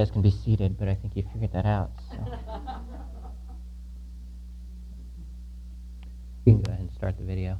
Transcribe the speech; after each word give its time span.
guys 0.00 0.12
can 0.12 0.22
be 0.22 0.30
seated, 0.30 0.78
but 0.78 0.86
I 0.86 0.94
think 0.94 1.16
you 1.16 1.24
figured 1.32 1.52
that 1.54 1.66
out. 1.66 1.90
So. 2.08 2.14
you 6.46 6.52
can 6.52 6.62
go 6.62 6.70
ahead 6.70 6.82
and 6.82 6.92
start 6.92 7.18
the 7.18 7.24
video. 7.24 7.58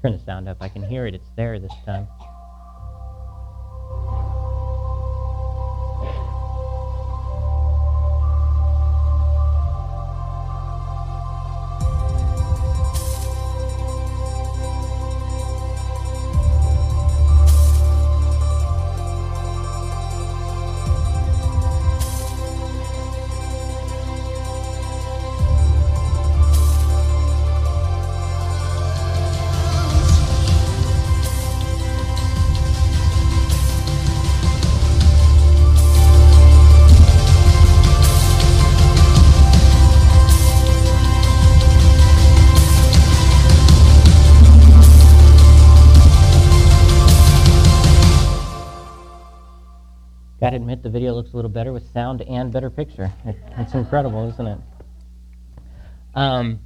Turn 0.00 0.12
the 0.12 0.18
sound 0.24 0.48
up. 0.48 0.56
I 0.62 0.70
can 0.70 0.82
hear 0.82 1.06
it. 1.06 1.14
It's 1.14 1.28
there 1.36 1.58
this 1.58 1.74
time. 1.84 2.08
Video 50.96 51.12
looks 51.12 51.34
a 51.34 51.36
little 51.36 51.50
better 51.50 51.74
with 51.74 51.92
sound 51.92 52.22
and 52.22 52.50
better 52.50 52.70
picture. 52.70 53.12
It, 53.26 53.36
it's 53.58 53.74
incredible, 53.74 54.30
isn't 54.30 54.46
it? 54.46 54.58
Um, 56.14 56.58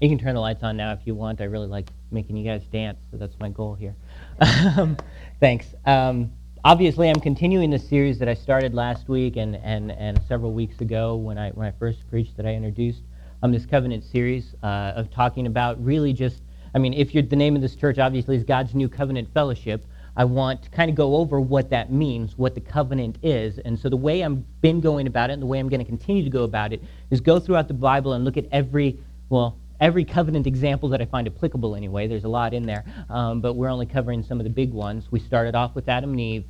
you 0.00 0.08
can 0.08 0.20
turn 0.20 0.36
the 0.36 0.40
lights 0.40 0.62
on 0.62 0.76
now 0.76 0.92
if 0.92 1.00
you 1.04 1.16
want. 1.16 1.40
I 1.40 1.44
really 1.46 1.66
like 1.66 1.88
making 2.12 2.36
you 2.36 2.44
guys 2.44 2.62
dance, 2.68 3.00
so 3.10 3.16
that's 3.16 3.36
my 3.40 3.48
goal 3.48 3.74
here. 3.74 3.96
Um, 4.40 4.96
thanks. 5.40 5.66
Um, 5.84 6.30
obviously, 6.64 7.10
I'm 7.10 7.18
continuing 7.18 7.70
the 7.70 7.78
series 7.80 8.20
that 8.20 8.28
I 8.28 8.34
started 8.34 8.72
last 8.72 9.08
week 9.08 9.34
and, 9.34 9.56
and, 9.56 9.90
and 9.90 10.22
several 10.28 10.52
weeks 10.52 10.80
ago 10.80 11.16
when 11.16 11.36
I, 11.36 11.50
when 11.50 11.66
I 11.66 11.72
first 11.72 12.08
preached 12.08 12.36
that 12.36 12.46
I 12.46 12.54
introduced 12.54 13.02
um, 13.42 13.50
this 13.50 13.66
covenant 13.66 14.04
series 14.04 14.54
uh, 14.62 14.92
of 14.94 15.10
talking 15.10 15.48
about 15.48 15.84
really 15.84 16.12
just, 16.12 16.40
I 16.72 16.78
mean, 16.78 16.92
if 16.94 17.14
you're, 17.14 17.24
the 17.24 17.34
name 17.34 17.56
of 17.56 17.62
this 17.62 17.74
church 17.74 17.98
obviously 17.98 18.36
is 18.36 18.44
God's 18.44 18.76
New 18.76 18.88
Covenant 18.88 19.34
Fellowship, 19.34 19.84
I 20.16 20.24
want 20.24 20.62
to 20.64 20.70
kind 20.70 20.90
of 20.90 20.96
go 20.96 21.16
over 21.16 21.40
what 21.40 21.70
that 21.70 21.92
means, 21.92 22.36
what 22.36 22.54
the 22.54 22.60
covenant 22.60 23.18
is. 23.22 23.58
And 23.58 23.78
so 23.78 23.88
the 23.88 23.96
way 23.96 24.22
I've 24.24 24.60
been 24.60 24.80
going 24.80 25.06
about 25.06 25.30
it 25.30 25.34
and 25.34 25.42
the 25.42 25.46
way 25.46 25.58
I'm 25.58 25.68
going 25.68 25.80
to 25.80 25.86
continue 25.86 26.24
to 26.24 26.30
go 26.30 26.44
about 26.44 26.72
it 26.72 26.82
is 27.10 27.20
go 27.20 27.38
throughout 27.38 27.68
the 27.68 27.74
Bible 27.74 28.12
and 28.12 28.24
look 28.24 28.36
at 28.36 28.46
every, 28.50 28.98
well, 29.28 29.56
every 29.80 30.04
covenant 30.04 30.46
example 30.46 30.88
that 30.90 31.00
I 31.00 31.06
find 31.06 31.26
applicable 31.26 31.74
anyway. 31.74 32.06
There's 32.06 32.24
a 32.24 32.28
lot 32.28 32.52
in 32.52 32.66
there, 32.66 32.84
um, 33.08 33.40
but 33.40 33.54
we're 33.54 33.70
only 33.70 33.86
covering 33.86 34.22
some 34.22 34.38
of 34.38 34.44
the 34.44 34.50
big 34.50 34.72
ones. 34.72 35.10
We 35.10 35.20
started 35.20 35.54
off 35.54 35.74
with 35.74 35.88
Adam 35.88 36.10
and 36.10 36.20
Eve. 36.20 36.44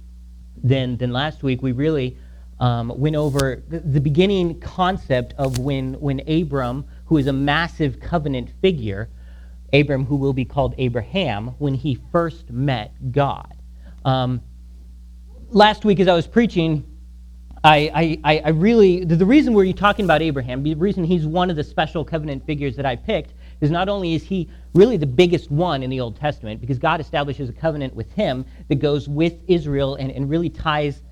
Then, 0.62 0.96
then 0.96 1.12
last 1.12 1.42
week 1.42 1.62
we 1.62 1.72
really 1.72 2.16
um, 2.58 2.92
went 2.96 3.16
over 3.16 3.62
the, 3.68 3.80
the 3.80 4.00
beginning 4.00 4.60
concept 4.60 5.34
of 5.38 5.58
when, 5.58 5.94
when 5.94 6.20
Abram, 6.28 6.84
who 7.06 7.16
is 7.16 7.26
a 7.26 7.32
massive 7.32 8.00
covenant 8.00 8.50
figure, 8.60 9.08
Abram, 9.72 10.04
who 10.04 10.16
will 10.16 10.32
be 10.32 10.44
called 10.44 10.74
Abraham, 10.78 11.48
when 11.58 11.74
he 11.74 11.98
first 12.12 12.50
met 12.50 12.92
God. 13.12 13.54
Um, 14.04 14.40
last 15.50 15.84
week, 15.84 16.00
as 16.00 16.08
I 16.08 16.14
was 16.14 16.26
preaching, 16.26 16.84
I, 17.62 18.18
I, 18.24 18.42
I 18.44 18.48
really, 18.50 19.04
the 19.04 19.26
reason 19.26 19.52
we're 19.52 19.72
talking 19.72 20.04
about 20.06 20.22
Abraham, 20.22 20.62
the 20.62 20.74
reason 20.74 21.04
he's 21.04 21.26
one 21.26 21.50
of 21.50 21.56
the 21.56 21.64
special 21.64 22.04
covenant 22.04 22.46
figures 22.46 22.74
that 22.76 22.86
I 22.86 22.96
picked, 22.96 23.34
is 23.60 23.70
not 23.70 23.90
only 23.90 24.14
is 24.14 24.22
he 24.22 24.48
really 24.74 24.96
the 24.96 25.06
biggest 25.06 25.50
one 25.50 25.82
in 25.82 25.90
the 25.90 26.00
Old 26.00 26.16
Testament, 26.16 26.60
because 26.60 26.78
God 26.78 27.00
establishes 27.00 27.50
a 27.50 27.52
covenant 27.52 27.94
with 27.94 28.10
him 28.12 28.46
that 28.68 28.76
goes 28.76 29.08
with 29.08 29.34
Israel 29.46 29.96
and, 29.96 30.10
and 30.10 30.30
really 30.30 30.48
ties 30.48 31.02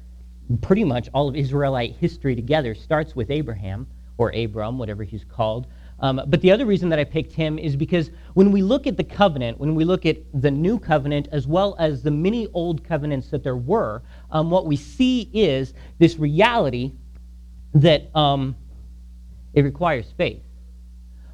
pretty 0.62 0.84
much 0.84 1.10
all 1.12 1.28
of 1.28 1.36
Israelite 1.36 1.96
history 1.96 2.34
together, 2.34 2.74
starts 2.74 3.14
with 3.14 3.30
Abraham, 3.30 3.86
or 4.16 4.34
Abram, 4.34 4.78
whatever 4.78 5.04
he's 5.04 5.24
called. 5.24 5.66
Um, 6.00 6.22
but 6.28 6.40
the 6.40 6.52
other 6.52 6.64
reason 6.64 6.88
that 6.90 6.98
I 6.98 7.04
picked 7.04 7.32
him 7.32 7.58
is 7.58 7.74
because 7.74 8.10
when 8.34 8.52
we 8.52 8.62
look 8.62 8.86
at 8.86 8.96
the 8.96 9.04
covenant, 9.04 9.58
when 9.58 9.74
we 9.74 9.84
look 9.84 10.06
at 10.06 10.18
the 10.32 10.50
new 10.50 10.78
covenant 10.78 11.28
as 11.32 11.46
well 11.46 11.74
as 11.78 12.02
the 12.02 12.10
many 12.10 12.46
old 12.54 12.84
covenants 12.84 13.28
that 13.30 13.42
there 13.42 13.56
were, 13.56 14.02
um, 14.30 14.50
what 14.50 14.66
we 14.66 14.76
see 14.76 15.28
is 15.32 15.74
this 15.98 16.18
reality 16.18 16.92
that 17.74 18.14
um, 18.14 18.54
it 19.54 19.62
requires 19.62 20.12
faith. 20.16 20.42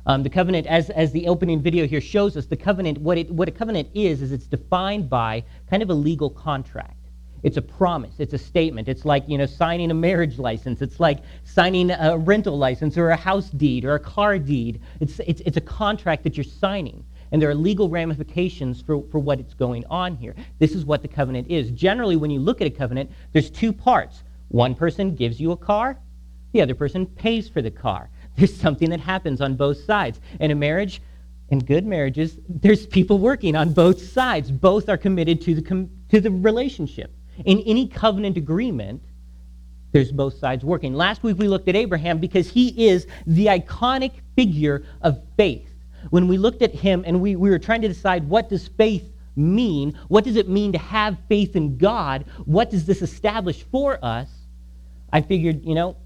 Um, 0.07 0.23
the 0.23 0.31
covenant, 0.31 0.67
as, 0.67 0.91
as 0.91 1.13
the 1.13 1.27
opening 1.29 1.63
video 1.63 1.87
here 1.87 2.01
shows 2.01 2.37
us, 2.37 2.47
the 2.47 2.57
covenant, 2.57 2.99
what, 2.99 3.17
it, 3.17 3.31
what 3.31 3.49
a 3.49 3.53
covenant 3.53 3.89
is, 3.95 4.21
is 4.23 4.33
it's 4.33 4.47
defined 4.47 5.09
by 5.09 5.45
kind 5.71 5.83
of 5.83 5.91
a 5.91 5.95
legal 5.95 6.29
contract. 6.29 6.97
It's 7.45 7.59
a 7.59 7.63
promise. 7.63 8.15
It's 8.19 8.33
a 8.33 8.39
statement. 8.39 8.89
It's 8.89 9.05
like, 9.05 9.29
you 9.29 9.37
know, 9.37 9.45
signing 9.45 9.91
a 9.91 9.95
marriage 9.95 10.39
license. 10.39 10.81
It's 10.81 10.99
like 10.99 11.19
signing 11.45 11.91
a 11.91 12.17
rental 12.17 12.57
license 12.57 12.97
or 12.97 13.11
a 13.11 13.17
house 13.17 13.51
deed 13.51 13.85
or 13.85 13.95
a 13.95 14.01
car 14.01 14.39
deed. 14.39 14.81
It's, 15.01 15.21
it's, 15.21 15.43
it's 15.45 15.59
a 15.59 15.61
contract 15.61 16.25
that 16.25 16.39
you're 16.39 16.45
signing. 16.45 17.05
And 17.31 17.43
there 17.43 17.51
are 17.51 17.55
legal 17.55 17.91
ramifications 17.91 18.81
for, 18.81 19.03
for 19.11 19.19
what 19.19 19.41
it's 19.41 19.53
going 19.53 19.85
on 19.91 20.17
here. 20.17 20.35
This 20.59 20.75
is 20.75 20.87
what 20.87 21.03
the 21.03 21.09
covenant 21.09 21.51
is. 21.51 21.71
Generally, 21.71 22.17
when 22.17 22.31
you 22.31 22.41
look 22.41 22.63
at 22.63 22.67
a 22.67 22.71
covenant, 22.71 23.11
there's 23.33 23.51
two 23.51 23.73
parts. 23.73 24.23
One 24.49 24.75
person 24.75 25.15
gives 25.15 25.39
you 25.39 25.53
a 25.53 25.57
car, 25.57 25.99
the 26.53 26.63
other 26.63 26.75
person 26.75 27.05
pays 27.05 27.49
for 27.49 27.61
the 27.61 27.71
car. 27.71 28.09
There's 28.37 28.55
something 28.55 28.91
that 28.91 29.01
happens 29.01 29.41
on 29.41 29.55
both 29.55 29.85
sides. 29.85 30.21
In 30.41 30.51
a 30.51 30.55
marriage, 30.55 31.03
in 31.51 31.59
good 31.59 31.85
marriages, 31.85 32.39
there's 32.49 32.87
people 32.87 33.19
working 33.19 33.55
on 33.55 33.73
both 33.73 34.01
sides. 34.01 34.51
Both 34.51 34.89
are 34.89 34.97
committed 34.97 35.41
to 35.43 35.55
the, 35.55 35.63
com- 35.63 35.91
to 36.09 36.21
the 36.21 36.31
relationship. 36.31 37.13
In 37.45 37.61
any 37.61 37.89
covenant 37.89 38.37
agreement, 38.37 39.03
there's 39.93 40.13
both 40.13 40.39
sides 40.39 40.65
working. 40.65 40.95
Last 40.95 41.23
week 41.23 41.39
we 41.39 41.49
looked 41.49 41.69
at 41.69 41.77
Abraham 41.77 42.19
because 42.19 42.51
he 42.51 42.89
is 42.89 43.07
the 43.27 43.47
iconic 43.47 44.13
figure 44.37 44.85
of 45.03 45.21
faith. 45.37 45.69
When 46.11 46.29
we 46.29 46.37
looked 46.37 46.63
at 46.63 46.75
him 46.75 47.05
and 47.07 47.21
we, 47.21 47.37
we 47.37 47.51
were 47.51 47.59
trying 47.59 47.83
to 47.83 47.89
decide 47.89 48.29
what 48.29 48.49
does 48.49 48.69
faith 48.69 49.11
mean? 49.37 49.99
What 50.09 50.25
does 50.25 50.37
it 50.37 50.49
mean 50.49 50.73
to 50.73 50.79
have 50.79 51.17
faith 51.29 51.57
in 51.57 51.79
God? 51.79 52.25
What 52.45 52.71
does 52.71 52.87
this 52.87 53.03
establish 53.03 53.63
for 53.71 54.05
us? 54.05 54.29
I 55.13 55.21
figured, 55.23 55.65
you 55.65 55.75
know, 55.75 55.97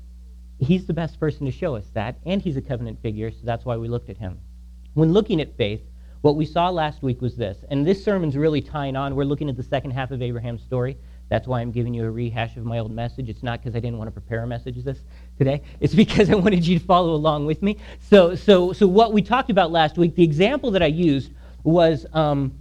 he's 0.58 0.86
the 0.86 0.92
best 0.92 1.18
person 1.18 1.46
to 1.46 1.52
show 1.52 1.74
us 1.74 1.86
that, 1.94 2.18
and 2.26 2.42
he's 2.42 2.56
a 2.56 2.62
covenant 2.62 3.00
figure, 3.00 3.30
so 3.30 3.38
that's 3.44 3.64
why 3.64 3.76
we 3.76 3.88
looked 3.88 4.10
at 4.10 4.18
him. 4.18 4.38
When 4.94 5.12
looking 5.12 5.40
at 5.40 5.56
faith, 5.56 5.80
what 6.20 6.36
we 6.36 6.44
saw 6.44 6.68
last 6.68 7.02
week 7.02 7.22
was 7.22 7.36
this, 7.36 7.58
and 7.70 7.86
this 7.86 8.04
sermon's 8.04 8.36
really 8.36 8.60
tying 8.60 8.96
on. 8.96 9.14
We're 9.14 9.24
looking 9.24 9.48
at 9.48 9.56
the 9.56 9.62
second 9.62 9.92
half 9.92 10.10
of 10.10 10.20
Abraham's 10.20 10.62
story. 10.62 10.98
That's 11.28 11.46
why 11.46 11.60
I'm 11.60 11.70
giving 11.70 11.92
you 11.92 12.04
a 12.04 12.10
rehash 12.10 12.56
of 12.56 12.64
my 12.64 12.78
old 12.78 12.90
message. 12.90 13.28
It's 13.28 13.42
not 13.42 13.60
because 13.60 13.76
I 13.76 13.80
didn't 13.80 13.98
want 13.98 14.08
to 14.08 14.12
prepare 14.12 14.42
a 14.42 14.46
message 14.46 14.82
this 14.82 14.98
today. 15.36 15.62
It's 15.80 15.94
because 15.94 16.30
I 16.30 16.34
wanted 16.34 16.66
you 16.66 16.78
to 16.78 16.84
follow 16.84 17.14
along 17.14 17.46
with 17.46 17.62
me. 17.62 17.76
So, 18.00 18.34
so, 18.34 18.72
so 18.72 18.86
what 18.86 19.12
we 19.12 19.22
talked 19.22 19.50
about 19.50 19.70
last 19.70 19.98
week, 19.98 20.14
the 20.14 20.24
example 20.24 20.70
that 20.72 20.82
I 20.82 20.86
used 20.86 21.30
was, 21.64 22.06
um, 22.14 22.52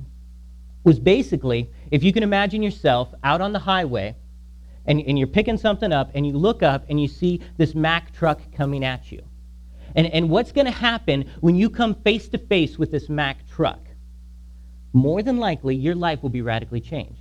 was 0.84 1.00
basically 1.00 1.70
if 1.92 2.04
you 2.04 2.12
can 2.12 2.24
imagine 2.24 2.62
yourself 2.62 3.14
out 3.24 3.42
on 3.42 3.54
the 3.54 3.60
highway 3.60 4.16
and, 4.86 5.02
and 5.02 5.18
you're 5.18 5.28
picking 5.28 5.58
something 5.58 5.92
up 5.92 6.12
and 6.14 6.28
you 6.28 6.34
look 6.34 6.62
up 6.62 6.86
and 6.90 7.02
you 7.02 7.08
see 7.08 7.42
this 7.58 7.74
Mack 7.74 8.14
truck 8.14 8.42
coming 8.54 8.84
at 8.84 9.12
you. 9.12 9.22
And, 9.96 10.08
and 10.08 10.30
what's 10.30 10.52
going 10.52 10.66
to 10.66 10.72
happen 10.72 11.30
when 11.40 11.56
you 11.56 11.70
come 11.70 11.96
face 11.96 12.28
to 12.30 12.38
face 12.38 12.78
with 12.78 12.92
this 12.92 13.08
Mack 13.10 13.48
truck? 13.50 13.80
More 14.94 15.24
than 15.24 15.38
likely, 15.38 15.76
your 15.76 15.96
life 15.96 16.22
will 16.22 16.30
be 16.30 16.42
radically 16.42 16.82
changed 16.82 17.17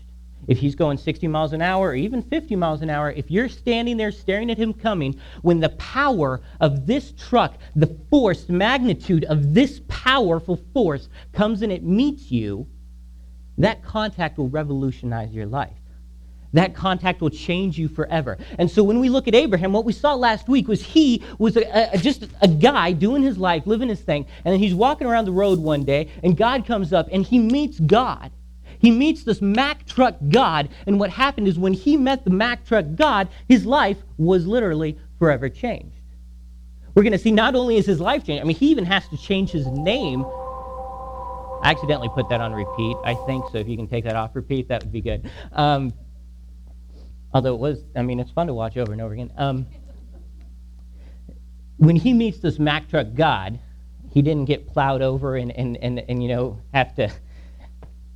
if 0.49 0.59
he's 0.59 0.75
going 0.75 0.97
60 0.97 1.27
miles 1.29 1.53
an 1.53 1.63
hour 1.63 1.89
or 1.89 1.95
even 1.95 2.23
50 2.23 2.57
miles 2.57 2.83
an 2.83 2.91
hour, 2.91 3.11
if 3.11 3.31
you're 3.31 3.49
standing 3.49 3.97
there 3.97 4.13
staring 4.13 4.51
at 4.51 4.59
him 4.59 4.73
coming, 4.73 5.19
when 5.43 5.61
the 5.61 5.71
power 5.71 6.41
of 6.61 6.87
this 6.87 7.13
truck, 7.13 7.59
the 7.75 7.99
force, 8.11 8.49
magnitude 8.49 9.25
of 9.25 9.55
this 9.55 9.81
powerful 9.89 10.61
force 10.73 11.09
comes 11.33 11.63
and 11.63 11.73
it 11.73 11.83
meets 11.83 12.31
you, 12.31 12.67
that 13.59 13.83
contact 13.83 14.39
will 14.39 14.49
revolutionize 14.49 15.33
your 15.33 15.47
life. 15.47 15.73
That 16.53 16.75
contact 16.75 17.21
will 17.21 17.31
change 17.31 17.77
you 17.77 17.89
forever. 17.89 18.39
And 18.59 18.71
so 18.71 18.83
when 18.83 19.01
we 19.01 19.09
look 19.09 19.29
at 19.29 19.35
Abraham, 19.35 19.73
what 19.73 19.85
we 19.85 19.93
saw 19.93 20.15
last 20.15 20.49
week 20.49 20.69
was 20.69 20.81
he 20.81 21.23
was 21.39 21.57
a, 21.57 21.91
a, 21.93 21.99
just 21.99 22.27
a 22.41 22.49
guy 22.49 22.93
doing 22.93 23.23
his 23.23 23.37
life, 23.37 23.67
living 23.67 23.89
his 23.89 24.01
thing, 24.01 24.27
and 24.45 24.53
then 24.53 24.61
he's 24.61 24.75
walking 24.75 25.07
around 25.07 25.25
the 25.25 25.33
road 25.33 25.59
one 25.59 25.85
day, 25.85 26.09
and 26.23 26.37
God 26.37 26.65
comes 26.65 26.93
up 26.93 27.09
and 27.11 27.27
he 27.27 27.39
meets 27.39 27.81
God. 27.81 28.31
He 28.79 28.91
meets 28.91 29.25
this 29.25 29.41
Mack 29.41 29.87
truck 29.87 30.17
God, 30.29 30.69
and 30.87 30.99
what 30.99 31.11
happened 31.11 31.49
is 31.49 31.59
when 31.59 31.73
he 31.73 31.97
met 31.97 32.25
the 32.25 32.31
Mack 32.31 32.65
truck 32.65 32.85
God, 32.95 33.29
his 33.49 33.67
life 33.67 33.99
was 34.19 34.47
literally 34.47 34.99
forever 35.19 35.49
changed. 35.49 35.97
we're 36.95 37.03
going 37.03 37.13
to 37.13 37.19
see 37.19 37.31
not 37.31 37.55
only 37.55 37.77
is 37.77 37.87
his 37.87 38.01
life 38.01 38.25
changed, 38.25 38.43
I 38.43 38.47
mean, 38.47 38.57
he 38.57 38.71
even 38.71 38.85
has 38.85 39.09
to 39.09 39.17
change 39.17 39.51
his 39.51 39.67
name. 39.67 40.25
I 41.63 41.71
accidentally 41.71 42.11
put 42.15 42.29
that 42.29 42.41
on 42.41 42.53
repeat, 42.53 42.97
I 43.05 43.15
think, 43.27 43.45
so 43.51 43.59
if 43.59 43.69
you 43.69 43.77
can 43.77 43.89
take 43.89 44.05
that 44.05 44.17
off 44.17 44.35
repeat, 44.35 44.69
that 44.69 44.83
would 44.83 44.93
be 44.93 45.01
good. 45.01 45.31
Um, 45.53 45.93
although 47.33 47.55
it 47.55 47.61
was, 47.61 47.85
I 47.95 48.03
mean, 48.03 48.21
it's 48.21 48.31
fun 48.31 48.47
to 48.47 48.55
watch 48.55 48.77
over 48.77 48.93
and 48.93 49.01
over 49.01 49.15
again. 49.15 49.33
Um, 49.37 49.67
when 51.79 51.97
he 51.97 52.15
meets 52.15 52.39
this 52.39 52.59
Mack 52.59 52.89
truck 52.89 53.09
God, 53.15 53.59
he 54.11 54.23
didn't 54.23 54.47
get 54.47 54.67
plowed 54.67 55.03
over 55.03 55.37
and, 55.37 55.53
and, 55.53 55.77
and, 55.79 55.99
and 56.09 56.23
you 56.23 56.29
know, 56.29 56.59
have 56.73 56.95
to 56.97 57.11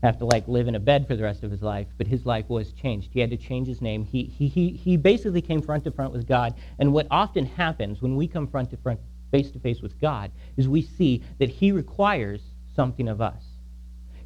have 0.02 0.18
to 0.18 0.24
like 0.24 0.48
live 0.48 0.66
in 0.68 0.74
a 0.74 0.80
bed 0.80 1.06
for 1.06 1.14
the 1.14 1.22
rest 1.22 1.42
of 1.42 1.50
his 1.50 1.62
life, 1.62 1.86
but 1.98 2.06
his 2.06 2.24
life 2.24 2.48
was 2.48 2.72
changed. 2.72 3.10
He 3.12 3.20
had 3.20 3.30
to 3.30 3.36
change 3.36 3.68
his 3.68 3.82
name. 3.82 4.04
He, 4.04 4.24
he, 4.24 4.48
he, 4.48 4.70
he 4.70 4.96
basically 4.96 5.42
came 5.42 5.60
front 5.60 5.84
to 5.84 5.90
front 5.90 6.12
with 6.12 6.26
God. 6.26 6.54
And 6.78 6.92
what 6.92 7.06
often 7.10 7.44
happens 7.44 8.00
when 8.00 8.16
we 8.16 8.26
come 8.26 8.46
front 8.46 8.70
to 8.70 8.76
front, 8.78 9.00
face 9.30 9.50
to 9.50 9.58
face 9.58 9.82
with 9.82 10.00
God, 10.00 10.30
is 10.56 10.68
we 10.68 10.82
see 10.82 11.22
that 11.38 11.50
he 11.50 11.72
requires 11.72 12.40
something 12.74 13.08
of 13.08 13.20
us. 13.20 13.42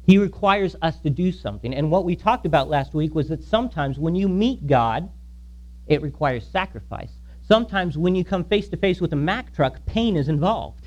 He 0.05 0.17
requires 0.17 0.75
us 0.81 0.99
to 0.99 1.09
do 1.09 1.31
something. 1.31 1.73
And 1.73 1.91
what 1.91 2.05
we 2.05 2.15
talked 2.15 2.45
about 2.45 2.69
last 2.69 2.93
week 2.93 3.15
was 3.15 3.27
that 3.29 3.43
sometimes 3.43 3.97
when 3.97 4.15
you 4.15 4.29
meet 4.29 4.67
God, 4.67 5.09
it 5.87 6.01
requires 6.01 6.45
sacrifice. 6.47 7.11
Sometimes 7.47 7.97
when 7.97 8.15
you 8.15 8.23
come 8.23 8.43
face 8.43 8.69
to 8.69 8.77
face 8.77 9.01
with 9.01 9.13
a 9.13 9.17
Mack 9.17 9.53
truck, 9.53 9.85
pain 9.85 10.15
is 10.15 10.29
involved. 10.29 10.84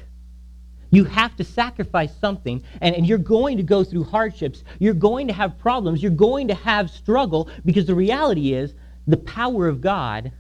You 0.91 1.05
have 1.05 1.37
to 1.37 1.45
sacrifice 1.45 2.17
something, 2.19 2.63
and, 2.81 2.95
and 2.95 3.07
you're 3.07 3.19
going 3.19 3.57
to 3.59 3.63
go 3.63 3.85
through 3.85 4.05
hardships. 4.05 4.65
You're 4.79 4.95
going 4.95 5.27
to 5.27 5.35
have 5.35 5.59
problems. 5.59 6.03
You're 6.03 6.11
going 6.11 6.49
to 6.49 6.55
have 6.55 6.91
struggle 6.91 7.51
because 7.65 7.87
the 7.87 7.95
reality 7.95 8.55
is 8.55 8.75
the 9.07 9.19
power 9.19 9.69
of 9.69 9.81
God 9.81 10.33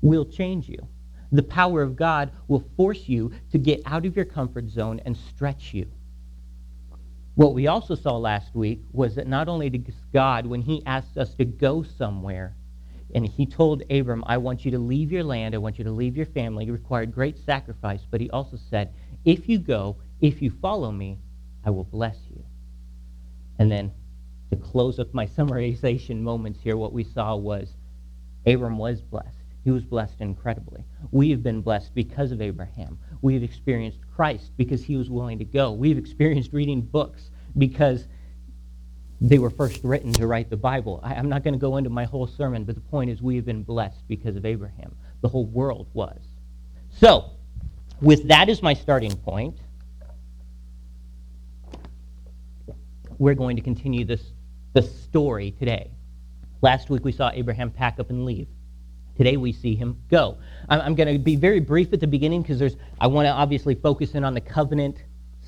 will 0.00 0.24
change 0.24 0.68
you. 0.68 0.86
The 1.30 1.42
power 1.42 1.80
of 1.82 1.96
God 1.96 2.30
will 2.48 2.64
force 2.76 3.08
you 3.08 3.32
to 3.52 3.58
get 3.58 3.80
out 3.86 4.04
of 4.04 4.16
your 4.16 4.24
comfort 4.24 4.68
zone 4.68 5.00
and 5.06 5.16
stretch 5.16 5.72
you. 5.72 5.86
What 7.34 7.54
we 7.54 7.66
also 7.66 7.94
saw 7.94 8.18
last 8.18 8.54
week 8.54 8.82
was 8.92 9.14
that 9.14 9.26
not 9.26 9.48
only 9.48 9.70
does 9.70 9.94
God, 10.12 10.44
when 10.44 10.60
he 10.60 10.84
asks 10.84 11.16
us 11.16 11.34
to 11.36 11.46
go 11.46 11.82
somewhere, 11.82 12.54
and 13.14 13.26
he 13.26 13.46
told 13.46 13.82
Abram, 13.90 14.24
I 14.26 14.38
want 14.38 14.64
you 14.64 14.70
to 14.72 14.78
leave 14.78 15.12
your 15.12 15.24
land, 15.24 15.54
I 15.54 15.58
want 15.58 15.78
you 15.78 15.84
to 15.84 15.90
leave 15.90 16.16
your 16.16 16.26
family, 16.26 16.66
it 16.66 16.72
required 16.72 17.12
great 17.12 17.38
sacrifice, 17.38 18.00
but 18.10 18.20
he 18.20 18.30
also 18.30 18.56
said, 18.70 18.94
if 19.24 19.48
you 19.48 19.58
go, 19.58 19.96
if 20.20 20.40
you 20.42 20.50
follow 20.50 20.90
me, 20.90 21.18
I 21.64 21.70
will 21.70 21.84
bless 21.84 22.16
you. 22.30 22.44
And 23.58 23.70
then 23.70 23.92
to 24.50 24.56
close 24.56 24.98
up 24.98 25.12
my 25.14 25.26
summarization 25.38 26.20
moments 26.20 26.60
here, 26.62 26.76
what 26.76 26.92
we 26.92 27.04
saw 27.04 27.36
was 27.36 27.74
Abram 28.46 28.78
was 28.78 29.00
blessed. 29.00 29.36
He 29.64 29.70
was 29.70 29.84
blessed 29.84 30.20
incredibly. 30.20 30.84
We 31.12 31.30
have 31.30 31.42
been 31.42 31.60
blessed 31.60 31.94
because 31.94 32.32
of 32.32 32.42
Abraham. 32.42 32.98
We 33.20 33.34
have 33.34 33.44
experienced 33.44 34.00
Christ 34.14 34.50
because 34.56 34.82
he 34.82 34.96
was 34.96 35.08
willing 35.08 35.38
to 35.38 35.44
go. 35.44 35.72
We've 35.72 35.98
experienced 35.98 36.52
reading 36.52 36.80
books 36.80 37.30
because 37.56 38.08
they 39.22 39.38
were 39.38 39.50
first 39.50 39.84
written 39.84 40.12
to 40.14 40.26
write 40.26 40.50
the 40.50 40.56
Bible. 40.56 41.00
I, 41.04 41.14
am 41.14 41.28
not 41.28 41.44
going 41.44 41.54
to 41.54 41.60
go 41.60 41.76
into 41.76 41.88
my 41.88 42.04
whole 42.04 42.26
sermon, 42.26 42.64
but 42.64 42.74
the 42.74 42.80
point 42.80 43.08
is 43.08 43.22
we 43.22 43.36
have 43.36 43.44
been 43.44 43.62
blessed 43.62 44.06
because 44.08 44.34
of 44.34 44.44
Abraham. 44.44 44.96
The 45.20 45.28
whole 45.28 45.46
world 45.46 45.86
was. 45.94 46.18
So, 46.90 47.30
with 48.00 48.26
that 48.26 48.48
as 48.48 48.62
my 48.62 48.74
starting 48.74 49.14
point, 49.14 49.58
we're 53.18 53.34
going 53.34 53.54
to 53.54 53.62
continue 53.62 54.04
this 54.04 54.32
the 54.72 54.82
story 54.82 55.52
today. 55.52 55.92
Last 56.60 56.90
week 56.90 57.04
we 57.04 57.12
saw 57.12 57.30
Abraham 57.32 57.70
pack 57.70 58.00
up 58.00 58.10
and 58.10 58.24
leave. 58.24 58.48
Today 59.16 59.36
we 59.36 59.52
see 59.52 59.76
him 59.76 59.98
go. 60.10 60.38
I'm, 60.68 60.80
I'm 60.80 60.94
going 60.96 61.12
to 61.12 61.18
be 61.18 61.36
very 61.36 61.60
brief 61.60 61.92
at 61.92 62.00
the 62.00 62.06
beginning 62.08 62.42
because 62.42 62.58
there's 62.58 62.76
I 63.00 63.06
want 63.06 63.26
to 63.26 63.30
obviously 63.30 63.76
focus 63.76 64.14
in 64.14 64.24
on 64.24 64.34
the 64.34 64.40
covenant 64.40 64.96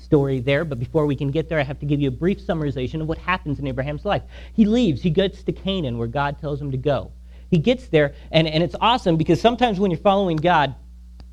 story 0.05 0.39
there, 0.39 0.63
but 0.63 0.79
before 0.79 1.05
we 1.05 1.15
can 1.15 1.31
get 1.31 1.49
there, 1.49 1.59
I 1.59 1.63
have 1.63 1.79
to 1.79 1.85
give 1.85 1.99
you 1.99 2.07
a 2.07 2.11
brief 2.11 2.39
summarization 2.39 3.01
of 3.01 3.07
what 3.07 3.17
happens 3.17 3.59
in 3.59 3.67
Abraham's 3.67 4.05
life. 4.05 4.21
He 4.53 4.65
leaves, 4.65 5.01
he 5.01 5.09
gets 5.09 5.43
to 5.43 5.51
Canaan 5.51 5.97
where 5.97 6.07
God 6.07 6.39
tells 6.39 6.61
him 6.61 6.71
to 6.71 6.77
go. 6.77 7.11
He 7.51 7.57
gets 7.57 7.87
there, 7.87 8.13
and, 8.31 8.47
and 8.47 8.63
it's 8.63 8.75
awesome 8.79 9.17
because 9.17 9.41
sometimes 9.41 9.79
when 9.79 9.91
you're 9.91 9.99
following 9.99 10.37
God, 10.37 10.75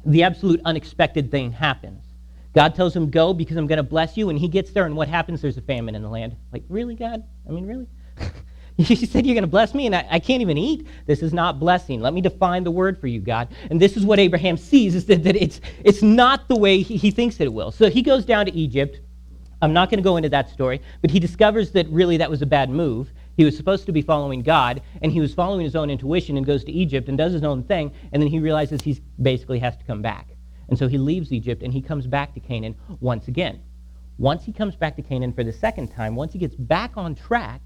the 0.05 0.25
absolute 0.25 0.61
unexpected 0.65 1.31
thing 1.31 1.53
happens. 1.53 2.05
God 2.55 2.75
tells 2.75 2.95
him, 2.95 3.11
Go 3.11 3.33
because 3.33 3.57
I'm 3.57 3.67
going 3.67 3.79
to 3.79 3.83
bless 3.83 4.17
you. 4.17 4.29
And 4.29 4.39
he 4.39 4.49
gets 4.49 4.73
there, 4.73 4.85
and 4.85 4.97
what 4.97 5.09
happens? 5.09 5.41
There's 5.41 5.57
a 5.57 5.63
famine 5.63 5.95
in 5.95 6.03
the 6.03 6.09
land. 6.09 6.37
Like, 6.53 6.65
really, 6.69 6.95
God? 6.95 7.23
I 7.49 7.53
mean, 7.53 7.67
really? 7.67 7.87
you 8.77 8.97
said 8.97 9.27
you're 9.27 9.35
going 9.35 9.43
to 9.43 9.49
bless 9.49 9.75
me, 9.75 9.87
and 9.87 9.95
I, 9.95 10.07
I, 10.11 10.19
can't 10.19 10.41
even 10.41 10.57
eat? 10.57 10.87
This 11.07 11.23
is 11.23 11.33
not 11.33 11.61
blessing. 11.61 12.01
Let 12.01 12.15
me 12.15 12.21
define 12.21 12.65
the 12.65 12.71
word 12.71 12.99
for 12.99 13.07
you, 13.07 13.21
God. 13.21 13.49
And 13.71 13.81
this 13.81 13.97
is 13.97 14.05
what 14.05 14.19
Abraham 14.19 14.57
sees 14.57 14.95
is 14.95 15.05
that, 15.07 15.25
that 15.25 15.37
it's, 15.37 15.61
it's 15.85 16.03
not 16.03 16.49
the 16.49 16.57
way 16.57 16.81
he, 16.81 16.97
he 16.97 17.11
thinks 17.11 17.39
it 17.41 17.53
will. 17.53 17.71
So 17.71 17.91
he 17.91 18.03
goes 18.03 18.25
down 18.25 18.47
to 18.47 18.53
Egypt. 18.53 19.01
I'm 19.61 19.73
not 19.73 19.91
going 19.91 19.99
to 19.99 20.05
go 20.05 20.17
into 20.17 20.31
that 20.31 20.51
story, 20.51 20.81
but 21.03 21.11
he 21.11 21.21
discovers 21.21 21.71
that 21.73 21.87
really 21.89 22.17
that 22.17 22.31
was 22.31 22.43
a 22.43 22.47
bad 22.47 22.71
move. 22.71 23.13
He 23.37 23.45
was 23.45 23.57
supposed 23.57 23.87
to 23.87 23.93
be 23.93 24.03
following 24.03 24.43
God, 24.43 24.83
and 25.03 25.13
he 25.13 25.21
was 25.21 25.35
following 25.35 25.65
his 25.65 25.77
own 25.77 25.91
intuition 25.91 26.37
and 26.37 26.45
goes 26.45 26.65
to 26.65 26.73
Egypt 26.73 27.09
and 27.09 27.17
does 27.17 27.33
his 27.33 27.45
own 27.45 27.63
thing, 27.65 27.93
and 28.13 28.23
then 28.23 28.29
he 28.29 28.41
realizes 28.41 28.81
he 28.81 29.01
basically 29.21 29.59
has 29.59 29.77
to 29.77 29.85
come 29.85 30.03
back. 30.03 30.29
And 30.69 30.79
so 30.79 30.89
he 30.89 30.97
leaves 30.97 31.33
Egypt 31.33 31.63
and 31.63 31.73
he 31.73 31.83
comes 31.83 32.07
back 32.07 32.33
to 32.35 32.41
Canaan 32.41 32.75
once 33.01 33.29
again. 33.29 33.61
Once 34.19 34.45
he 34.45 34.53
comes 34.53 34.75
back 34.75 34.97
to 34.97 35.03
Canaan 35.03 35.33
for 35.33 35.45
the 35.45 35.53
second 35.53 35.89
time, 35.89 36.15
once 36.15 36.33
he 36.33 36.39
gets 36.39 36.55
back 36.55 36.97
on 36.97 37.15
track, 37.15 37.61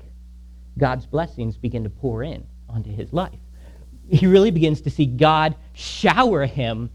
God's 0.79 1.07
blessings 1.07 1.57
begin 1.57 1.85
to 1.85 1.91
pour 1.91 2.23
in 2.23 2.47
onto 2.69 2.95
his 2.95 3.13
life. 3.13 3.39
He 4.09 4.27
really 4.27 4.51
begins 4.51 4.81
to 4.83 4.91
see 4.91 5.07
God 5.07 5.57
shower 5.75 6.47
him 6.47 6.91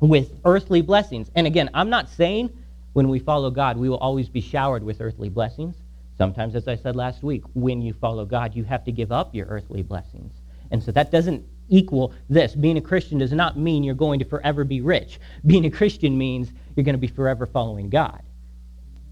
with 0.00 0.38
earthly 0.44 0.82
blessings. 0.82 1.30
And 1.34 1.46
again, 1.46 1.70
I'm 1.74 1.90
not 1.90 2.08
saying 2.08 2.50
when 2.92 3.08
we 3.08 3.18
follow 3.18 3.50
God, 3.50 3.76
we 3.76 3.88
will 3.88 3.98
always 3.98 4.28
be 4.28 4.40
showered 4.40 4.82
with 4.82 5.00
earthly 5.00 5.28
blessings. 5.28 5.76
Sometimes, 6.16 6.54
as 6.54 6.68
I 6.68 6.76
said 6.76 6.94
last 6.94 7.22
week, 7.22 7.42
when 7.54 7.82
you 7.82 7.92
follow 7.92 8.24
God, 8.24 8.54
you 8.54 8.62
have 8.64 8.84
to 8.84 8.92
give 8.92 9.10
up 9.10 9.34
your 9.34 9.46
earthly 9.46 9.82
blessings. 9.82 10.32
And 10.70 10.82
so 10.82 10.92
that 10.92 11.10
doesn't 11.10 11.44
equal 11.68 12.12
this. 12.28 12.54
Being 12.54 12.76
a 12.76 12.80
Christian 12.80 13.18
does 13.18 13.32
not 13.32 13.58
mean 13.58 13.82
you're 13.82 13.94
going 13.94 14.20
to 14.20 14.24
forever 14.24 14.64
be 14.64 14.80
rich. 14.80 15.18
Being 15.44 15.64
a 15.64 15.70
Christian 15.70 16.16
means 16.16 16.52
you're 16.76 16.84
going 16.84 16.94
to 16.94 17.00
be 17.00 17.08
forever 17.08 17.46
following 17.46 17.88
God. 17.88 18.22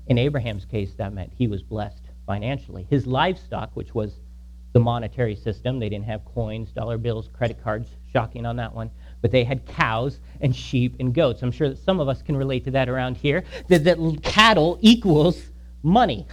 In 0.07 0.19
Abraham's 0.19 0.65
case, 0.65 0.93
that 0.95 1.13
meant 1.13 1.33
he 1.37 1.49
was 1.49 1.63
blessed 1.63 2.02
financially. 2.27 2.87
His 2.89 3.07
livestock, 3.07 3.71
which 3.75 3.95
was 3.95 4.15
the 4.73 4.81
monetary 4.81 5.37
system, 5.37 5.79
they 5.79 5.89
didn't 5.89 6.07
have 6.07 6.25
coins, 6.25 6.71
dollar 6.73 6.99
bills, 6.99 7.29
credit 7.33 7.63
cards, 7.63 7.89
shocking 8.13 8.47
on 8.47 8.57
that 8.57 8.75
one, 8.75 8.91
but 9.21 9.31
they 9.31 9.45
had 9.45 9.67
cows 9.67 10.21
and 10.41 10.55
sheep 10.55 10.97
and 11.01 11.15
goats. 11.15 11.43
I'm 11.43 11.53
sure 11.53 11.69
that 11.69 11.79
some 11.79 12.01
of 12.01 12.09
us 12.09 12.23
can 12.23 12.37
relate 12.37 12.65
to 12.65 12.71
that 12.73 12.89
around 12.89 13.17
here, 13.17 13.45
that, 13.69 13.85
that 13.85 14.23
cattle 14.23 14.79
equals 14.81 15.41
money. 15.83 16.27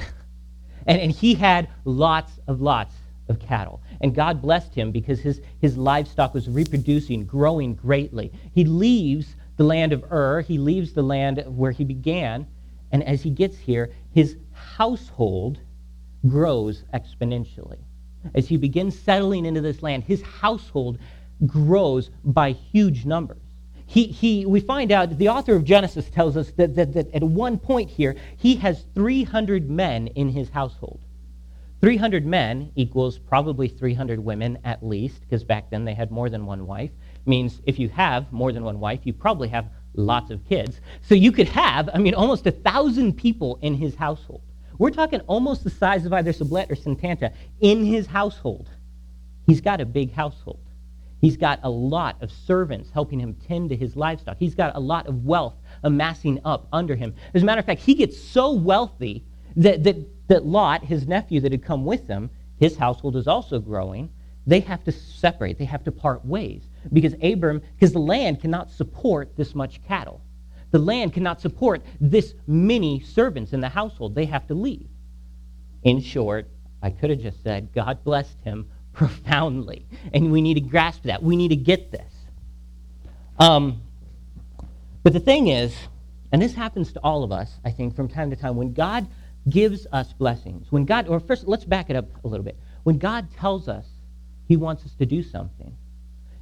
And, 0.86 1.00
and 1.00 1.12
he 1.12 1.36
had 1.36 1.70
lots 1.86 2.40
of 2.48 2.62
lots 2.62 2.96
of 3.28 3.40
cattle. 3.40 3.82
And 4.02 4.16
God 4.16 4.42
blessed 4.42 4.74
him 4.74 4.92
because 4.92 5.20
his, 5.20 5.42
his 5.62 5.78
livestock 5.78 6.34
was 6.34 6.50
reproducing, 6.50 7.26
growing 7.26 7.76
greatly. 7.76 8.32
He 8.54 8.66
leaves 8.66 9.36
the 9.58 9.64
land 9.66 9.94
of 9.94 10.04
Ur, 10.12 10.42
he 10.42 10.58
leaves 10.58 10.94
the 10.94 11.04
land 11.04 11.44
where 11.46 11.72
he 11.72 11.84
began, 11.84 12.48
and 12.92 13.04
as 13.04 13.22
he 13.22 13.30
gets 13.30 13.58
here, 13.58 13.92
his 14.14 14.38
household 14.54 15.60
grows 16.28 16.84
exponentially. 16.94 17.80
As 18.36 18.48
he 18.48 18.58
begins 18.58 18.98
settling 18.98 19.46
into 19.46 19.62
this 19.62 19.82
land, 19.82 20.04
his 20.04 20.22
household 20.22 21.00
grows 21.46 22.10
by 22.24 22.52
huge 22.52 23.06
numbers 23.06 23.42
he, 23.90 24.06
he, 24.06 24.46
we 24.46 24.60
find 24.60 24.92
out 24.92 25.18
the 25.18 25.30
author 25.30 25.56
of 25.56 25.64
Genesis 25.64 26.08
tells 26.12 26.38
us 26.38 26.52
that, 26.58 26.76
that, 26.76 26.94
that 26.94 27.12
at 27.12 27.24
one 27.24 27.58
point 27.58 27.90
here, 27.90 28.16
he 28.38 28.56
has 28.58 28.86
300 28.94 29.68
men 29.68 30.06
in 30.10 30.30
his 30.30 30.48
household. 30.48 31.00
300 31.82 32.24
men 32.24 32.72
equals 32.76 33.18
probably 33.18 33.68
300 33.68 34.20
women 34.20 34.60
at 34.64 34.86
least, 34.86 35.22
because 35.22 35.44
back 35.44 35.72
then 35.72 35.86
they 35.86 35.96
had 35.96 36.12
more 36.12 36.30
than 36.30 36.46
one 36.46 36.68
wife. 36.68 36.92
Means 37.26 37.62
if 37.66 37.80
you 37.80 37.90
have 37.90 38.32
more 38.32 38.52
than 38.52 38.64
one 38.64 38.80
wife, 38.80 39.00
you 39.06 39.14
probably 39.14 39.48
have 39.48 39.72
lots 39.96 40.30
of 40.30 40.46
kids. 40.48 40.82
So 41.02 41.16
you 41.16 41.32
could 41.32 41.48
have, 41.48 41.90
I 41.92 41.98
mean, 41.98 42.14
almost 42.14 42.46
a 42.46 42.52
thousand 42.52 43.14
people 43.14 43.58
in 43.64 43.74
his 43.74 43.96
household. 43.96 44.44
We're 44.80 44.92
talking 44.92 45.20
almost 45.28 45.66
the 45.66 45.70
size 45.70 46.06
of 46.06 46.14
either 46.14 46.32
Sublette 46.32 46.72
or 46.72 46.76
Satanta 46.76 47.34
in 47.60 47.84
his 47.84 48.08
household. 48.08 48.70
He's 49.46 49.60
got 49.62 49.82
a 49.82 49.86
big 49.86 50.14
household. 50.14 50.62
He's 51.20 51.36
got 51.36 51.60
a 51.64 51.70
lot 51.70 52.16
of 52.22 52.32
servants 52.32 52.90
helping 52.90 53.20
him 53.20 53.36
tend 53.46 53.70
to 53.70 53.76
his 53.76 53.98
livestock. 53.98 54.38
He's 54.40 54.56
got 54.56 54.74
a 54.76 54.80
lot 54.80 55.08
of 55.08 55.26
wealth 55.26 55.56
amassing 55.84 56.40
up 56.46 56.70
under 56.72 56.96
him. 56.96 57.14
As 57.34 57.44
a 57.44 57.46
matter 57.46 57.60
of 57.60 57.66
fact, 57.66 57.82
he 57.82 57.94
gets 57.94 58.18
so 58.18 58.54
wealthy 58.54 59.26
that, 59.58 59.84
that, 59.84 59.98
that 60.30 60.46
Lot, 60.46 60.86
his 60.86 61.08
nephew 61.08 61.42
that 61.42 61.52
had 61.52 61.64
come 61.64 61.84
with 61.84 62.08
him, 62.08 62.30
his 62.58 62.78
household 62.78 63.18
is 63.18 63.28
also 63.28 63.60
growing. 63.60 64.10
They 64.48 64.62
have 64.62 64.86
to 64.86 64.94
separate, 64.94 65.58
they 65.58 65.66
have 65.66 65.84
to 65.84 65.92
part 65.92 66.26
ways 66.26 66.64
because 66.94 67.16
Abram, 67.22 67.62
because 67.76 67.92
the 67.92 68.00
land 68.00 68.40
cannot 68.40 68.72
support 68.72 69.36
this 69.36 69.54
much 69.54 69.84
cattle. 69.84 70.22
The 70.72 70.80
land 70.80 71.14
cannot 71.14 71.42
support 71.42 71.82
this 72.00 72.34
many 72.48 73.00
servants 73.00 73.54
in 73.54 73.60
the 73.60 73.70
household. 73.70 74.16
They 74.16 74.26
have 74.26 74.48
to 74.48 74.54
leave. 74.54 74.88
In 75.84 76.02
short, 76.02 76.48
I 76.82 76.90
could 76.90 77.10
have 77.10 77.20
just 77.20 77.42
said, 77.44 77.74
God 77.74 78.04
blessed 78.04 78.38
him 78.44 78.70
profoundly. 78.94 79.86
And 80.14 80.32
we 80.32 80.42
need 80.42 80.56
to 80.56 80.62
grasp 80.62 81.04
that. 81.04 81.24
We 81.24 81.36
need 81.36 81.50
to 81.50 81.56
get 81.56 81.92
this. 81.92 82.14
Um, 83.38 83.82
But 85.04 85.14
the 85.14 85.20
thing 85.20 85.48
is, 85.48 85.74
and 86.32 86.42
this 86.42 86.54
happens 86.54 86.92
to 86.94 87.00
all 87.00 87.24
of 87.24 87.32
us, 87.32 87.52
I 87.64 87.72
think, 87.72 87.96
from 87.96 88.08
time 88.08 88.30
to 88.30 88.36
time, 88.36 88.56
when 88.56 88.74
God 88.74 89.08
gives 89.48 89.88
us 89.92 90.14
blessings, 90.14 90.72
when 90.72 90.86
God, 90.86 91.08
or 91.08 91.20
first, 91.20 91.48
let's 91.48 91.66
back 91.66 91.90
it 91.90 91.96
up 91.96 92.06
a 92.24 92.28
little 92.28 92.44
bit. 92.44 92.60
When 92.84 92.98
God 92.98 93.28
tells 93.38 93.68
us 93.68 93.86
he 94.48 94.58
wants 94.58 94.86
us 94.86 94.94
to 94.96 95.06
do 95.06 95.24
something, 95.24 95.76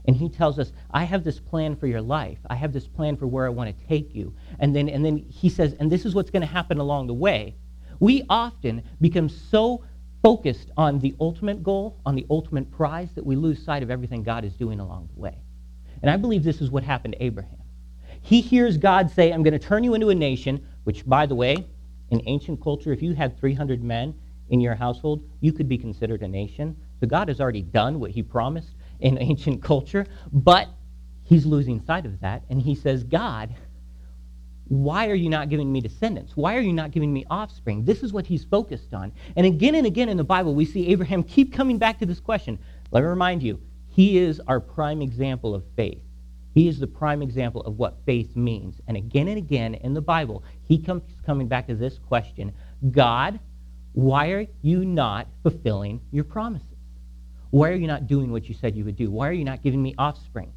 and 0.08 0.16
he 0.16 0.30
tells 0.30 0.58
us, 0.58 0.72
I 0.92 1.04
have 1.04 1.26
this 1.26 1.40
plan 1.40 1.76
for 1.76 1.86
your 1.86 2.02
life. 2.02 2.40
I 2.50 2.56
have 2.56 2.72
this 2.72 2.88
plan 2.88 3.18
for 3.18 3.28
where 3.28 3.46
I 3.46 3.50
want 3.50 3.78
to 3.78 3.88
take 3.88 4.16
you. 4.16 4.34
And 4.60 4.74
then, 4.74 4.88
and 4.88 5.04
then 5.04 5.18
he 5.18 5.50
says, 5.50 5.76
and 5.80 5.92
this 5.92 6.06
is 6.06 6.16
what's 6.16 6.32
going 6.32 6.42
to 6.42 6.48
happen 6.48 6.80
along 6.80 7.08
the 7.08 7.14
way. 7.14 7.56
We 8.00 8.24
often 8.30 8.84
become 9.02 9.28
so 9.28 9.84
focused 10.24 10.72
on 10.78 11.00
the 11.00 11.14
ultimate 11.20 11.62
goal, 11.62 12.00
on 12.06 12.16
the 12.16 12.26
ultimate 12.30 12.72
prize, 12.72 13.10
that 13.16 13.26
we 13.26 13.36
lose 13.36 13.62
sight 13.62 13.84
of 13.84 13.92
everything 13.92 14.24
God 14.24 14.46
is 14.46 14.54
doing 14.54 14.80
along 14.80 15.10
the 15.14 15.20
way. 15.20 15.38
And 16.02 16.10
I 16.10 16.16
believe 16.16 16.44
this 16.44 16.62
is 16.62 16.72
what 16.72 16.84
happened 16.84 17.16
to 17.16 17.24
Abraham. 17.24 17.58
He 18.22 18.40
hears 18.40 18.78
God 18.78 19.12
say, 19.12 19.32
I'm 19.32 19.44
going 19.44 19.54
to 19.54 19.60
turn 19.60 19.84
you 19.84 19.94
into 19.94 20.10
a 20.10 20.16
nation, 20.16 20.66
which, 20.86 21.06
by 21.06 21.26
the 21.26 21.36
way, 21.36 21.68
in 22.12 22.22
ancient 22.28 22.62
culture, 22.62 22.94
if 22.94 23.02
you 23.02 23.14
had 23.14 23.38
300 23.38 23.84
men 23.84 24.16
in 24.50 24.62
your 24.62 24.76
household, 24.76 25.28
you 25.42 25.52
could 25.52 25.68
be 25.68 25.78
considered 25.78 26.22
a 26.22 26.28
nation. 26.28 26.78
So 27.02 27.08
God 27.08 27.28
has 27.28 27.42
already 27.42 27.62
done 27.62 28.00
what 28.00 28.12
he 28.12 28.24
promised 28.24 28.72
in 29.00 29.18
ancient 29.18 29.62
culture, 29.62 30.06
but 30.32 30.70
he's 31.24 31.46
losing 31.46 31.82
sight 31.86 32.06
of 32.06 32.20
that. 32.22 32.44
And 32.50 32.62
he 32.62 32.76
says, 32.76 33.04
God, 33.04 33.56
why 34.70 35.08
are 35.10 35.16
you 35.16 35.30
not 35.30 35.50
giving 35.50 35.72
me 35.72 35.82
descendants? 35.82 36.36
Why 36.36 36.56
are 36.56 36.62
you 36.62 36.74
not 36.74 36.92
giving 36.92 37.14
me 37.14 37.26
offspring? 37.30 37.86
This 37.86 38.04
is 38.04 38.12
what 38.12 38.28
he's 38.28 38.44
focused 38.44 38.94
on. 38.94 39.12
And 39.36 39.46
again 39.46 39.76
and 39.76 39.88
again 39.88 40.10
in 40.10 40.18
the 40.18 40.24
Bible, 40.24 40.56
we 40.56 40.66
see 40.66 40.88
Abraham 40.88 41.24
keep 41.24 41.54
coming 41.54 41.78
back 41.78 42.00
to 42.00 42.06
this 42.06 42.20
question. 42.20 42.60
Let 42.92 43.04
me 43.04 43.10
remind 43.10 43.44
you, 43.44 43.62
he 43.88 44.18
is 44.18 44.42
our 44.48 44.60
prime 44.60 45.02
example 45.02 45.56
of 45.56 45.64
faith. 45.76 46.02
He 46.54 46.68
is 46.68 46.80
the 46.80 46.88
prime 46.88 47.22
example 47.22 47.62
of 47.62 47.78
what 47.78 48.00
faith 48.06 48.36
means. 48.36 48.82
And 48.88 48.98
again 48.98 49.28
and 49.28 49.38
again 49.38 49.76
in 49.76 49.94
the 49.94 50.02
Bible, 50.02 50.44
he 50.64 50.80
comes 50.80 51.04
coming 51.26 51.48
back 51.48 51.68
to 51.68 51.76
this 51.76 52.00
question 52.00 52.52
God, 52.92 53.40
why 53.94 54.30
are 54.30 54.48
you 54.62 54.86
not 54.86 55.28
fulfilling 55.44 56.02
your 56.12 56.24
promises? 56.24 56.77
Why 57.52 57.70
are 57.70 57.76
you 57.76 57.88
not 57.88 58.08
doing 58.08 58.32
what 58.32 58.50
you 58.50 58.56
said 58.56 58.76
you 58.76 58.84
would 58.86 58.96
do? 58.96 59.10
Why 59.10 59.30
are 59.30 59.34
you 59.34 59.46
not 59.46 59.64
giving 59.64 59.82
me 59.82 59.96
offspring? 59.98 60.52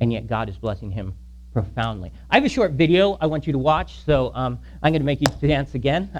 And 0.00 0.12
yet 0.12 0.26
God 0.26 0.48
is 0.48 0.56
blessing 0.56 0.90
him 0.90 1.14
profoundly. 1.52 2.12
I 2.30 2.36
have 2.36 2.44
a 2.44 2.48
short 2.48 2.72
video 2.72 3.18
I 3.20 3.26
want 3.26 3.46
you 3.46 3.52
to 3.52 3.58
watch, 3.58 4.04
so 4.04 4.32
um, 4.34 4.58
I'm 4.82 4.92
going 4.92 5.02
to 5.02 5.06
make 5.06 5.20
you 5.20 5.26
dance 5.46 5.74
again. 5.74 6.10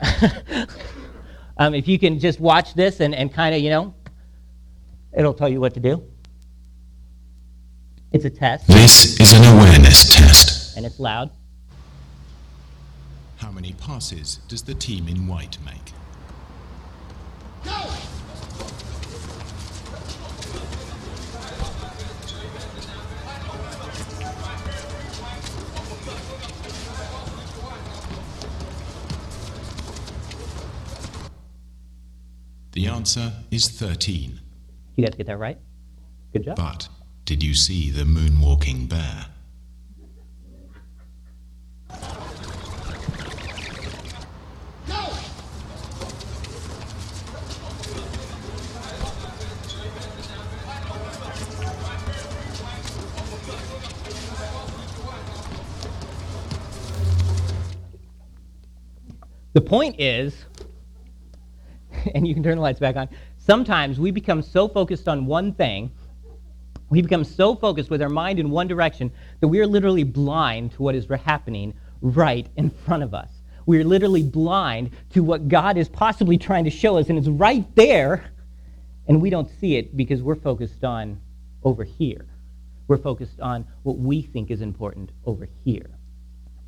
um, 1.56 1.74
if 1.74 1.88
you 1.88 1.98
can 1.98 2.18
just 2.18 2.40
watch 2.40 2.74
this 2.74 3.00
and, 3.00 3.14
and 3.14 3.32
kind 3.32 3.54
of, 3.54 3.60
you 3.60 3.70
know, 3.70 3.94
it'll 5.16 5.34
tell 5.34 5.48
you 5.48 5.60
what 5.60 5.74
to 5.74 5.80
do. 5.80 6.02
It's 8.12 8.24
a 8.24 8.30
test. 8.30 8.66
This 8.66 9.20
is 9.20 9.32
an 9.32 9.44
awareness 9.54 10.14
test. 10.14 10.76
And 10.76 10.84
it's 10.84 10.98
loud. 10.98 11.30
How 13.36 13.50
many 13.50 13.72
passes 13.74 14.36
does 14.48 14.62
the 14.62 14.74
team 14.74 15.08
in 15.08 15.26
white 15.26 15.58
make? 15.64 15.92
Go! 17.64 17.99
The 32.72 32.86
answer 32.86 33.32
is 33.50 33.68
13. 33.68 34.40
You 34.96 35.04
got 35.04 35.12
to 35.12 35.18
get 35.18 35.26
that 35.26 35.38
right? 35.38 35.58
Good 36.32 36.44
job. 36.44 36.56
But 36.56 36.88
did 37.24 37.42
you 37.42 37.54
see 37.54 37.90
the 37.90 38.04
moonwalking 38.04 38.88
bear? 38.88 39.26
The 59.52 59.60
point 59.60 59.98
is, 59.98 60.46
and 62.14 62.26
you 62.26 62.34
can 62.34 62.42
turn 62.42 62.56
the 62.56 62.62
lights 62.62 62.80
back 62.80 62.96
on, 62.96 63.08
sometimes 63.38 63.98
we 63.98 64.10
become 64.10 64.42
so 64.42 64.68
focused 64.68 65.08
on 65.08 65.26
one 65.26 65.52
thing, 65.52 65.90
we 66.88 67.02
become 67.02 67.24
so 67.24 67.54
focused 67.54 67.90
with 67.90 68.02
our 68.02 68.08
mind 68.08 68.38
in 68.38 68.50
one 68.50 68.66
direction 68.66 69.12
that 69.40 69.48
we 69.48 69.60
are 69.60 69.66
literally 69.66 70.04
blind 70.04 70.72
to 70.72 70.82
what 70.82 70.94
is 70.94 71.06
happening 71.24 71.72
right 72.02 72.48
in 72.56 72.70
front 72.70 73.02
of 73.02 73.14
us. 73.14 73.30
We 73.66 73.78
are 73.80 73.84
literally 73.84 74.22
blind 74.22 74.90
to 75.10 75.22
what 75.22 75.48
God 75.48 75.76
is 75.76 75.88
possibly 75.88 76.36
trying 76.36 76.64
to 76.64 76.70
show 76.70 76.98
us, 76.98 77.08
and 77.08 77.18
it's 77.18 77.28
right 77.28 77.64
there, 77.76 78.32
and 79.06 79.22
we 79.22 79.30
don't 79.30 79.48
see 79.60 79.76
it 79.76 79.96
because 79.96 80.22
we're 80.22 80.34
focused 80.34 80.82
on 80.82 81.20
over 81.62 81.84
here. 81.84 82.26
We're 82.88 82.98
focused 82.98 83.40
on 83.40 83.66
what 83.84 83.98
we 83.98 84.22
think 84.22 84.50
is 84.50 84.62
important 84.62 85.10
over 85.24 85.48
here. 85.64 85.90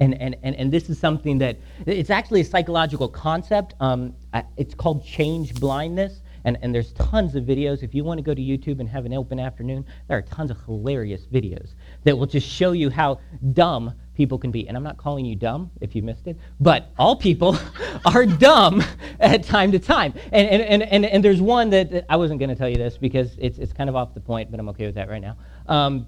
And, 0.03 0.21
and, 0.21 0.37
and, 0.43 0.57
and 0.57 0.73
this 0.73 0.91
is 0.91 0.99
something 0.99 1.39
that 1.39 1.59
it's 1.87 2.11
actually 2.11 2.41
a 2.41 2.45
psychological 2.45 3.09
concept. 3.09 3.75
Um, 3.79 4.15
it's 4.57 4.75
called 4.75 5.05
change 5.05 5.55
blindness. 5.55 6.23
And, 6.45 6.59
and 6.61 6.75
there's 6.75 6.93
tons 6.95 7.37
of 7.37 7.45
videos. 7.45 7.85
If 7.85 7.95
you 7.95 8.03
want 8.03 8.19
to 8.19 8.23
go 8.23 8.35
to 8.35 8.43
YouTube 8.43 8.81
and 8.81 8.89
have 8.89 9.07
an 9.07 9.15
open 9.15 9.39
afternoon, 9.39 9.87
there 10.09 10.19
are 10.19 10.23
tons 10.23 10.51
of 10.51 10.61
hilarious 10.65 11.25
videos 11.27 11.75
that 12.03 12.19
will 12.19 12.27
just 12.27 12.49
show 12.49 12.73
you 12.73 12.91
how 12.91 13.21
dumb 13.53 13.95
people 14.17 14.39
can 14.39 14.51
be. 14.51 14.67
And 14.67 14.77
I'm 14.77 14.83
not 14.83 14.97
calling 14.97 15.25
you 15.25 15.37
dumb 15.37 15.71
if 15.81 15.95
you 15.95 16.03
missed 16.03 16.27
it, 16.27 16.37
but 16.59 16.91
all 16.99 17.15
people 17.15 17.57
are 18.05 18.27
dumb 18.27 18.83
at 19.21 19.45
time 19.45 19.71
to 19.71 19.79
time. 19.79 20.15
And, 20.33 20.49
and, 20.49 20.63
and, 20.63 20.83
and, 20.83 21.07
and 21.07 21.25
there's 21.25 21.41
one 21.41 21.71
that, 21.71 21.93
that 21.93 22.07
I 22.09 22.17
wasn't 22.17 22.41
going 22.41 22.51
to 22.51 22.57
tell 22.57 22.69
you 22.69 22.77
this 22.77 22.99
because 22.99 23.37
it's, 23.39 23.59
it's 23.59 23.73
kind 23.73 23.89
of 23.89 23.95
off 23.95 24.13
the 24.15 24.21
point, 24.21 24.51
but 24.51 24.59
I'm 24.59 24.69
okay 24.71 24.87
with 24.87 24.97
that 24.97 25.09
right 25.09 25.23
now. 25.23 25.37
Um, 25.69 26.07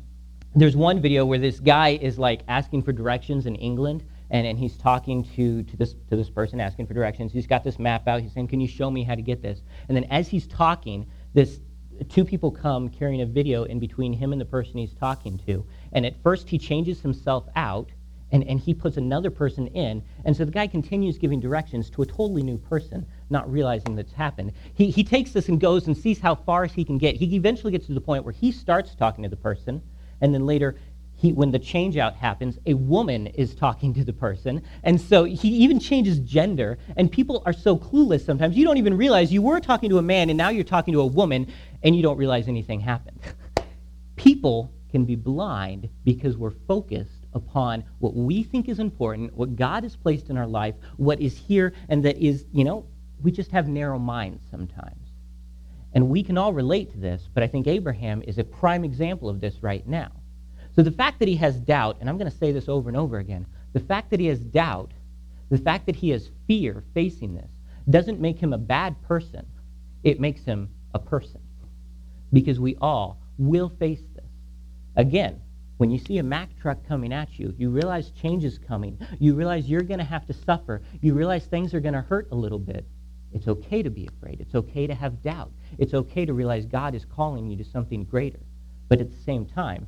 there's 0.54 0.76
one 0.76 1.00
video 1.00 1.24
where 1.24 1.38
this 1.38 1.58
guy 1.58 1.98
is 2.00 2.18
like 2.18 2.42
asking 2.46 2.82
for 2.82 2.92
directions 2.92 3.46
in 3.46 3.56
England, 3.56 4.04
and, 4.30 4.46
and 4.46 4.58
he's 4.58 4.76
talking 4.76 5.24
to, 5.36 5.62
to, 5.64 5.76
this, 5.76 5.94
to 6.08 6.16
this 6.16 6.30
person 6.30 6.60
asking 6.60 6.86
for 6.86 6.94
directions. 6.94 7.32
He's 7.32 7.46
got 7.46 7.64
this 7.64 7.78
map 7.78 8.06
out. 8.06 8.20
He's 8.22 8.32
saying, 8.32 8.48
Can 8.48 8.60
you 8.60 8.68
show 8.68 8.90
me 8.90 9.02
how 9.02 9.16
to 9.16 9.22
get 9.22 9.42
this? 9.42 9.62
And 9.88 9.96
then 9.96 10.04
as 10.04 10.28
he's 10.28 10.46
talking, 10.46 11.06
this 11.34 11.60
two 12.08 12.24
people 12.24 12.50
come 12.50 12.88
carrying 12.88 13.20
a 13.22 13.26
video 13.26 13.64
in 13.64 13.78
between 13.78 14.12
him 14.12 14.32
and 14.32 14.40
the 14.40 14.44
person 14.44 14.78
he's 14.78 14.94
talking 14.94 15.38
to. 15.46 15.64
And 15.92 16.06
at 16.06 16.20
first, 16.22 16.48
he 16.48 16.58
changes 16.58 17.00
himself 17.00 17.46
out, 17.56 17.90
and, 18.30 18.44
and 18.44 18.58
he 18.58 18.74
puts 18.74 18.96
another 18.96 19.30
person 19.30 19.66
in. 19.68 20.02
And 20.24 20.36
so 20.36 20.44
the 20.44 20.50
guy 20.52 20.66
continues 20.68 21.18
giving 21.18 21.40
directions 21.40 21.90
to 21.90 22.02
a 22.02 22.06
totally 22.06 22.42
new 22.42 22.58
person, 22.58 23.06
not 23.28 23.50
realizing 23.50 23.96
that's 23.96 24.12
happened. 24.12 24.52
He, 24.74 24.90
he 24.90 25.04
takes 25.04 25.32
this 25.32 25.48
and 25.48 25.60
goes 25.60 25.86
and 25.86 25.96
sees 25.96 26.20
how 26.20 26.36
far 26.36 26.64
he 26.66 26.84
can 26.84 26.98
get. 26.98 27.16
He 27.16 27.34
eventually 27.36 27.72
gets 27.72 27.86
to 27.86 27.94
the 27.94 28.00
point 28.00 28.24
where 28.24 28.32
he 28.32 28.50
starts 28.52 28.94
talking 28.94 29.22
to 29.24 29.28
the 29.28 29.36
person 29.36 29.82
and 30.20 30.34
then 30.34 30.46
later 30.46 30.76
he, 31.16 31.32
when 31.32 31.50
the 31.50 31.58
change 31.58 31.96
out 31.96 32.16
happens, 32.16 32.58
a 32.66 32.74
woman 32.74 33.28
is 33.28 33.54
talking 33.54 33.94
to 33.94 34.04
the 34.04 34.12
person. 34.12 34.62
And 34.82 35.00
so 35.00 35.24
he 35.24 35.48
even 35.48 35.78
changes 35.78 36.18
gender. 36.18 36.78
And 36.96 37.10
people 37.10 37.42
are 37.46 37.52
so 37.52 37.78
clueless 37.78 38.24
sometimes. 38.24 38.56
You 38.56 38.64
don't 38.64 38.78
even 38.78 38.96
realize 38.96 39.32
you 39.32 39.42
were 39.42 39.60
talking 39.60 39.90
to 39.90 39.98
a 39.98 40.02
man 40.02 40.28
and 40.28 40.36
now 40.36 40.50
you're 40.50 40.64
talking 40.64 40.92
to 40.92 41.00
a 41.00 41.06
woman 41.06 41.46
and 41.82 41.96
you 41.96 42.02
don't 42.02 42.16
realize 42.16 42.48
anything 42.48 42.80
happened. 42.80 43.20
people 44.16 44.72
can 44.90 45.04
be 45.04 45.16
blind 45.16 45.88
because 46.04 46.36
we're 46.36 46.50
focused 46.50 47.26
upon 47.32 47.84
what 47.98 48.14
we 48.14 48.42
think 48.42 48.68
is 48.68 48.78
important, 48.78 49.34
what 49.34 49.56
God 49.56 49.82
has 49.82 49.96
placed 49.96 50.30
in 50.30 50.36
our 50.36 50.46
life, 50.46 50.74
what 50.96 51.20
is 51.20 51.36
here, 51.36 51.72
and 51.88 52.04
that 52.04 52.16
is, 52.18 52.46
you 52.52 52.64
know, 52.64 52.86
we 53.22 53.32
just 53.32 53.50
have 53.50 53.66
narrow 53.66 53.98
minds 53.98 54.42
sometimes. 54.50 55.03
And 55.94 56.08
we 56.08 56.22
can 56.22 56.36
all 56.36 56.52
relate 56.52 56.90
to 56.92 56.98
this, 56.98 57.28
but 57.32 57.42
I 57.42 57.46
think 57.46 57.66
Abraham 57.66 58.22
is 58.26 58.38
a 58.38 58.44
prime 58.44 58.84
example 58.84 59.28
of 59.28 59.40
this 59.40 59.62
right 59.62 59.86
now. 59.86 60.10
So 60.74 60.82
the 60.82 60.90
fact 60.90 61.20
that 61.20 61.28
he 61.28 61.36
has 61.36 61.56
doubt, 61.56 61.98
and 62.00 62.08
I'm 62.08 62.18
going 62.18 62.30
to 62.30 62.36
say 62.36 62.50
this 62.50 62.68
over 62.68 62.88
and 62.88 62.96
over 62.96 63.18
again, 63.18 63.46
the 63.72 63.80
fact 63.80 64.10
that 64.10 64.18
he 64.18 64.26
has 64.26 64.40
doubt, 64.40 64.90
the 65.50 65.58
fact 65.58 65.86
that 65.86 65.94
he 65.94 66.10
has 66.10 66.30
fear 66.48 66.82
facing 66.94 67.34
this, 67.34 67.50
doesn't 67.88 68.20
make 68.20 68.38
him 68.38 68.52
a 68.52 68.58
bad 68.58 69.00
person. 69.02 69.46
It 70.02 70.18
makes 70.18 70.44
him 70.44 70.68
a 70.94 70.98
person. 70.98 71.40
Because 72.32 72.58
we 72.58 72.76
all 72.80 73.20
will 73.38 73.68
face 73.68 74.02
this. 74.16 74.24
Again, 74.96 75.40
when 75.76 75.90
you 75.90 75.98
see 75.98 76.18
a 76.18 76.22
Mack 76.22 76.56
truck 76.60 76.78
coming 76.88 77.12
at 77.12 77.38
you, 77.38 77.54
you 77.56 77.70
realize 77.70 78.10
change 78.10 78.44
is 78.44 78.58
coming. 78.58 78.98
You 79.20 79.34
realize 79.34 79.68
you're 79.68 79.82
going 79.82 79.98
to 79.98 80.04
have 80.04 80.26
to 80.26 80.32
suffer. 80.32 80.82
You 81.00 81.14
realize 81.14 81.46
things 81.46 81.74
are 81.74 81.80
going 81.80 81.94
to 81.94 82.00
hurt 82.00 82.28
a 82.32 82.34
little 82.34 82.58
bit. 82.58 82.84
It's 83.34 83.48
okay 83.48 83.82
to 83.82 83.90
be 83.90 84.06
afraid. 84.06 84.40
It's 84.40 84.54
okay 84.54 84.86
to 84.86 84.94
have 84.94 85.22
doubt. 85.22 85.52
It's 85.78 85.92
okay 85.92 86.24
to 86.24 86.32
realize 86.32 86.64
God 86.64 86.94
is 86.94 87.04
calling 87.04 87.50
you 87.50 87.56
to 87.56 87.64
something 87.64 88.04
greater. 88.04 88.38
But 88.88 89.00
at 89.00 89.10
the 89.10 89.22
same 89.24 89.44
time, 89.44 89.86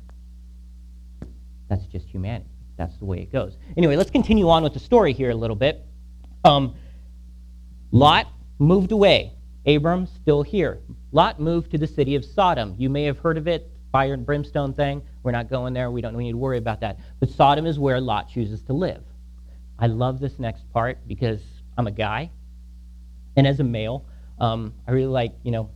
that's 1.69 1.85
just 1.85 2.07
humanity. 2.07 2.49
That's 2.77 2.95
the 2.97 3.05
way 3.05 3.19
it 3.19 3.31
goes. 3.31 3.57
Anyway, 3.75 3.95
let's 3.95 4.11
continue 4.11 4.49
on 4.49 4.63
with 4.63 4.73
the 4.73 4.79
story 4.79 5.13
here 5.13 5.31
a 5.31 5.35
little 5.35 5.55
bit. 5.55 5.83
Um, 6.43 6.75
Lot 7.91 8.27
moved 8.59 8.91
away. 8.91 9.33
Abram 9.65 10.07
still 10.07 10.43
here. 10.43 10.79
Lot 11.11 11.39
moved 11.39 11.71
to 11.71 11.77
the 11.77 11.87
city 11.87 12.15
of 12.15 12.23
Sodom. 12.23 12.75
You 12.77 12.89
may 12.89 13.03
have 13.03 13.17
heard 13.17 13.37
of 13.37 13.47
it 13.47 13.71
fire 13.91 14.13
and 14.13 14.25
brimstone 14.25 14.73
thing. 14.73 15.01
We're 15.23 15.31
not 15.31 15.49
going 15.49 15.73
there. 15.73 15.89
We 15.89 16.01
don't 16.01 16.15
need 16.15 16.31
to 16.31 16.37
worry 16.37 16.57
about 16.57 16.81
that. 16.81 16.99
But 17.19 17.29
Sodom 17.29 17.65
is 17.65 17.79
where 17.79 17.99
Lot 17.99 18.29
chooses 18.29 18.61
to 18.63 18.73
live. 18.73 19.03
I 19.79 19.87
love 19.87 20.19
this 20.19 20.37
next 20.37 20.71
part 20.71 20.99
because 21.07 21.41
I'm 21.77 21.87
a 21.87 21.91
guy. 21.91 22.31
And 23.37 23.47
as 23.47 23.59
a 23.59 23.63
male, 23.63 24.05
um, 24.39 24.73
I 24.87 24.91
really 24.91 25.07
like, 25.07 25.33
you 25.43 25.51
know, 25.51 25.69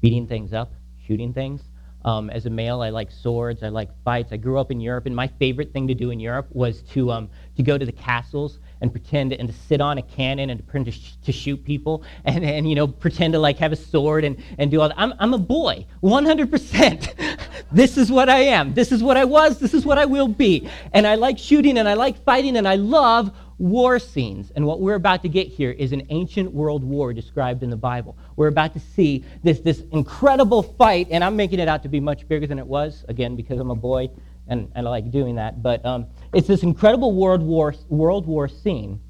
beating 0.00 0.26
things 0.26 0.52
up, 0.52 0.72
shooting 1.06 1.34
things. 1.34 1.62
Um, 2.02 2.30
as 2.30 2.46
a 2.46 2.50
male, 2.50 2.80
I 2.80 2.88
like 2.88 3.10
swords. 3.10 3.62
I 3.62 3.68
like 3.68 3.90
fights. 4.04 4.32
I 4.32 4.38
grew 4.38 4.58
up 4.58 4.70
in 4.70 4.80
Europe, 4.80 5.04
and 5.04 5.14
my 5.14 5.26
favorite 5.26 5.72
thing 5.74 5.86
to 5.88 5.94
do 5.94 6.10
in 6.10 6.18
Europe 6.18 6.46
was 6.50 6.80
to 6.94 7.12
um, 7.12 7.28
to 7.56 7.62
go 7.62 7.76
to 7.76 7.84
the 7.84 7.92
castles 7.92 8.58
and 8.80 8.90
pretend 8.90 9.34
and 9.34 9.46
to 9.48 9.54
sit 9.54 9.82
on 9.82 9.98
a 9.98 10.02
cannon 10.02 10.48
and 10.48 10.58
to 10.60 10.64
pretend 10.64 10.86
to, 10.86 10.92
sh- 10.92 11.16
to 11.24 11.32
shoot 11.32 11.62
people 11.62 12.02
and, 12.24 12.42
and 12.42 12.66
you 12.66 12.74
know 12.74 12.86
pretend 12.86 13.34
to 13.34 13.38
like 13.38 13.58
have 13.58 13.72
a 13.72 13.76
sword 13.76 14.24
and, 14.24 14.42
and 14.56 14.70
do 14.70 14.80
all 14.80 14.88
that. 14.88 14.98
I'm, 14.98 15.12
I'm 15.18 15.34
a 15.34 15.38
boy, 15.38 15.84
100%. 16.02 17.36
this 17.72 17.98
is 17.98 18.10
what 18.10 18.30
I 18.30 18.38
am. 18.38 18.72
This 18.72 18.92
is 18.92 19.02
what 19.02 19.18
I 19.18 19.26
was. 19.26 19.58
This 19.58 19.74
is 19.74 19.84
what 19.84 19.98
I 19.98 20.06
will 20.06 20.28
be. 20.28 20.70
And 20.94 21.06
I 21.06 21.16
like 21.16 21.38
shooting 21.38 21.76
and 21.76 21.86
I 21.86 21.94
like 21.94 22.24
fighting 22.24 22.56
and 22.56 22.66
I 22.66 22.76
love 22.76 23.30
war 23.60 23.98
scenes. 23.98 24.50
And 24.56 24.66
what 24.66 24.80
we're 24.80 24.96
about 24.96 25.22
to 25.22 25.28
get 25.28 25.46
here 25.46 25.70
is 25.70 25.92
an 25.92 26.06
ancient 26.10 26.52
world 26.52 26.82
war 26.82 27.12
described 27.12 27.62
in 27.62 27.70
the 27.70 27.76
Bible. 27.76 28.18
We're 28.34 28.48
about 28.48 28.72
to 28.74 28.80
see 28.80 29.24
this, 29.44 29.60
this 29.60 29.82
incredible 29.92 30.62
fight, 30.62 31.08
and 31.10 31.22
I'm 31.22 31.36
making 31.36 31.60
it 31.60 31.68
out 31.68 31.82
to 31.84 31.88
be 31.88 32.00
much 32.00 32.26
bigger 32.26 32.46
than 32.46 32.58
it 32.58 32.66
was, 32.66 33.04
again, 33.08 33.36
because 33.36 33.60
I'm 33.60 33.70
a 33.70 33.76
boy 33.76 34.10
and, 34.48 34.72
and 34.74 34.88
I 34.88 34.90
like 34.90 35.10
doing 35.10 35.36
that. 35.36 35.62
But 35.62 35.84
um, 35.86 36.06
it's 36.32 36.48
this 36.48 36.62
incredible 36.64 37.12
world 37.12 37.42
war, 37.42 37.74
world 37.88 38.26
war 38.26 38.48
scene 38.48 39.00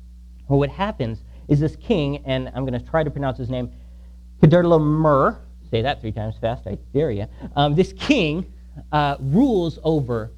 what 0.59 0.71
happens 0.71 1.23
is 1.49 1.61
this 1.61 1.76
king, 1.76 2.23
and 2.26 2.49
I'm 2.54 2.66
going 2.66 2.78
to 2.78 2.90
try 2.90 3.02
to 3.04 3.11
pronounce 3.11 3.38
his 3.38 3.50
name, 3.50 3.71
Kedorlaomer, 4.42 5.38
say 5.71 5.83
that 5.83 6.00
three 6.00 6.12
times 6.12 6.37
fast, 6.40 6.66
I 6.66 6.78
dare 6.92 7.11
you. 7.11 7.26
Um, 7.54 7.75
this 7.75 7.92
king 7.92 8.52
uh, 8.90 9.16
rules 9.21 9.78
over 9.83 10.33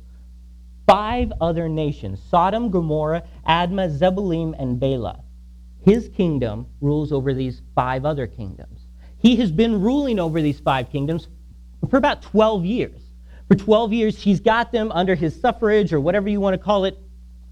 five 0.87 1.33
other 1.41 1.69
nations 1.69 2.21
Sodom, 2.29 2.71
Gomorrah, 2.71 3.23
Admah, 3.47 3.97
Zeboim, 3.97 4.55
and 4.59 4.79
Bela. 4.79 5.23
His 5.85 6.09
kingdom 6.09 6.67
rules 6.81 7.13
over 7.13 7.35
these 7.35 7.63
five 7.75 8.05
other 8.05 8.27
kingdoms. 8.27 8.87
He 9.19 9.37
has 9.37 9.51
been 9.51 9.81
ruling 9.81 10.19
over 10.19 10.41
these 10.41 10.61
five 10.61 10.91
kingdoms 10.91 11.29
for 11.91 11.97
about 11.97 12.23
12 12.23 12.65
years. 12.65 13.01
For 13.49 13.55
12 13.57 13.93
years, 13.93 14.19
he's 14.19 14.41
got 14.41 14.73
them 14.73 14.91
under 14.93 15.15
his 15.15 15.39
suffrage 15.39 15.93
or 15.93 16.01
whatever 16.01 16.29
you 16.29 16.41
want 16.41 16.55
to 16.55 16.59
call 16.59 16.85
it. 16.85 16.99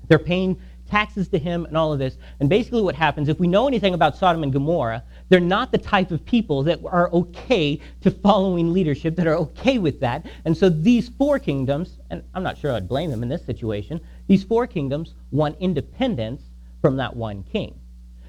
They're 0.09 0.19
paying 0.19 0.61
taxes 0.89 1.29
to 1.29 1.39
him 1.39 1.67
and 1.67 1.77
all 1.77 1.93
of 1.93 1.99
this. 1.99 2.17
And 2.41 2.49
basically, 2.49 2.83
what 2.83 2.95
happens, 2.95 3.29
if 3.29 3.39
we 3.39 3.47
know 3.47 3.69
anything 3.69 3.95
about 3.95 4.17
Sodom 4.17 4.43
and 4.43 4.53
Gomorrah, 4.53 5.05
they're 5.31 5.41
not 5.41 5.73
the 5.73 5.79
type 5.79 6.11
of 6.11 6.25
people 6.27 6.63
that 6.65 6.81
are 6.85 7.11
okay 7.13 7.81
to 8.03 8.11
following 8.11 8.73
leadership, 8.73 9.17
that 9.17 9.27
are 9.27 9.37
okay 9.37 9.79
with 9.79 10.01
that. 10.01 10.27
And 10.45 10.55
so 10.55 10.69
these 10.69 11.09
four 11.09 11.39
kingdoms, 11.39 11.99
and 12.11 12.23
I'm 12.35 12.43
not 12.43 12.59
sure 12.59 12.73
I'd 12.73 12.89
blame 12.89 13.11
them 13.11 13.23
in 13.23 13.29
this 13.29 13.47
situation, 13.47 14.01
these 14.27 14.45
four 14.45 14.67
kingdoms 14.67 15.15
want 15.31 15.57
independence 15.61 16.43
from 16.83 16.97
that 16.97 17.15
one 17.17 17.45
king. 17.45 17.79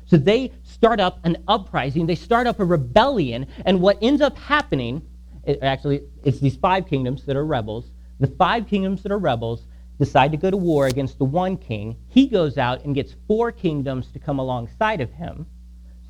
So 0.05 0.17
they 0.17 0.51
start 0.63 0.99
up 0.99 1.19
an 1.23 1.37
uprising, 1.47 2.05
they 2.05 2.15
start 2.15 2.45
up 2.45 2.59
a 2.59 2.65
rebellion, 2.65 3.47
and 3.65 3.81
what 3.81 3.97
ends 4.01 4.21
up 4.21 4.37
happening, 4.37 5.01
it, 5.43 5.59
actually, 5.63 6.03
it's 6.23 6.39
these 6.39 6.55
five 6.55 6.87
kingdoms 6.87 7.25
that 7.25 7.35
are 7.35 7.45
rebels. 7.45 7.89
The 8.19 8.27
five 8.27 8.67
kingdoms 8.67 9.01
that 9.03 9.11
are 9.11 9.17
rebels 9.17 9.63
decide 9.97 10.31
to 10.31 10.37
go 10.37 10.51
to 10.51 10.57
war 10.57 10.85
against 10.87 11.17
the 11.17 11.25
one 11.25 11.57
king. 11.57 11.95
He 12.09 12.27
goes 12.27 12.57
out 12.57 12.83
and 12.83 12.93
gets 12.93 13.15
four 13.27 13.51
kingdoms 13.51 14.11
to 14.11 14.19
come 14.19 14.37
alongside 14.37 15.01
of 15.01 15.11
him. 15.13 15.47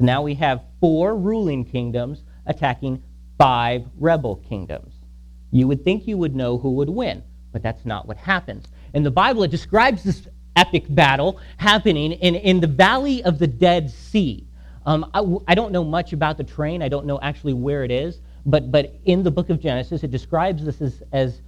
So 0.02 0.06
now 0.06 0.24
we 0.24 0.34
have 0.34 0.64
four 0.80 1.16
ruling 1.16 1.64
kingdoms 1.64 2.24
attacking 2.48 3.04
five 3.38 3.86
rebel 4.00 4.38
kingdoms. 4.38 4.96
You 5.52 5.68
would 5.68 5.84
think 5.84 6.08
you 6.08 6.18
would 6.18 6.36
know 6.36 6.58
who 6.58 6.72
would 6.72 6.90
win, 6.90 7.22
but 7.52 7.62
that's 7.62 7.86
not 7.86 8.08
what 8.08 8.18
happens. 8.18 8.66
In 8.96 9.04
the 9.04 9.12
Bible, 9.12 9.44
it 9.44 9.52
describes 9.52 10.04
this 10.04 10.28
epic 10.56 10.86
battle 10.90 11.40
happening 11.58 12.14
in, 12.14 12.34
in 12.34 12.60
the 12.60 12.66
valley 12.66 13.24
of 13.24 13.38
the 13.38 13.46
Dead 13.46 13.92
Sea. 13.92 14.48
Um, 14.88 15.08
I, 15.14 15.24
I 15.48 15.54
don't 15.54 15.72
know 15.72 15.84
much 15.84 16.14
about 16.14 16.36
the 16.36 16.46
terrain. 16.46 16.82
I 16.82 16.88
don't 16.88 17.06
know 17.06 17.20
actually 17.22 17.54
where 17.54 17.84
it 17.84 17.92
is. 17.92 18.22
But, 18.44 18.72
but 18.72 18.96
in 19.06 19.22
the 19.22 19.30
book 19.30 19.52
of 19.52 19.62
Genesis, 19.62 20.04
it 20.04 20.10
describes 20.10 20.66
this 20.66 20.82
as, 20.82 21.04
as 21.12 21.42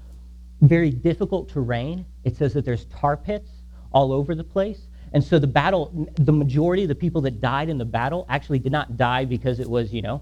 very 0.62 0.92
difficult 0.92 1.50
terrain. 1.50 2.06
It 2.24 2.38
says 2.38 2.54
that 2.54 2.66
there's 2.66 2.86
tar 2.86 3.18
pits 3.18 3.50
all 3.92 4.14
over 4.14 4.36
the 4.36 4.44
place. 4.44 4.82
And 5.14 5.24
so 5.24 5.38
the 5.38 5.48
battle, 5.48 6.10
the 6.16 6.34
majority 6.34 6.84
of 6.84 6.90
the 6.90 6.96
people 6.96 7.22
that 7.22 7.40
died 7.40 7.70
in 7.70 7.78
the 7.78 7.86
battle 7.86 8.26
actually 8.30 8.60
did 8.60 8.72
not 8.72 8.98
die 8.98 9.26
because 9.26 9.60
it 9.60 9.70
was, 9.70 9.94
you 9.94 10.02
know, 10.02 10.22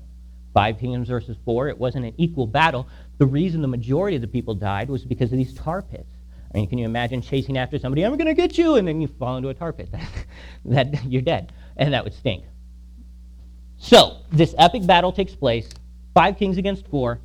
five 0.53 0.77
kingdoms 0.79 1.07
versus 1.07 1.37
four. 1.45 1.69
It 1.69 1.77
wasn't 1.77 2.05
an 2.05 2.13
equal 2.17 2.45
battle. 2.45 2.87
The 3.17 3.25
reason 3.25 3.61
the 3.61 3.69
majority 3.69 4.17
of 4.17 4.21
the 4.21 4.27
people 4.27 4.53
died 4.53 4.89
was 4.89 5.05
because 5.05 5.31
of 5.31 5.37
these 5.37 5.53
tar 5.53 5.81
pits. 5.81 6.09
I 6.53 6.57
mean, 6.57 6.67
can 6.67 6.77
you 6.77 6.85
imagine 6.85 7.21
chasing 7.21 7.57
after 7.57 7.79
somebody? 7.79 8.03
I'm 8.03 8.17
going 8.17 8.27
to 8.27 8.33
get 8.33 8.57
you, 8.57 8.75
and 8.75 8.85
then 8.85 8.99
you 8.99 9.07
fall 9.07 9.37
into 9.37 9.47
a 9.47 9.53
tar 9.53 9.71
pit. 9.71 9.89
that 10.65 11.05
you're 11.05 11.21
dead, 11.21 11.53
and 11.77 11.93
that 11.93 12.03
would 12.03 12.13
stink. 12.13 12.43
So 13.77 14.17
this 14.31 14.53
epic 14.57 14.85
battle 14.85 15.13
takes 15.13 15.33
place. 15.33 15.69
Five 16.13 16.37
kings 16.37 16.57
against 16.57 16.87
four, 16.87 17.19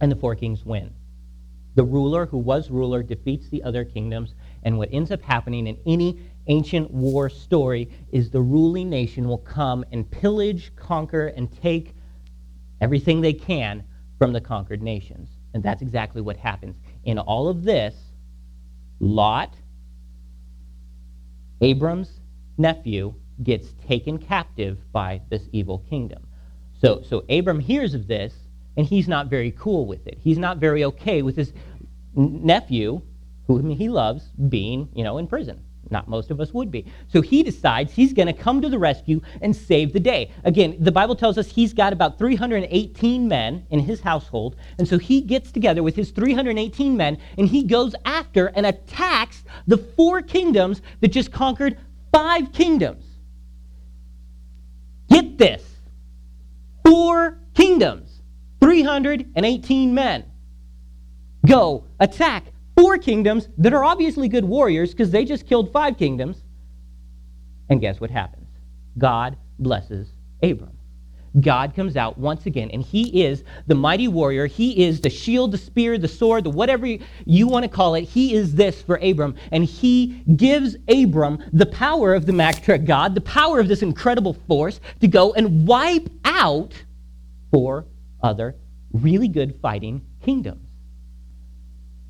and 0.00 0.12
the 0.12 0.16
four 0.16 0.34
kings 0.34 0.66
win. 0.66 0.92
The 1.74 1.84
ruler 1.84 2.26
who 2.26 2.38
was 2.38 2.70
ruler 2.70 3.02
defeats 3.02 3.48
the 3.48 3.62
other 3.62 3.84
kingdoms, 3.84 4.34
and 4.66 4.76
what 4.76 4.88
ends 4.92 5.12
up 5.12 5.22
happening 5.22 5.68
in 5.68 5.78
any 5.86 6.18
ancient 6.48 6.90
war 6.90 7.30
story 7.30 7.88
is 8.10 8.30
the 8.30 8.42
ruling 8.42 8.90
nation 8.90 9.28
will 9.28 9.38
come 9.38 9.84
and 9.92 10.10
pillage, 10.10 10.72
conquer, 10.74 11.28
and 11.28 11.56
take 11.62 11.94
everything 12.80 13.20
they 13.20 13.32
can 13.32 13.84
from 14.18 14.32
the 14.32 14.40
conquered 14.40 14.82
nations. 14.82 15.28
And 15.54 15.62
that's 15.62 15.82
exactly 15.82 16.20
what 16.20 16.36
happens. 16.36 16.76
In 17.04 17.16
all 17.16 17.48
of 17.48 17.62
this, 17.62 17.94
Lot, 18.98 19.54
Abram's 21.60 22.20
nephew, 22.58 23.14
gets 23.44 23.72
taken 23.86 24.18
captive 24.18 24.78
by 24.92 25.20
this 25.30 25.42
evil 25.52 25.84
kingdom. 25.88 26.26
So, 26.80 27.02
so 27.08 27.24
Abram 27.30 27.60
hears 27.60 27.94
of 27.94 28.08
this, 28.08 28.34
and 28.76 28.84
he's 28.84 29.06
not 29.06 29.28
very 29.28 29.52
cool 29.52 29.86
with 29.86 30.08
it. 30.08 30.18
He's 30.20 30.38
not 30.38 30.58
very 30.58 30.82
okay 30.84 31.22
with 31.22 31.36
his 31.36 31.52
nephew, 32.16 33.00
whom 33.46 33.70
he 33.70 33.88
loves, 33.88 34.30
being, 34.48 34.88
you 34.94 35.04
know, 35.04 35.18
in 35.18 35.26
prison. 35.26 35.62
Not 35.90 36.08
most 36.08 36.30
of 36.30 36.40
us 36.40 36.52
would 36.52 36.70
be. 36.70 36.84
So 37.08 37.22
he 37.22 37.42
decides 37.42 37.92
he's 37.92 38.12
going 38.12 38.26
to 38.26 38.32
come 38.32 38.60
to 38.60 38.68
the 38.68 38.78
rescue 38.78 39.20
and 39.40 39.54
save 39.54 39.92
the 39.92 40.00
day. 40.00 40.32
Again, 40.44 40.76
the 40.80 40.90
Bible 40.90 41.14
tells 41.14 41.38
us 41.38 41.48
he's 41.48 41.72
got 41.72 41.92
about 41.92 42.18
318 42.18 43.28
men 43.28 43.64
in 43.70 43.78
his 43.78 44.00
household. 44.00 44.56
And 44.78 44.88
so 44.88 44.98
he 44.98 45.20
gets 45.20 45.52
together 45.52 45.82
with 45.82 45.94
his 45.94 46.10
318 46.10 46.96
men 46.96 47.18
and 47.38 47.48
he 47.48 47.62
goes 47.62 47.94
after 48.04 48.46
and 48.48 48.66
attacks 48.66 49.44
the 49.66 49.78
four 49.78 50.22
kingdoms 50.22 50.82
that 51.00 51.08
just 51.08 51.30
conquered 51.30 51.78
five 52.12 52.52
kingdoms. 52.52 53.04
Get 55.08 55.38
this 55.38 55.62
four 56.84 57.38
kingdoms, 57.54 58.22
318 58.60 59.94
men. 59.94 60.24
Go 61.46 61.84
attack 62.00 62.46
four 62.76 62.98
kingdoms 62.98 63.48
that 63.58 63.72
are 63.72 63.84
obviously 63.84 64.28
good 64.28 64.44
warriors 64.44 64.90
because 64.92 65.10
they 65.10 65.24
just 65.24 65.46
killed 65.46 65.72
five 65.72 65.96
kingdoms. 65.96 66.42
And 67.68 67.80
guess 67.80 68.00
what 68.00 68.10
happens? 68.10 68.48
God 68.98 69.36
blesses 69.58 70.08
Abram. 70.42 70.76
God 71.40 71.74
comes 71.74 71.96
out 71.96 72.16
once 72.16 72.46
again, 72.46 72.70
and 72.72 72.82
he 72.82 73.24
is 73.24 73.44
the 73.66 73.74
mighty 73.74 74.08
warrior. 74.08 74.46
He 74.46 74.84
is 74.84 75.00
the 75.00 75.10
shield, 75.10 75.52
the 75.52 75.58
spear, 75.58 75.98
the 75.98 76.08
sword, 76.08 76.44
the 76.44 76.50
whatever 76.50 76.86
you 77.26 77.46
want 77.46 77.64
to 77.64 77.68
call 77.68 77.94
it. 77.94 78.04
He 78.04 78.34
is 78.34 78.54
this 78.54 78.80
for 78.80 78.96
Abram. 78.96 79.34
And 79.52 79.64
he 79.64 80.22
gives 80.36 80.76
Abram 80.88 81.44
the 81.52 81.66
power 81.66 82.14
of 82.14 82.24
the 82.24 82.32
Mack 82.32 82.62
truck 82.62 82.84
God, 82.84 83.14
the 83.14 83.20
power 83.20 83.60
of 83.60 83.68
this 83.68 83.82
incredible 83.82 84.32
force 84.32 84.80
to 85.00 85.08
go 85.08 85.34
and 85.34 85.66
wipe 85.66 86.08
out 86.24 86.72
four 87.50 87.84
other 88.22 88.56
really 88.92 89.28
good 89.28 89.58
fighting 89.60 90.00
kingdoms. 90.22 90.65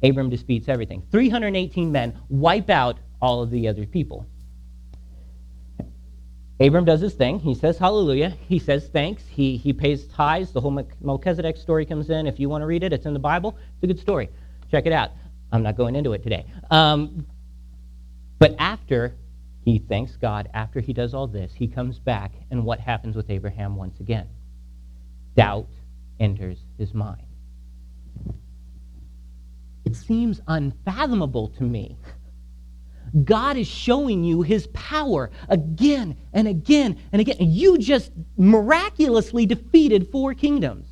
Abram 0.02 0.30
defeats 0.30 0.68
everything. 0.68 1.02
318 1.11 1.90
men 1.90 2.18
wipe 2.28 2.70
out 2.70 2.98
all 3.20 3.42
of 3.42 3.50
the 3.50 3.68
other 3.68 3.87
people. 3.87 4.26
Abram 6.59 6.85
does 6.85 7.00
his 7.00 7.14
thing. 7.14 7.38
He 7.38 7.54
says 7.54 7.76
hallelujah. 7.76 8.30
He 8.48 8.59
says 8.59 8.88
thanks. 8.88 9.26
He, 9.26 9.56
he 9.56 9.72
pays 9.72 10.06
tithes. 10.06 10.52
The 10.52 10.61
whole 10.61 10.87
Melchizedek 11.00 11.56
story 11.56 11.85
comes 11.85 12.09
in. 12.09 12.26
If 12.26 12.40
you 12.40 12.48
want 12.48 12.62
to 12.62 12.66
read 12.66 12.82
it, 12.82 12.92
it's 12.92 13.04
in 13.04 13.12
the 13.12 13.18
Bible. 13.18 13.59
It's 13.74 13.85
a 13.85 13.87
good 13.87 14.00
story. 14.00 14.30
Check 14.70 14.87
it 14.87 14.92
out. 14.92 15.11
I'm 15.52 15.62
not 15.62 15.76
going 15.76 15.94
into 15.94 16.12
it 16.12 16.22
today. 16.22 16.46
Um, 16.70 17.26
but 18.38 18.54
after 18.59 19.14
he 19.64 19.78
thanks 19.78 20.16
God, 20.16 20.48
after 20.54 20.80
he 20.80 20.92
does 20.92 21.12
all 21.12 21.26
this, 21.26 21.52
he 21.54 21.66
comes 21.66 21.98
back, 21.98 22.32
and 22.50 22.64
what 22.64 22.80
happens 22.80 23.16
with 23.16 23.30
Abraham 23.30 23.76
once 23.76 24.00
again? 24.00 24.28
Doubt 25.37 25.68
enters 26.18 26.59
his 26.78 26.94
mind 26.94 27.26
it 29.87 29.94
seems 29.94 30.40
unfathomable 30.49 31.49
to 31.49 31.62
me. 31.62 31.96
God 33.25 33.57
is 33.57 33.68
showing 33.68 34.25
you 34.25 34.42
his 34.42 34.66
power 34.68 35.31
again 35.49 36.16
and 36.33 36.49
again 36.49 36.99
and 37.12 37.20
again. 37.20 37.37
You 37.38 37.79
just 37.79 38.11
miraculously 38.37 39.46
defeated 39.46 40.09
four 40.11 40.35
kingdoms. 40.35 40.88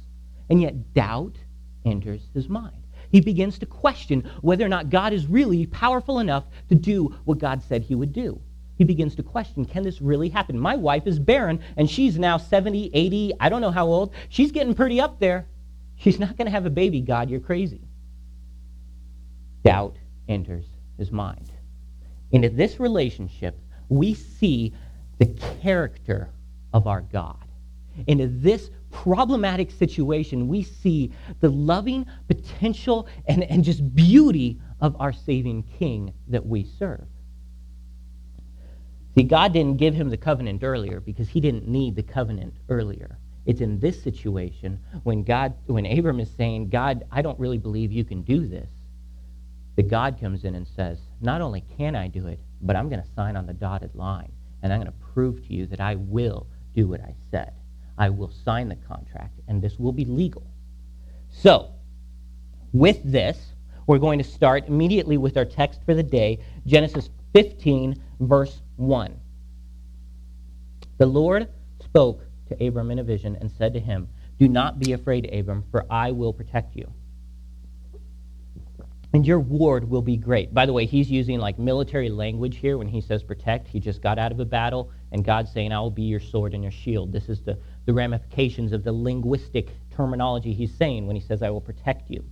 And 0.48 0.62
yet 0.62 0.94
doubt 0.94 1.36
enters 1.84 2.28
his 2.34 2.48
mind. 2.48 2.76
He 3.10 3.20
begins 3.20 3.58
to 3.58 3.66
question 3.66 4.30
whether 4.42 4.64
or 4.64 4.68
not 4.68 4.90
God 4.90 5.12
is 5.12 5.26
really 5.26 5.66
powerful 5.66 6.20
enough 6.20 6.44
to 6.68 6.74
do 6.74 7.14
what 7.24 7.38
God 7.38 7.62
said 7.62 7.82
he 7.82 7.94
would 7.94 8.12
do. 8.12 8.40
He 8.76 8.84
begins 8.84 9.14
to 9.16 9.22
question, 9.22 9.64
can 9.64 9.82
this 9.82 10.00
really 10.00 10.28
happen? 10.28 10.58
My 10.58 10.76
wife 10.76 11.06
is 11.06 11.18
barren, 11.18 11.60
and 11.76 11.88
she's 11.88 12.18
now 12.18 12.36
70, 12.36 12.90
80, 12.92 13.32
I 13.40 13.48
don't 13.48 13.60
know 13.60 13.70
how 13.70 13.86
old. 13.86 14.12
She's 14.28 14.50
getting 14.52 14.74
pretty 14.74 15.00
up 15.00 15.20
there. 15.20 15.46
She's 15.96 16.18
not 16.18 16.36
going 16.36 16.46
to 16.46 16.50
have 16.50 16.66
a 16.66 16.70
baby, 16.70 17.00
God. 17.00 17.30
You're 17.30 17.40
crazy. 17.40 17.82
Doubt 19.64 19.96
enters 20.28 20.66
his 20.98 21.10
mind. 21.10 21.50
Into 22.30 22.48
this 22.48 22.78
relationship, 22.78 23.58
we 23.88 24.14
see 24.14 24.74
the 25.18 25.26
character 25.62 26.30
of 26.72 26.86
our 26.86 27.00
God. 27.00 27.44
Into 28.06 28.26
this 28.26 28.70
problematic 28.90 29.70
situation, 29.70 30.48
we 30.48 30.62
see 30.62 31.12
the 31.40 31.48
loving 31.48 32.06
potential 32.28 33.08
and, 33.26 33.44
and 33.44 33.64
just 33.64 33.94
beauty 33.94 34.60
of 34.80 34.96
our 35.00 35.12
saving 35.12 35.64
King 35.78 36.12
that 36.28 36.44
we 36.44 36.64
serve. 36.64 37.06
See, 39.14 39.22
God 39.22 39.52
didn't 39.52 39.76
give 39.76 39.94
him 39.94 40.10
the 40.10 40.16
covenant 40.16 40.64
earlier 40.64 41.00
because 41.00 41.28
he 41.28 41.40
didn't 41.40 41.68
need 41.68 41.94
the 41.94 42.02
covenant 42.02 42.54
earlier. 42.68 43.18
It's 43.46 43.60
in 43.60 43.78
this 43.78 44.02
situation 44.02 44.80
when 45.04 45.22
God, 45.22 45.54
when 45.66 45.86
Abram 45.86 46.18
is 46.18 46.30
saying, 46.36 46.70
God, 46.70 47.04
I 47.12 47.22
don't 47.22 47.38
really 47.38 47.58
believe 47.58 47.92
you 47.92 48.04
can 48.04 48.22
do 48.22 48.46
this, 48.46 48.70
that 49.76 49.88
God 49.88 50.20
comes 50.20 50.44
in 50.44 50.54
and 50.54 50.66
says, 50.66 50.98
Not 51.20 51.40
only 51.40 51.64
can 51.76 51.96
I 51.96 52.08
do 52.08 52.26
it, 52.26 52.40
but 52.62 52.76
I'm 52.76 52.88
going 52.88 53.02
to 53.02 53.08
sign 53.14 53.36
on 53.36 53.46
the 53.46 53.52
dotted 53.52 53.94
line, 53.94 54.32
and 54.62 54.72
I'm 54.72 54.80
going 54.80 54.92
to 54.92 55.12
prove 55.12 55.46
to 55.46 55.52
you 55.52 55.66
that 55.66 55.80
I 55.80 55.96
will 55.96 56.46
do 56.74 56.88
what 56.88 57.00
I 57.00 57.14
said. 57.30 57.52
I 57.98 58.10
will 58.10 58.30
sign 58.44 58.68
the 58.68 58.76
contract, 58.76 59.40
and 59.48 59.62
this 59.62 59.78
will 59.78 59.92
be 59.92 60.04
legal. 60.04 60.46
So, 61.30 61.70
with 62.72 63.00
this, 63.04 63.38
we're 63.86 63.98
going 63.98 64.18
to 64.18 64.24
start 64.24 64.66
immediately 64.68 65.16
with 65.16 65.36
our 65.36 65.44
text 65.44 65.80
for 65.84 65.94
the 65.94 66.02
day, 66.02 66.40
Genesis 66.66 67.10
15, 67.34 68.00
verse 68.20 68.62
1. 68.76 69.20
The 70.98 71.06
Lord 71.06 71.48
spoke 71.82 72.22
to 72.48 72.66
Abram 72.66 72.90
in 72.90 72.98
a 72.98 73.04
vision 73.04 73.36
and 73.40 73.50
said 73.50 73.74
to 73.74 73.80
him, 73.80 74.08
Do 74.38 74.48
not 74.48 74.78
be 74.78 74.92
afraid, 74.92 75.32
Abram, 75.32 75.64
for 75.70 75.84
I 75.90 76.12
will 76.12 76.32
protect 76.32 76.76
you. 76.76 76.92
And 79.14 79.24
your 79.24 79.38
ward 79.38 79.88
will 79.88 80.02
be 80.02 80.16
great. 80.16 80.52
By 80.52 80.66
the 80.66 80.72
way, 80.72 80.86
he's 80.86 81.08
using 81.08 81.38
like 81.38 81.56
military 81.56 82.08
language 82.08 82.56
here 82.56 82.76
when 82.76 82.88
he 82.88 83.00
says 83.00 83.22
protect. 83.22 83.68
He 83.68 83.78
just 83.78 84.02
got 84.02 84.18
out 84.18 84.32
of 84.32 84.40
a 84.40 84.44
battle, 84.44 84.90
and 85.12 85.24
God's 85.24 85.52
saying, 85.52 85.70
I 85.72 85.78
will 85.78 85.92
be 85.92 86.02
your 86.02 86.18
sword 86.18 86.52
and 86.52 86.64
your 86.64 86.72
shield. 86.72 87.12
This 87.12 87.28
is 87.28 87.40
the, 87.40 87.56
the 87.86 87.92
ramifications 87.92 88.72
of 88.72 88.82
the 88.82 88.92
linguistic 88.92 89.70
terminology 89.92 90.52
he's 90.52 90.74
saying 90.74 91.06
when 91.06 91.14
he 91.14 91.22
says, 91.22 91.44
I 91.44 91.50
will 91.50 91.60
protect 91.60 92.10
you. 92.10 92.24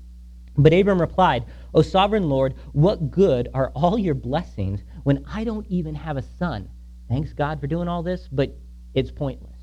But 0.57 0.75
Abram 0.75 1.01
replied, 1.01 1.45
O 1.73 1.83
sovereign 1.83 2.29
Lord, 2.29 2.55
what 2.73 3.12
good 3.12 3.49
are 3.55 3.71
all 3.77 3.97
your 3.97 4.16
blessings 4.16 4.83
when 5.05 5.25
I 5.33 5.45
don't 5.45 5.68
even 5.68 5.95
have 5.95 6.16
a 6.16 6.25
son? 6.37 6.68
Thanks 7.09 7.33
God 7.33 7.61
for 7.61 7.68
doing 7.68 7.87
all 7.87 8.03
this, 8.03 8.27
but 8.27 8.57
it's 8.92 9.12
pointless. 9.12 9.61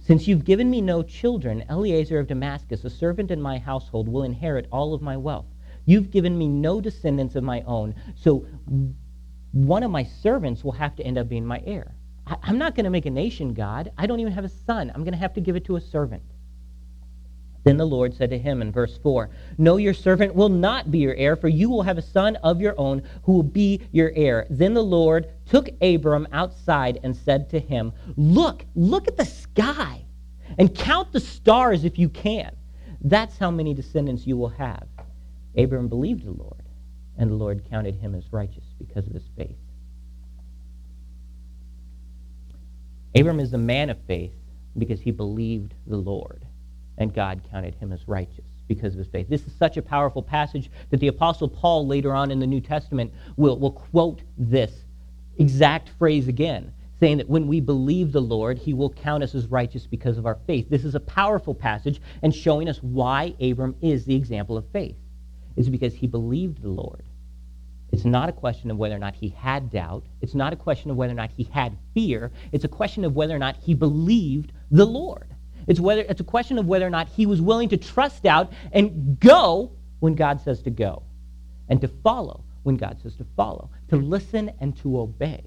Since 0.00 0.26
you've 0.26 0.46
given 0.46 0.70
me 0.70 0.80
no 0.80 1.02
children, 1.02 1.66
Eliezer 1.68 2.18
of 2.18 2.28
Damascus, 2.28 2.82
a 2.82 2.88
servant 2.88 3.30
in 3.30 3.42
my 3.42 3.58
household, 3.58 4.08
will 4.08 4.22
inherit 4.22 4.66
all 4.72 4.94
of 4.94 5.02
my 5.02 5.18
wealth. 5.18 5.51
You've 5.84 6.10
given 6.10 6.36
me 6.36 6.48
no 6.48 6.80
descendants 6.80 7.34
of 7.34 7.44
my 7.44 7.62
own, 7.62 7.94
so 8.14 8.46
one 9.52 9.82
of 9.82 9.90
my 9.90 10.04
servants 10.04 10.64
will 10.64 10.72
have 10.72 10.96
to 10.96 11.02
end 11.02 11.18
up 11.18 11.28
being 11.28 11.44
my 11.44 11.62
heir. 11.66 11.94
I, 12.26 12.36
am 12.44 12.58
not 12.58 12.74
going 12.74 12.84
to 12.84 12.90
make 12.90 13.06
a 13.06 13.10
nation 13.10 13.52
God. 13.52 13.92
I 13.98 14.06
don't 14.06 14.20
even 14.20 14.32
have 14.32 14.44
a 14.44 14.48
son. 14.48 14.90
I'm 14.94 15.02
going 15.02 15.12
to 15.12 15.18
have 15.18 15.34
to 15.34 15.40
give 15.40 15.56
it 15.56 15.64
to 15.66 15.76
a 15.76 15.80
servant. 15.80 16.22
Then 17.64 17.76
the 17.76 17.84
Lord 17.84 18.14
said 18.14 18.30
to 18.30 18.38
him 18.38 18.60
in 18.60 18.72
verse 18.72 18.98
4 18.98 19.30
No, 19.58 19.76
your 19.76 19.94
servant 19.94 20.34
will 20.34 20.48
not 20.48 20.90
be 20.90 20.98
your 20.98 21.14
heir, 21.14 21.36
for 21.36 21.48
you 21.48 21.70
will 21.70 21.82
have 21.82 21.98
a 21.98 22.02
son 22.02 22.36
of 22.36 22.60
your 22.60 22.74
own 22.78 23.02
who 23.22 23.32
will 23.32 23.42
be 23.42 23.80
your 23.92 24.12
heir. 24.14 24.46
Then 24.50 24.74
the 24.74 24.82
Lord 24.82 25.28
took 25.46 25.68
Abram 25.80 26.26
outside 26.32 26.98
and 27.02 27.14
said 27.14 27.50
to 27.50 27.60
him, 27.60 27.92
Look, 28.16 28.64
look 28.74 29.06
at 29.06 29.16
the 29.16 29.24
sky 29.24 30.04
and 30.58 30.74
count 30.74 31.12
the 31.12 31.20
stars 31.20 31.84
if 31.84 31.98
you 31.98 32.08
can. 32.08 32.56
That's 33.02 33.38
how 33.38 33.50
many 33.50 33.74
descendants 33.74 34.26
you 34.26 34.36
will 34.36 34.48
have. 34.48 34.86
Abram 35.56 35.88
believed 35.88 36.24
the 36.24 36.32
Lord, 36.32 36.64
and 37.18 37.30
the 37.30 37.34
Lord 37.34 37.68
counted 37.68 37.94
him 37.96 38.14
as 38.14 38.32
righteous 38.32 38.64
because 38.78 39.06
of 39.06 39.12
his 39.12 39.28
faith. 39.36 39.56
Abram 43.14 43.40
is 43.40 43.52
a 43.52 43.58
man 43.58 43.90
of 43.90 43.98
faith 44.06 44.32
because 44.78 45.00
he 45.00 45.10
believed 45.10 45.74
the 45.86 45.96
Lord, 45.96 46.46
and 46.96 47.12
God 47.12 47.42
counted 47.50 47.74
him 47.74 47.92
as 47.92 48.08
righteous 48.08 48.46
because 48.68 48.94
of 48.94 48.98
his 48.98 49.08
faith. 49.08 49.28
This 49.28 49.46
is 49.46 49.52
such 49.58 49.76
a 49.76 49.82
powerful 49.82 50.22
passage 50.22 50.70
that 50.90 51.00
the 51.00 51.08
Apostle 51.08 51.48
Paul 51.48 51.86
later 51.86 52.14
on 52.14 52.30
in 52.30 52.40
the 52.40 52.46
New 52.46 52.60
Testament 52.60 53.12
will, 53.36 53.58
will 53.58 53.72
quote 53.72 54.22
this 54.38 54.72
exact 55.38 55.90
phrase 55.98 56.28
again, 56.28 56.72
saying 57.00 57.18
that 57.18 57.28
when 57.28 57.46
we 57.46 57.60
believe 57.60 58.12
the 58.12 58.22
Lord, 58.22 58.56
he 58.56 58.72
will 58.72 58.90
count 58.90 59.22
us 59.22 59.34
as 59.34 59.46
righteous 59.48 59.86
because 59.86 60.16
of 60.16 60.24
our 60.24 60.38
faith. 60.46 60.70
This 60.70 60.84
is 60.84 60.94
a 60.94 61.00
powerful 61.00 61.54
passage 61.54 62.00
and 62.22 62.34
showing 62.34 62.68
us 62.68 62.78
why 62.82 63.34
Abram 63.40 63.74
is 63.82 64.06
the 64.06 64.14
example 64.14 64.56
of 64.56 64.64
faith. 64.72 64.96
Is 65.56 65.68
because 65.68 65.94
he 65.94 66.06
believed 66.06 66.62
the 66.62 66.68
Lord. 66.68 67.04
It's 67.92 68.06
not 68.06 68.30
a 68.30 68.32
question 68.32 68.70
of 68.70 68.78
whether 68.78 68.96
or 68.96 68.98
not 68.98 69.14
he 69.14 69.28
had 69.28 69.70
doubt. 69.70 70.04
It's 70.22 70.34
not 70.34 70.52
a 70.54 70.56
question 70.56 70.90
of 70.90 70.96
whether 70.96 71.12
or 71.12 71.16
not 71.16 71.30
he 71.36 71.44
had 71.44 71.76
fear. 71.92 72.32
It's 72.50 72.64
a 72.64 72.68
question 72.68 73.04
of 73.04 73.14
whether 73.14 73.36
or 73.36 73.38
not 73.38 73.56
he 73.58 73.74
believed 73.74 74.52
the 74.70 74.86
Lord. 74.86 75.28
It's, 75.66 75.78
whether, 75.78 76.00
it's 76.02 76.20
a 76.20 76.24
question 76.24 76.58
of 76.58 76.66
whether 76.66 76.86
or 76.86 76.90
not 76.90 77.08
he 77.08 77.26
was 77.26 77.40
willing 77.40 77.68
to 77.68 77.76
trust 77.76 78.24
out 78.24 78.52
and 78.72 79.20
go 79.20 79.72
when 80.00 80.14
God 80.14 80.40
says 80.40 80.62
to 80.62 80.70
go, 80.70 81.02
and 81.68 81.80
to 81.82 81.88
follow 81.88 82.42
when 82.62 82.76
God 82.76 82.98
says 83.02 83.14
to 83.16 83.26
follow, 83.36 83.70
to 83.88 83.96
listen 83.96 84.50
and 84.60 84.76
to 84.78 84.98
obey. 84.98 85.44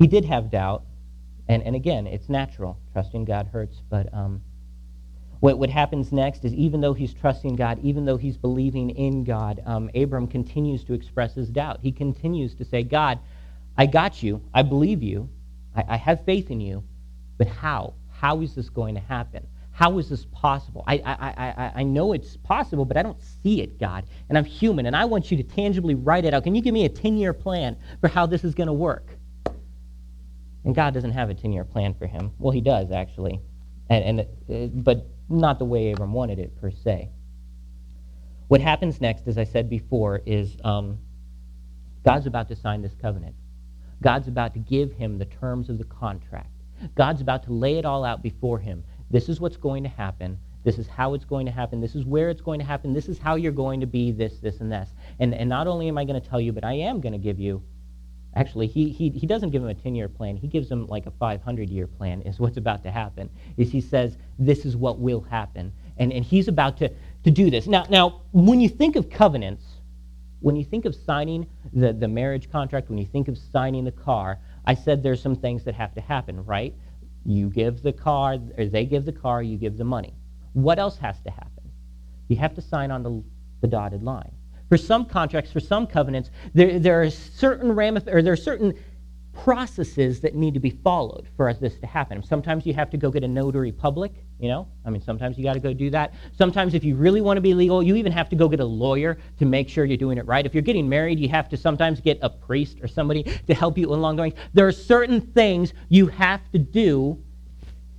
He 0.00 0.06
did 0.06 0.24
have 0.24 0.50
doubt, 0.50 0.84
and, 1.46 1.62
and 1.62 1.76
again, 1.76 2.06
it's 2.06 2.30
natural. 2.30 2.78
Trusting 2.94 3.26
God 3.26 3.46
hurts, 3.52 3.82
but 3.90 4.12
um, 4.14 4.40
what, 5.40 5.58
what 5.58 5.68
happens 5.68 6.10
next 6.10 6.42
is 6.46 6.54
even 6.54 6.80
though 6.80 6.94
he's 6.94 7.12
trusting 7.12 7.54
God, 7.54 7.78
even 7.82 8.06
though 8.06 8.16
he's 8.16 8.38
believing 8.38 8.88
in 8.88 9.24
God, 9.24 9.60
um, 9.66 9.90
Abram 9.94 10.26
continues 10.26 10.84
to 10.84 10.94
express 10.94 11.34
his 11.34 11.50
doubt. 11.50 11.80
He 11.82 11.92
continues 11.92 12.54
to 12.54 12.64
say, 12.64 12.82
God, 12.82 13.18
I 13.76 13.84
got 13.84 14.22
you. 14.22 14.42
I 14.54 14.62
believe 14.62 15.02
you. 15.02 15.28
I, 15.76 15.84
I 15.86 15.96
have 15.98 16.24
faith 16.24 16.50
in 16.50 16.62
you. 16.62 16.82
But 17.36 17.48
how? 17.48 17.92
How 18.10 18.40
is 18.40 18.54
this 18.54 18.70
going 18.70 18.94
to 18.94 19.02
happen? 19.02 19.46
How 19.70 19.98
is 19.98 20.08
this 20.08 20.24
possible? 20.32 20.82
I, 20.86 20.94
I, 21.04 21.14
I, 21.14 21.72
I 21.76 21.82
know 21.82 22.14
it's 22.14 22.38
possible, 22.38 22.86
but 22.86 22.96
I 22.96 23.02
don't 23.02 23.20
see 23.42 23.60
it, 23.60 23.78
God. 23.78 24.04
And 24.30 24.38
I'm 24.38 24.46
human, 24.46 24.86
and 24.86 24.96
I 24.96 25.04
want 25.04 25.30
you 25.30 25.36
to 25.36 25.42
tangibly 25.42 25.94
write 25.94 26.24
it 26.24 26.32
out. 26.32 26.44
Can 26.44 26.54
you 26.54 26.62
give 26.62 26.72
me 26.72 26.86
a 26.86 26.88
10 26.88 27.18
year 27.18 27.34
plan 27.34 27.76
for 28.00 28.08
how 28.08 28.24
this 28.24 28.44
is 28.44 28.54
going 28.54 28.66
to 28.66 28.72
work? 28.72 29.19
And 30.64 30.74
God 30.74 30.94
doesn't 30.94 31.12
have 31.12 31.30
a 31.30 31.34
10 31.34 31.52
year 31.52 31.64
plan 31.64 31.94
for 31.94 32.06
him. 32.06 32.32
Well, 32.38 32.52
he 32.52 32.60
does, 32.60 32.90
actually. 32.90 33.40
And, 33.88 34.20
and, 34.20 34.20
uh, 34.20 34.66
but 34.74 35.06
not 35.28 35.58
the 35.58 35.64
way 35.64 35.92
Abram 35.92 36.12
wanted 36.12 36.38
it, 36.38 36.60
per 36.60 36.70
se. 36.70 37.10
What 38.48 38.60
happens 38.60 39.00
next, 39.00 39.26
as 39.28 39.38
I 39.38 39.44
said 39.44 39.70
before, 39.70 40.20
is 40.26 40.56
um, 40.64 40.98
God's 42.04 42.26
about 42.26 42.48
to 42.48 42.56
sign 42.56 42.82
this 42.82 42.94
covenant. 43.00 43.36
God's 44.02 44.28
about 44.28 44.54
to 44.54 44.60
give 44.60 44.92
him 44.92 45.18
the 45.18 45.26
terms 45.26 45.68
of 45.68 45.78
the 45.78 45.84
contract. 45.84 46.50
God's 46.94 47.20
about 47.20 47.44
to 47.44 47.52
lay 47.52 47.76
it 47.78 47.84
all 47.84 48.04
out 48.04 48.22
before 48.22 48.58
him. 48.58 48.82
This 49.10 49.28
is 49.28 49.40
what's 49.40 49.56
going 49.56 49.82
to 49.82 49.88
happen. 49.88 50.38
This 50.64 50.78
is 50.78 50.86
how 50.86 51.14
it's 51.14 51.24
going 51.24 51.46
to 51.46 51.52
happen. 51.52 51.80
This 51.80 51.94
is 51.94 52.04
where 52.04 52.28
it's 52.30 52.40
going 52.40 52.58
to 52.58 52.64
happen. 52.64 52.92
This 52.92 53.08
is 53.08 53.18
how 53.18 53.36
you're 53.36 53.52
going 53.52 53.80
to 53.80 53.86
be 53.86 54.12
this, 54.12 54.38
this, 54.40 54.60
and 54.60 54.70
this. 54.70 54.88
And, 55.18 55.34
and 55.34 55.48
not 55.48 55.66
only 55.66 55.88
am 55.88 55.96
I 55.96 56.04
going 56.04 56.20
to 56.20 56.28
tell 56.28 56.40
you, 56.40 56.52
but 56.52 56.64
I 56.64 56.74
am 56.74 57.00
going 57.00 57.12
to 57.12 57.18
give 57.18 57.38
you 57.38 57.62
Actually, 58.36 58.68
he, 58.68 58.90
he, 58.90 59.10
he 59.10 59.26
doesn't 59.26 59.50
give 59.50 59.62
him 59.62 59.68
a 59.68 59.74
10-year 59.74 60.08
plan. 60.08 60.36
He 60.36 60.46
gives 60.46 60.70
him 60.70 60.86
like 60.86 61.06
a 61.06 61.10
500-year 61.10 61.88
plan 61.88 62.22
is 62.22 62.38
what's 62.38 62.56
about 62.56 62.82
to 62.84 62.90
happen. 62.90 63.28
Is 63.56 63.72
he 63.72 63.80
says, 63.80 64.16
this 64.38 64.64
is 64.64 64.76
what 64.76 65.00
will 65.00 65.20
happen. 65.20 65.72
And, 65.96 66.12
and 66.12 66.24
he's 66.24 66.46
about 66.46 66.76
to, 66.78 66.90
to 67.24 67.30
do 67.30 67.50
this. 67.50 67.66
Now, 67.66 67.86
now, 67.90 68.22
when 68.32 68.60
you 68.60 68.68
think 68.68 68.94
of 68.94 69.10
covenants, 69.10 69.64
when 70.40 70.54
you 70.56 70.64
think 70.64 70.84
of 70.84 70.94
signing 70.94 71.46
the, 71.72 71.92
the 71.92 72.08
marriage 72.08 72.50
contract, 72.50 72.88
when 72.88 72.98
you 72.98 73.06
think 73.06 73.28
of 73.28 73.36
signing 73.36 73.84
the 73.84 73.92
car, 73.92 74.38
I 74.64 74.74
said 74.74 75.02
there's 75.02 75.20
some 75.20 75.36
things 75.36 75.64
that 75.64 75.74
have 75.74 75.94
to 75.94 76.00
happen, 76.00 76.44
right? 76.44 76.74
You 77.24 77.50
give 77.50 77.82
the 77.82 77.92
car, 77.92 78.38
or 78.56 78.66
they 78.66 78.86
give 78.86 79.04
the 79.04 79.12
car, 79.12 79.42
you 79.42 79.56
give 79.56 79.76
the 79.76 79.84
money. 79.84 80.14
What 80.52 80.78
else 80.78 80.96
has 80.98 81.20
to 81.22 81.30
happen? 81.30 81.70
You 82.28 82.36
have 82.36 82.54
to 82.54 82.62
sign 82.62 82.90
on 82.90 83.02
the, 83.02 83.22
the 83.60 83.66
dotted 83.66 84.02
line. 84.02 84.32
For 84.70 84.78
some 84.78 85.04
contracts, 85.04 85.50
for 85.50 85.60
some 85.60 85.86
covenants, 85.86 86.30
there, 86.54 86.78
there 86.78 87.02
are 87.02 87.10
certain 87.10 87.72
ramif- 87.72 88.06
or 88.06 88.22
there 88.22 88.32
are 88.32 88.36
certain 88.36 88.72
processes 89.32 90.20
that 90.20 90.36
need 90.36 90.54
to 90.54 90.60
be 90.60 90.70
followed 90.70 91.26
for 91.36 91.52
this 91.54 91.76
to 91.80 91.86
happen. 91.88 92.22
Sometimes 92.22 92.64
you 92.64 92.74
have 92.74 92.88
to 92.90 92.96
go 92.96 93.10
get 93.10 93.24
a 93.24 93.28
notary 93.28 93.72
public, 93.72 94.12
you 94.38 94.48
know? 94.48 94.68
I 94.84 94.90
mean, 94.90 95.02
sometimes 95.02 95.36
you 95.36 95.42
got 95.42 95.54
to 95.54 95.60
go 95.60 95.72
do 95.72 95.90
that. 95.90 96.14
Sometimes 96.38 96.74
if 96.74 96.84
you 96.84 96.94
really 96.94 97.20
want 97.20 97.36
to 97.36 97.40
be 97.40 97.52
legal, 97.52 97.82
you 97.82 97.96
even 97.96 98.12
have 98.12 98.28
to 98.28 98.36
go 98.36 98.48
get 98.48 98.60
a 98.60 98.64
lawyer 98.64 99.18
to 99.40 99.44
make 99.44 99.68
sure 99.68 99.84
you're 99.84 99.96
doing 99.96 100.18
it 100.18 100.26
right. 100.26 100.46
If 100.46 100.54
you're 100.54 100.62
getting 100.62 100.88
married, 100.88 101.18
you 101.18 101.28
have 101.30 101.48
to 101.48 101.56
sometimes 101.56 102.00
get 102.00 102.20
a 102.22 102.30
priest 102.30 102.78
or 102.80 102.86
somebody 102.86 103.24
to 103.48 103.54
help 103.54 103.76
you 103.76 103.92
along 103.92 104.16
the 104.16 104.22
way. 104.22 104.34
There 104.54 104.68
are 104.68 104.72
certain 104.72 105.20
things 105.20 105.72
you 105.88 106.06
have 106.06 106.48
to 106.52 106.58
do 106.58 107.20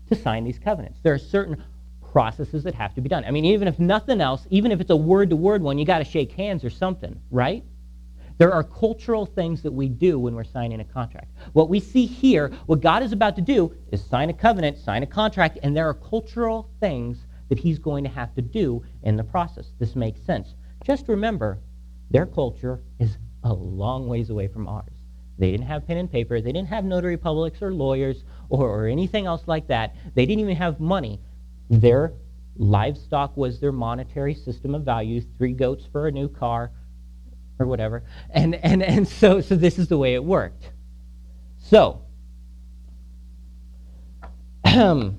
to 0.07 0.15
sign 0.15 0.45
these 0.45 0.59
covenants. 0.59 0.99
There 1.03 1.13
are 1.13 1.19
certain 1.19 1.61
processes 2.11 2.63
that 2.63 2.75
have 2.75 2.93
to 2.95 3.01
be 3.01 3.09
done. 3.09 3.23
I 3.25 3.31
mean, 3.31 3.45
even 3.45 3.67
if 3.67 3.79
nothing 3.79 4.19
else, 4.19 4.45
even 4.49 4.71
if 4.71 4.81
it's 4.81 4.89
a 4.89 4.95
word 4.95 5.29
to 5.29 5.35
word 5.35 5.61
one, 5.61 5.77
you 5.77 5.85
got 5.85 5.99
to 5.99 6.03
shake 6.03 6.33
hands 6.33 6.63
or 6.63 6.69
something, 6.69 7.19
right? 7.31 7.63
There 8.37 8.51
are 8.51 8.63
cultural 8.63 9.25
things 9.25 9.61
that 9.61 9.71
we 9.71 9.87
do 9.87 10.19
when 10.19 10.35
we're 10.35 10.43
signing 10.43 10.79
a 10.79 10.83
contract. 10.83 11.31
What 11.53 11.69
we 11.69 11.79
see 11.79 12.05
here, 12.05 12.51
what 12.65 12.81
God 12.81 13.03
is 13.03 13.13
about 13.13 13.35
to 13.35 13.41
do, 13.41 13.73
is 13.91 14.03
sign 14.03 14.29
a 14.29 14.33
covenant, 14.33 14.77
sign 14.77 15.03
a 15.03 15.07
contract, 15.07 15.59
and 15.63 15.77
there 15.77 15.87
are 15.87 15.93
cultural 15.93 16.69
things 16.79 17.19
that 17.49 17.59
He's 17.59 17.79
going 17.79 18.03
to 18.03 18.09
have 18.09 18.33
to 18.35 18.41
do 18.41 18.83
in 19.03 19.15
the 19.15 19.23
process. 19.23 19.67
This 19.79 19.95
makes 19.95 20.21
sense. 20.21 20.55
Just 20.83 21.07
remember, 21.07 21.59
their 22.09 22.25
culture 22.25 22.81
is 22.99 23.17
a 23.43 23.53
long 23.53 24.07
ways 24.07 24.29
away 24.29 24.47
from 24.47 24.67
ours. 24.67 24.91
They 25.37 25.51
didn't 25.51 25.67
have 25.67 25.87
pen 25.87 25.97
and 25.97 26.11
paper. 26.11 26.41
They 26.41 26.51
didn't 26.51 26.69
have 26.69 26.83
notary 26.83 27.17
publics 27.17 27.61
or 27.61 27.73
lawyers 27.73 28.23
or, 28.49 28.67
or 28.67 28.87
anything 28.87 29.25
else 29.25 29.43
like 29.47 29.67
that. 29.67 29.95
They 30.13 30.25
didn't 30.25 30.41
even 30.41 30.55
have 30.55 30.79
money. 30.79 31.19
Their 31.71 32.13
livestock 32.57 33.35
was 33.37 33.59
their 33.61 33.71
monetary 33.71 34.35
system 34.35 34.75
of 34.75 34.83
values 34.83 35.25
three 35.37 35.53
goats 35.53 35.85
for 35.91 36.07
a 36.07 36.11
new 36.11 36.27
car, 36.27 36.71
or 37.57 37.65
whatever. 37.65 38.03
And, 38.31 38.55
and, 38.55 38.83
and 38.83 39.07
so, 39.07 39.39
so 39.39 39.55
this 39.55 39.79
is 39.79 39.87
the 39.87 39.97
way 39.97 40.13
it 40.15 40.23
worked. 40.23 40.71
So, 41.59 42.01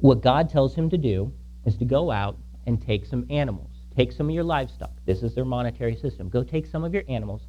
what 0.00 0.20
God 0.20 0.50
tells 0.50 0.74
him 0.74 0.90
to 0.90 0.98
do 0.98 1.32
is 1.64 1.76
to 1.76 1.84
go 1.84 2.10
out 2.10 2.38
and 2.66 2.84
take 2.84 3.06
some 3.06 3.24
animals. 3.30 3.70
Take 3.94 4.10
some 4.10 4.28
of 4.28 4.34
your 4.34 4.44
livestock. 4.44 4.90
This 5.04 5.22
is 5.22 5.34
their 5.34 5.44
monetary 5.44 5.94
system. 5.94 6.28
Go 6.28 6.42
take 6.42 6.66
some 6.66 6.82
of 6.82 6.92
your 6.92 7.04
animals, 7.08 7.42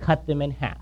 cut 0.00 0.26
them 0.26 0.40
in 0.40 0.52
half. 0.52 0.80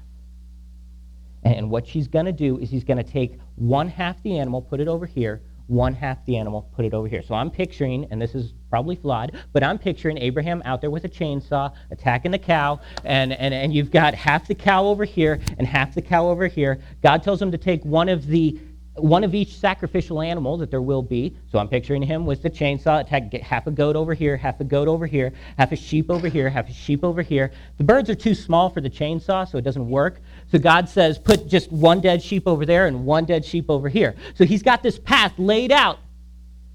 And 1.42 1.68
what 1.70 1.86
she's 1.86 2.06
going 2.06 2.26
to 2.26 2.32
do 2.32 2.58
is 2.58 2.70
he's 2.70 2.84
going 2.84 2.98
to 2.98 3.10
take 3.10 3.38
one 3.56 3.88
half 3.88 4.22
the 4.22 4.38
animal, 4.38 4.60
put 4.62 4.80
it 4.80 4.88
over 4.88 5.06
here, 5.06 5.42
one 5.66 5.94
half 5.94 6.24
the 6.26 6.36
animal, 6.36 6.70
put 6.74 6.84
it 6.84 6.94
over 6.94 7.08
here. 7.08 7.22
So 7.22 7.34
I'm 7.34 7.50
picturing, 7.50 8.06
and 8.10 8.20
this 8.20 8.34
is 8.34 8.52
probably 8.70 8.96
flawed, 8.96 9.36
but 9.52 9.62
I'm 9.62 9.78
picturing 9.78 10.18
Abraham 10.18 10.62
out 10.64 10.80
there 10.80 10.90
with 10.90 11.04
a 11.04 11.08
chainsaw 11.08 11.72
attacking 11.90 12.30
the 12.30 12.38
cow, 12.38 12.80
and, 13.04 13.32
and, 13.32 13.52
and 13.52 13.74
you've 13.74 13.90
got 13.90 14.14
half 14.14 14.46
the 14.46 14.54
cow 14.54 14.84
over 14.84 15.04
here 15.04 15.40
and 15.58 15.66
half 15.66 15.94
the 15.94 16.02
cow 16.02 16.28
over 16.28 16.46
here. 16.46 16.80
God 17.02 17.22
tells 17.22 17.40
him 17.40 17.50
to 17.50 17.58
take 17.58 17.84
one 17.84 18.08
of 18.08 18.26
the 18.26 18.58
one 18.98 19.24
of 19.24 19.34
each 19.34 19.58
sacrificial 19.58 20.22
animal 20.22 20.56
that 20.56 20.70
there 20.70 20.82
will 20.82 21.02
be. 21.02 21.36
So 21.50 21.58
I'm 21.58 21.68
picturing 21.68 22.02
him 22.02 22.26
with 22.26 22.42
the 22.42 22.50
chainsaw, 22.50 23.00
attack, 23.00 23.30
get 23.30 23.42
half 23.42 23.66
a 23.66 23.70
goat 23.70 23.96
over 23.96 24.14
here, 24.14 24.36
half 24.36 24.60
a 24.60 24.64
goat 24.64 24.88
over 24.88 25.06
here, 25.06 25.32
half 25.58 25.72
a 25.72 25.76
sheep 25.76 26.10
over 26.10 26.28
here, 26.28 26.48
half 26.48 26.68
a 26.68 26.72
sheep 26.72 27.04
over 27.04 27.22
here. 27.22 27.52
The 27.78 27.84
birds 27.84 28.08
are 28.10 28.14
too 28.14 28.34
small 28.34 28.70
for 28.70 28.80
the 28.80 28.90
chainsaw, 28.90 29.48
so 29.48 29.58
it 29.58 29.62
doesn't 29.62 29.88
work. 29.88 30.20
So 30.50 30.58
God 30.58 30.88
says, 30.88 31.18
put 31.18 31.48
just 31.48 31.72
one 31.72 32.00
dead 32.00 32.22
sheep 32.22 32.46
over 32.46 32.64
there 32.64 32.86
and 32.86 33.04
one 33.04 33.24
dead 33.24 33.44
sheep 33.44 33.66
over 33.68 33.88
here. 33.88 34.14
So 34.34 34.44
he's 34.44 34.62
got 34.62 34.82
this 34.82 34.98
path 34.98 35.32
laid 35.38 35.72
out 35.72 35.98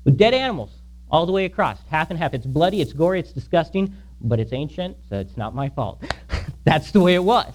with 0.03 0.17
dead 0.17 0.33
animals 0.33 0.71
all 1.09 1.25
the 1.25 1.31
way 1.31 1.45
across, 1.45 1.79
half 1.89 2.09
and 2.09 2.19
half. 2.19 2.33
It's 2.33 2.45
bloody, 2.45 2.81
it's 2.81 2.93
gory, 2.93 3.19
it's 3.19 3.31
disgusting, 3.31 3.93
but 4.21 4.39
it's 4.39 4.53
ancient, 4.53 4.97
so 5.09 5.19
it's 5.19 5.37
not 5.37 5.55
my 5.55 5.69
fault. 5.69 6.03
That's 6.63 6.91
the 6.91 6.99
way 6.99 7.15
it 7.15 7.23
was. 7.23 7.53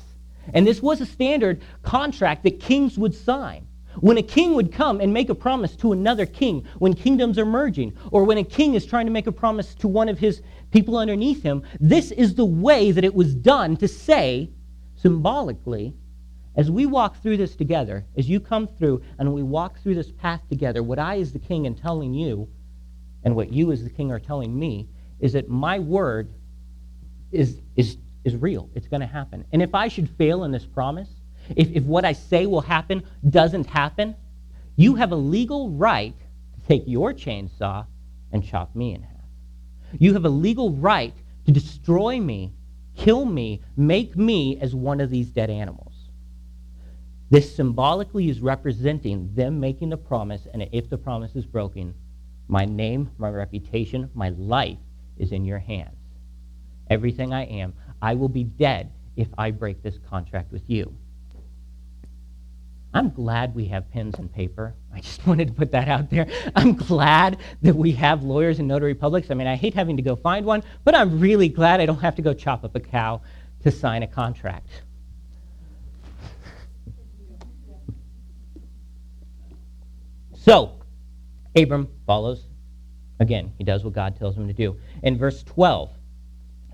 And 0.55 0.67
this 0.67 0.81
was 0.81 1.01
a 1.01 1.07
standard 1.07 1.63
contract 1.83 2.45
that 2.45 2.61
kings 2.61 2.99
would 2.99 3.15
sign. 3.15 3.67
When 4.01 4.19
a 4.19 4.23
king 4.23 4.55
would 4.55 4.73
come 4.73 5.01
and 5.01 5.13
make 5.13 5.31
a 5.31 5.35
promise 5.35 5.75
to 5.77 5.93
another 5.93 6.27
king, 6.27 6.67
when 6.79 6.93
kingdoms 6.93 7.39
are 7.39 7.47
merging, 7.47 7.97
or 8.11 8.25
when 8.25 8.39
a 8.39 8.45
king 8.45 8.75
is 8.75 8.85
trying 8.85 9.07
to 9.07 9.13
make 9.13 9.27
a 9.27 9.33
promise 9.33 9.75
to 9.77 9.89
one 9.89 10.09
of 10.09 10.19
his 10.19 10.43
people 10.71 10.99
underneath 10.99 11.43
him, 11.43 11.63
this 11.81 12.11
is 12.11 12.35
the 12.35 12.45
way 12.45 12.91
that 12.93 13.05
it 13.05 13.15
was 13.15 13.35
done 13.35 13.77
to 13.79 13.89
say, 13.89 14.51
symbolically, 14.97 15.95
as 16.57 16.71
we 16.71 16.87
walk 16.87 17.23
through 17.23 17.37
this 17.37 17.55
together, 17.55 18.05
as 18.17 18.29
you 18.29 18.41
come 18.41 18.67
through 18.67 19.03
and 19.19 19.33
we 19.33 19.43
walk 19.43 19.79
through 19.81 19.95
this 19.95 20.11
path 20.11 20.41
together, 20.49 20.83
what 20.83 20.99
I, 20.99 21.21
as 21.21 21.33
the 21.33 21.39
king, 21.39 21.67
am 21.67 21.75
telling 21.75 22.15
you, 22.15 22.49
and 23.25 23.37
what 23.37 23.53
you, 23.53 23.73
as 23.73 23.85
the 23.85 23.91
king, 23.91 24.11
are 24.11 24.19
telling 24.19 24.59
me, 24.59 24.89
is 25.21 25.35
that 25.35 25.49
my 25.49 25.79
word 25.79 26.33
is, 27.31 27.61
is, 27.77 27.99
is 28.25 28.37
real. 28.37 28.71
It's 28.75 28.89
going 28.89 29.01
to 29.01 29.07
happen. 29.07 29.45
And 29.53 29.61
if 29.61 29.75
I 29.75 29.89
should 29.89 30.09
fail 30.09 30.45
in 30.45 30.53
this 30.53 30.65
promise, 30.65 31.09
if, 31.55 31.71
if 31.73 31.85
what 31.85 32.05
I 32.05 32.13
say 32.13 32.47
will 32.47 32.63
happen 32.63 33.03
doesn't 33.29 33.67
happen, 33.67 34.17
you 34.77 34.95
have 34.95 35.13
a 35.13 35.17
legal 35.17 35.71
right 35.71 36.17
to 36.19 36.69
take 36.69 36.85
your 36.87 37.13
chainsaw 37.13 37.87
and 38.33 38.45
chop 38.45 38.75
me 38.75 38.95
in 38.95 39.03
half. 39.03 39.13
You 39.99 40.15
have 40.15 40.25
a 40.25 40.31
legal 40.31 40.73
right 40.73 41.15
to 41.45 41.53
destroy 41.53 42.21
me, 42.21 42.53
kill 42.97 43.25
me, 43.25 43.63
make 43.77 44.17
me 44.17 44.59
as 44.61 44.75
one 44.75 45.01
of 45.01 45.11
these 45.11 45.29
dead 45.29 45.51
animals. 45.51 45.86
This 47.29 47.55
symbolically 47.55 48.29
is 48.29 48.41
representing 48.41 49.35
them 49.35 49.59
making 49.59 49.91
the 49.91 49.97
promise, 49.97 50.47
and 50.53 50.69
if 50.71 50.89
the 50.89 50.99
promise 50.99 51.35
is 51.35 51.45
broken, 51.45 51.95
my 52.47 52.65
name, 52.65 53.11
my 53.19 53.29
reputation, 53.31 54.11
my 54.15 54.29
life 54.29 54.79
is 55.19 55.33
in 55.33 55.45
your 55.45 55.59
hands. 55.59 55.97
Everything 56.89 57.33
I 57.33 57.45
am, 57.47 57.75
I 58.01 58.15
will 58.15 58.29
be 58.29 58.45
dead 58.45 58.93
if 59.17 59.29
I 59.37 59.51
break 59.51 59.83
this 59.83 59.99
contract 60.09 60.53
with 60.53 60.71
you. 60.71 60.95
I'm 62.95 63.11
glad 63.11 63.55
we 63.55 63.67
have 63.67 63.91
pens 63.91 64.15
and 64.19 64.33
paper. 64.33 64.75
I 64.95 65.01
just 65.01 65.27
wanted 65.27 65.49
to 65.49 65.55
put 65.55 65.73
that 65.73 65.89
out 65.89 66.09
there. 66.09 66.29
I'm 66.55 66.75
glad 66.75 67.39
that 67.63 67.75
we 67.75 67.91
have 67.93 68.23
lawyers 68.23 68.61
and 68.61 68.69
notary 68.69 68.95
publics. 68.95 69.33
I 69.33 69.35
mean, 69.35 69.49
I 69.49 69.57
hate 69.57 69.75
having 69.75 69.97
to 69.97 70.03
go 70.03 70.15
find 70.15 70.47
one, 70.47 70.63
but 70.85 70.95
I'm 70.95 71.19
really 71.19 71.49
glad 71.49 71.81
I 71.81 71.87
don't 71.87 72.01
have 72.01 72.15
to 72.17 72.23
go 72.23 72.33
chop 72.33 72.65
up 72.65 72.77
a 72.77 72.81
cow 72.81 73.21
to 73.65 73.73
sign 73.73 74.05
a 74.05 74.07
contract. 74.07 74.69
So, 80.47 80.79
Abram 81.57 81.89
follows. 82.07 82.47
Again, 83.19 83.53
he 83.59 83.65
does 83.65 83.83
what 83.83 83.95
God 83.95 84.17
tells 84.17 84.37
him 84.37 84.47
to 84.47 84.55
do. 84.55 84.77
In 85.03 85.19
verse 85.19 85.43
12, 85.43 85.91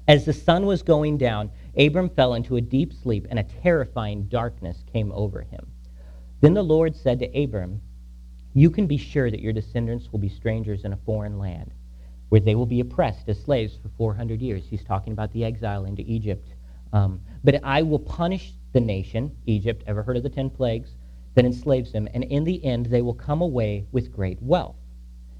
as 0.06 0.26
the 0.26 0.34
sun 0.34 0.66
was 0.66 0.82
going 0.82 1.16
down, 1.16 1.50
Abram 1.78 2.10
fell 2.10 2.34
into 2.34 2.56
a 2.56 2.60
deep 2.60 2.92
sleep, 2.92 3.26
and 3.30 3.38
a 3.38 3.44
terrifying 3.44 4.24
darkness 4.24 4.84
came 4.92 5.10
over 5.12 5.40
him. 5.40 5.68
Then 6.42 6.52
the 6.52 6.62
Lord 6.62 6.94
said 6.94 7.18
to 7.20 7.42
Abram, 7.42 7.80
You 8.52 8.68
can 8.68 8.86
be 8.86 8.98
sure 8.98 9.30
that 9.30 9.40
your 9.40 9.54
descendants 9.54 10.12
will 10.12 10.18
be 10.18 10.28
strangers 10.28 10.84
in 10.84 10.92
a 10.92 10.98
foreign 11.06 11.38
land, 11.38 11.72
where 12.28 12.42
they 12.42 12.54
will 12.54 12.66
be 12.66 12.80
oppressed 12.80 13.26
as 13.30 13.42
slaves 13.42 13.78
for 13.82 13.88
400 13.96 14.42
years. 14.42 14.66
He's 14.68 14.84
talking 14.84 15.14
about 15.14 15.32
the 15.32 15.46
exile 15.46 15.86
into 15.86 16.02
Egypt. 16.02 16.46
Um, 16.92 17.22
but 17.42 17.58
I 17.64 17.80
will 17.80 18.00
punish 18.00 18.52
the 18.74 18.80
nation, 18.80 19.34
Egypt. 19.46 19.82
Ever 19.86 20.02
heard 20.02 20.18
of 20.18 20.24
the 20.24 20.28
ten 20.28 20.50
plagues? 20.50 20.90
That 21.34 21.44
enslaves 21.44 21.92
them, 21.92 22.08
and 22.12 22.24
in 22.24 22.44
the 22.44 22.64
end 22.64 22.86
they 22.86 23.02
will 23.02 23.14
come 23.14 23.40
away 23.40 23.86
with 23.92 24.12
great 24.12 24.40
wealth. 24.42 24.76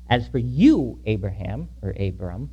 As 0.09 0.29
for 0.29 0.39
you, 0.39 1.01
Abraham, 1.05 1.69
or 1.83 1.95
Abram, 1.99 2.51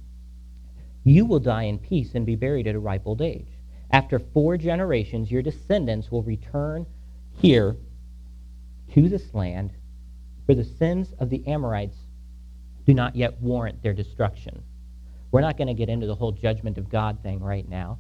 you 1.04 1.26
will 1.26 1.40
die 1.40 1.64
in 1.64 1.80
peace 1.80 2.16
and 2.16 2.26
be 2.26 2.36
buried 2.36 2.68
at 2.68 2.76
a 2.76 2.80
ripe 2.80 3.04
old 3.06 3.22
age. 3.22 3.48
After 3.92 4.20
four 4.20 4.58
generations, 4.58 5.32
your 5.32 5.42
descendants 5.42 6.12
will 6.12 6.24
return 6.24 6.86
here 7.32 7.78
to 8.94 9.10
this 9.10 9.34
land, 9.34 9.72
for 10.46 10.54
the 10.54 10.64
sins 10.64 11.14
of 11.20 11.30
the 11.30 11.48
Amorites 11.48 11.98
do 12.86 12.94
not 12.94 13.16
yet 13.16 13.40
warrant 13.42 13.82
their 13.82 13.94
destruction. 13.94 14.64
We're 15.32 15.42
not 15.42 15.58
going 15.58 15.68
to 15.68 15.74
get 15.74 15.90
into 15.90 16.08
the 16.08 16.16
whole 16.16 16.32
judgment 16.32 16.78
of 16.78 16.90
God 16.90 17.22
thing 17.22 17.40
right 17.40 17.68
now, 17.68 18.00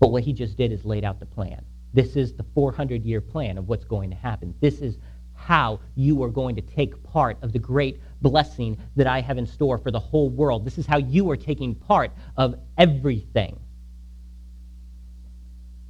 but 0.00 0.10
what 0.10 0.24
he 0.24 0.32
just 0.32 0.56
did 0.56 0.72
is 0.72 0.84
laid 0.84 1.04
out 1.04 1.20
the 1.20 1.26
plan. 1.26 1.64
This 1.94 2.16
is 2.16 2.34
the 2.34 2.44
400 2.54 3.04
year 3.04 3.20
plan 3.20 3.58
of 3.58 3.68
what's 3.68 3.84
going 3.84 4.10
to 4.10 4.16
happen. 4.16 4.54
This 4.60 4.80
is 4.80 4.98
how 5.34 5.80
you 5.94 6.22
are 6.22 6.28
going 6.28 6.56
to 6.56 6.62
take 6.62 7.02
part 7.04 7.38
of 7.42 7.52
the 7.52 7.58
great 7.58 8.00
blessing 8.20 8.76
that 8.96 9.06
I 9.06 9.20
have 9.20 9.38
in 9.38 9.46
store 9.46 9.78
for 9.78 9.90
the 9.90 10.00
whole 10.00 10.28
world. 10.28 10.64
This 10.64 10.78
is 10.78 10.86
how 10.86 10.98
you 10.98 11.30
are 11.30 11.36
taking 11.36 11.74
part 11.74 12.10
of 12.36 12.56
everything. 12.76 13.58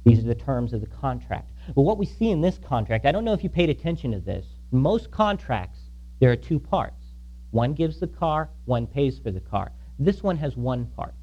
These 0.05 0.19
are 0.19 0.27
the 0.27 0.35
terms 0.35 0.73
of 0.73 0.81
the 0.81 0.87
contract. 0.87 1.51
But 1.75 1.81
what 1.81 1.97
we 1.97 2.05
see 2.05 2.31
in 2.31 2.41
this 2.41 2.57
contract, 2.57 3.05
I 3.05 3.11
don't 3.11 3.25
know 3.25 3.33
if 3.33 3.43
you 3.43 3.49
paid 3.49 3.69
attention 3.69 4.11
to 4.11 4.19
this. 4.19 4.45
In 4.71 4.79
most 4.79 5.11
contracts, 5.11 5.79
there 6.19 6.31
are 6.31 6.35
two 6.35 6.59
parts. 6.59 7.03
One 7.51 7.73
gives 7.73 7.99
the 7.99 8.07
car, 8.07 8.49
one 8.65 8.87
pays 8.87 9.19
for 9.19 9.31
the 9.31 9.39
car. 9.39 9.71
This 9.97 10.23
one 10.23 10.37
has 10.37 10.55
one 10.55 10.85
part. 10.95 11.15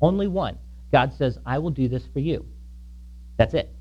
Only 0.00 0.26
one. 0.26 0.58
God 0.90 1.12
says, 1.12 1.38
I 1.46 1.58
will 1.58 1.70
do 1.70 1.88
this 1.88 2.06
for 2.12 2.20
you. 2.20 2.46
That's 3.36 3.54
it. 3.54 3.75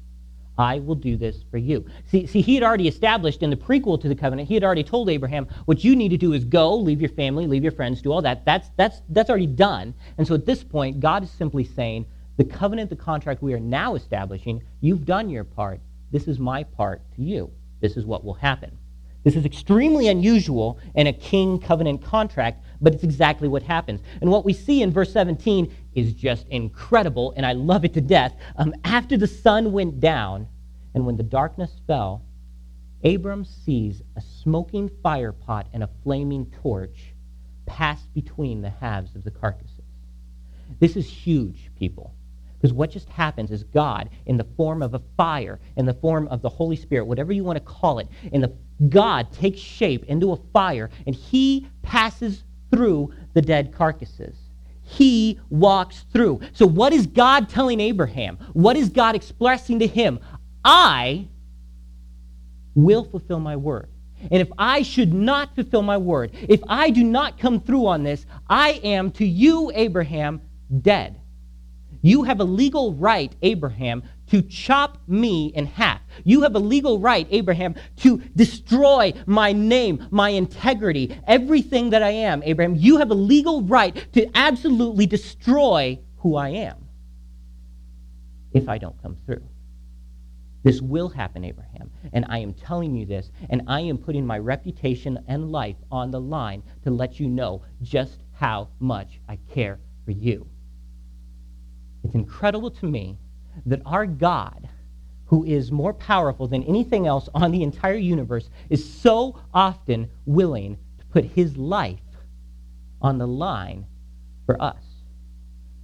I 0.57 0.79
will 0.79 0.95
do 0.95 1.17
this 1.17 1.43
for 1.51 1.57
you. 1.57 1.85
See, 2.05 2.25
see, 2.27 2.41
he 2.41 2.55
had 2.55 2.63
already 2.63 2.87
established 2.87 3.43
in 3.43 3.49
the 3.49 3.55
prequel 3.55 3.99
to 4.01 4.07
the 4.07 4.15
covenant, 4.15 4.47
he 4.47 4.53
had 4.53 4.63
already 4.63 4.83
told 4.83 5.09
Abraham, 5.09 5.47
what 5.65 5.83
you 5.83 5.95
need 5.95 6.09
to 6.09 6.17
do 6.17 6.33
is 6.33 6.45
go, 6.45 6.75
leave 6.75 7.01
your 7.01 7.09
family, 7.09 7.47
leave 7.47 7.63
your 7.63 7.71
friends, 7.71 8.01
do 8.01 8.11
all 8.11 8.21
that. 8.21 8.45
That's, 8.45 8.69
that's, 8.77 9.01
that's 9.09 9.29
already 9.29 9.47
done. 9.47 9.93
And 10.17 10.27
so 10.27 10.33
at 10.33 10.45
this 10.45 10.63
point, 10.63 10.99
God 10.99 11.23
is 11.23 11.31
simply 11.31 11.63
saying, 11.63 12.05
the 12.37 12.43
covenant, 12.43 12.89
the 12.89 12.95
contract 12.95 13.41
we 13.41 13.53
are 13.53 13.59
now 13.59 13.95
establishing, 13.95 14.61
you've 14.81 15.05
done 15.05 15.29
your 15.29 15.43
part. 15.43 15.79
this 16.11 16.27
is 16.27 16.39
my 16.39 16.63
part 16.63 17.01
to 17.15 17.21
you. 17.21 17.51
This 17.81 17.97
is 17.97 18.05
what 18.05 18.23
will 18.23 18.33
happen. 18.33 18.77
This 19.23 19.35
is 19.35 19.45
extremely 19.45 20.07
unusual 20.07 20.79
in 20.93 21.07
a 21.07 21.13
king 21.13 21.59
covenant 21.59 22.03
contract, 22.03 22.63
but 22.81 22.93
it's 22.93 23.03
exactly 23.03 23.47
what 23.47 23.63
happens. 23.63 24.01
And 24.21 24.29
what 24.29 24.45
we 24.45 24.53
see 24.53 24.81
in 24.81 24.91
verse 24.91 25.11
17 25.11 25.73
is 25.93 26.13
just 26.13 26.47
incredible, 26.49 27.33
and 27.35 27.45
I 27.45 27.53
love 27.53 27.85
it 27.85 27.93
to 27.93 28.01
death. 28.01 28.35
Um, 28.57 28.73
after 28.83 29.17
the 29.17 29.27
sun 29.27 29.71
went 29.71 29.99
down 29.99 30.47
and 30.93 31.05
when 31.05 31.17
the 31.17 31.23
darkness 31.23 31.71
fell, 31.87 32.23
Abram 33.03 33.45
sees 33.45 34.01
a 34.15 34.21
smoking 34.21 34.89
fire 35.03 35.31
pot 35.31 35.67
and 35.73 35.83
a 35.83 35.89
flaming 36.03 36.51
torch 36.61 37.13
pass 37.65 38.01
between 38.13 38.61
the 38.61 38.69
halves 38.69 39.15
of 39.15 39.23
the 39.23 39.31
carcasses. 39.31 39.81
This 40.79 40.95
is 40.95 41.07
huge, 41.07 41.69
people. 41.77 42.15
Because 42.57 42.73
what 42.73 42.89
just 42.89 43.09
happens 43.09 43.51
is 43.51 43.63
God, 43.63 44.09
in 44.25 44.37
the 44.37 44.47
form 44.57 44.81
of 44.81 44.93
a 44.93 45.01
fire, 45.17 45.59
in 45.75 45.85
the 45.85 45.93
form 45.93 46.27
of 46.29 46.41
the 46.41 46.49
Holy 46.49 46.75
Spirit, 46.75 47.05
whatever 47.05 47.31
you 47.31 47.43
want 47.43 47.57
to 47.57 47.63
call 47.63 47.99
it, 47.99 48.07
in 48.31 48.41
the 48.41 48.53
God 48.89 49.31
takes 49.31 49.59
shape 49.59 50.05
into 50.05 50.31
a 50.31 50.37
fire 50.51 50.89
and 51.05 51.15
he 51.15 51.67
passes 51.81 52.43
through 52.75 53.13
the 53.33 53.41
dead 53.41 53.73
carcasses. 53.73 54.35
He 54.83 55.39
walks 55.49 56.05
through. 56.11 56.41
So, 56.53 56.67
what 56.67 56.91
is 56.91 57.07
God 57.07 57.49
telling 57.49 57.79
Abraham? 57.79 58.37
What 58.53 58.75
is 58.75 58.89
God 58.89 59.15
expressing 59.15 59.79
to 59.79 59.87
him? 59.87 60.19
I 60.63 61.27
will 62.75 63.05
fulfill 63.05 63.39
my 63.39 63.55
word. 63.55 63.89
And 64.31 64.41
if 64.41 64.49
I 64.57 64.81
should 64.81 65.13
not 65.13 65.55
fulfill 65.55 65.83
my 65.83 65.97
word, 65.97 66.31
if 66.49 66.61
I 66.67 66.89
do 66.89 67.03
not 67.03 67.39
come 67.39 67.61
through 67.61 67.87
on 67.87 68.03
this, 68.03 68.25
I 68.49 68.71
am 68.83 69.11
to 69.11 69.25
you, 69.25 69.71
Abraham, 69.73 70.41
dead. 70.81 71.19
You 72.01 72.23
have 72.23 72.39
a 72.39 72.43
legal 72.43 72.93
right, 72.93 73.33
Abraham, 73.41 74.03
to 74.27 74.41
chop 74.41 74.97
me 75.07 75.47
in 75.55 75.65
half. 75.65 76.01
You 76.23 76.41
have 76.41 76.55
a 76.55 76.59
legal 76.59 76.99
right, 76.99 77.27
Abraham, 77.29 77.75
to 77.97 78.17
destroy 78.35 79.13
my 79.25 79.51
name, 79.51 80.07
my 80.11 80.29
integrity, 80.29 81.17
everything 81.27 81.91
that 81.91 82.03
I 82.03 82.11
am, 82.11 82.41
Abraham. 82.43 82.75
You 82.75 82.97
have 82.97 83.11
a 83.11 83.15
legal 83.15 83.61
right 83.63 84.11
to 84.13 84.29
absolutely 84.35 85.05
destroy 85.05 85.99
who 86.17 86.35
I 86.35 86.49
am 86.49 86.77
if 88.53 88.69
I 88.69 88.77
don't 88.77 88.99
come 89.01 89.17
through. 89.25 89.43
This 90.63 90.81
will 90.81 91.09
happen, 91.09 91.43
Abraham. 91.43 91.91
And 92.13 92.25
I 92.27 92.39
am 92.39 92.53
telling 92.53 92.95
you 92.95 93.05
this, 93.05 93.29
and 93.51 93.61
I 93.67 93.81
am 93.81 93.99
putting 93.99 94.25
my 94.25 94.39
reputation 94.39 95.19
and 95.27 95.51
life 95.51 95.75
on 95.91 96.09
the 96.09 96.19
line 96.19 96.63
to 96.83 96.89
let 96.89 97.19
you 97.19 97.27
know 97.27 97.63
just 97.83 98.23
how 98.33 98.69
much 98.79 99.19
I 99.29 99.37
care 99.53 99.79
for 100.05 100.11
you. 100.11 100.47
It's 102.03 102.15
incredible 102.15 102.71
to 102.71 102.87
me 102.87 103.19
that 103.65 103.81
our 103.85 104.05
God, 104.05 104.67
who 105.25 105.43
is 105.43 105.71
more 105.71 105.93
powerful 105.93 106.47
than 106.47 106.63
anything 106.63 107.07
else 107.07 107.29
on 107.33 107.51
the 107.51 107.63
entire 107.63 107.95
universe, 107.95 108.49
is 108.69 108.87
so 108.87 109.39
often 109.53 110.09
willing 110.25 110.77
to 110.99 111.05
put 111.07 111.25
his 111.25 111.57
life 111.57 111.99
on 113.01 113.17
the 113.17 113.27
line 113.27 113.85
for 114.45 114.61
us. 114.61 114.83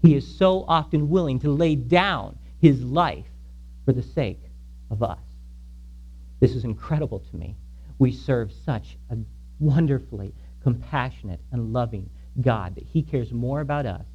He 0.01 0.15
is 0.15 0.27
so 0.37 0.65
often 0.67 1.09
willing 1.09 1.39
to 1.39 1.49
lay 1.51 1.75
down 1.75 2.37
his 2.59 2.83
life 2.83 3.25
for 3.85 3.93
the 3.93 4.03
sake 4.03 4.41
of 4.89 5.03
us. 5.03 5.19
This 6.39 6.55
is 6.55 6.63
incredible 6.63 7.19
to 7.19 7.35
me. 7.35 7.55
We 7.99 8.11
serve 8.11 8.51
such 8.65 8.97
a 9.09 9.17
wonderfully 9.59 10.33
compassionate 10.63 11.39
and 11.51 11.73
loving 11.73 12.09
God 12.39 12.75
that 12.75 12.83
he 12.83 13.03
cares 13.03 13.31
more 13.31 13.61
about 13.61 13.85
us 13.85 14.05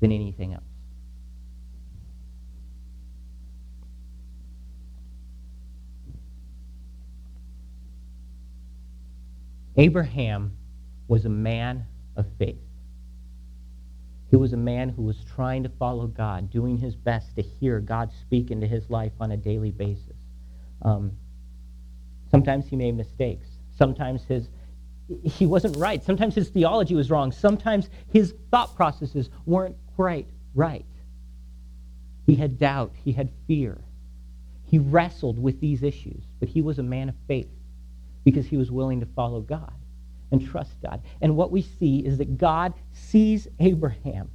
than 0.00 0.12
anything 0.12 0.54
else. 0.54 0.62
Abraham 9.78 10.52
was 11.06 11.24
a 11.24 11.28
man 11.28 11.86
of 12.16 12.26
faith. 12.36 12.58
He 14.28 14.36
was 14.36 14.52
a 14.52 14.56
man 14.56 14.88
who 14.88 15.02
was 15.02 15.16
trying 15.34 15.62
to 15.62 15.68
follow 15.68 16.08
God, 16.08 16.50
doing 16.50 16.76
his 16.76 16.96
best 16.96 17.36
to 17.36 17.42
hear 17.42 17.80
God 17.80 18.10
speak 18.20 18.50
into 18.50 18.66
his 18.66 18.90
life 18.90 19.12
on 19.20 19.30
a 19.30 19.36
daily 19.36 19.70
basis. 19.70 20.16
Um, 20.82 21.12
sometimes 22.30 22.66
he 22.66 22.76
made 22.76 22.96
mistakes. 22.96 23.46
Sometimes 23.76 24.24
his 24.24 24.48
he 25.22 25.46
wasn't 25.46 25.74
right. 25.76 26.04
Sometimes 26.04 26.34
his 26.34 26.50
theology 26.50 26.94
was 26.94 27.10
wrong. 27.10 27.32
Sometimes 27.32 27.88
his 28.12 28.34
thought 28.50 28.76
processes 28.76 29.30
weren't 29.46 29.76
quite 29.96 30.26
right. 30.54 30.84
He 32.26 32.34
had 32.34 32.58
doubt. 32.58 32.92
He 33.04 33.12
had 33.12 33.30
fear. 33.46 33.78
He 34.66 34.78
wrestled 34.78 35.38
with 35.38 35.60
these 35.60 35.82
issues, 35.82 36.24
but 36.40 36.50
he 36.50 36.60
was 36.60 36.78
a 36.78 36.82
man 36.82 37.08
of 37.08 37.14
faith 37.26 37.48
because 38.30 38.46
he 38.46 38.58
was 38.58 38.70
willing 38.70 39.00
to 39.00 39.06
follow 39.06 39.40
God 39.40 39.72
and 40.32 40.46
trust 40.46 40.72
God. 40.82 41.00
And 41.22 41.34
what 41.34 41.50
we 41.50 41.62
see 41.62 42.00
is 42.00 42.18
that 42.18 42.36
God 42.36 42.74
sees 42.92 43.48
Abraham 43.58 44.30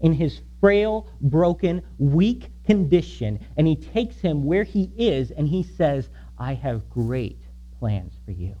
in 0.00 0.12
his 0.12 0.40
frail, 0.60 1.06
broken, 1.20 1.80
weak 1.98 2.50
condition, 2.66 3.38
and 3.56 3.64
he 3.64 3.76
takes 3.76 4.16
him 4.16 4.42
where 4.42 4.64
he 4.64 4.90
is 4.96 5.30
and 5.30 5.46
he 5.46 5.62
says, 5.62 6.08
I 6.36 6.54
have 6.54 6.90
great 6.90 7.38
plans 7.78 8.12
for 8.24 8.32
you. 8.32 8.56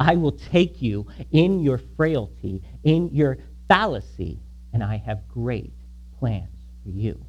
I 0.00 0.16
will 0.16 0.32
take 0.32 0.82
you 0.82 1.06
in 1.30 1.60
your 1.60 1.78
frailty, 1.96 2.64
in 2.82 3.14
your 3.14 3.38
fallacy, 3.68 4.40
and 4.72 4.82
I 4.82 4.96
have 4.96 5.28
great 5.28 5.72
plans 6.18 6.50
for 6.82 6.90
you. 6.90 7.24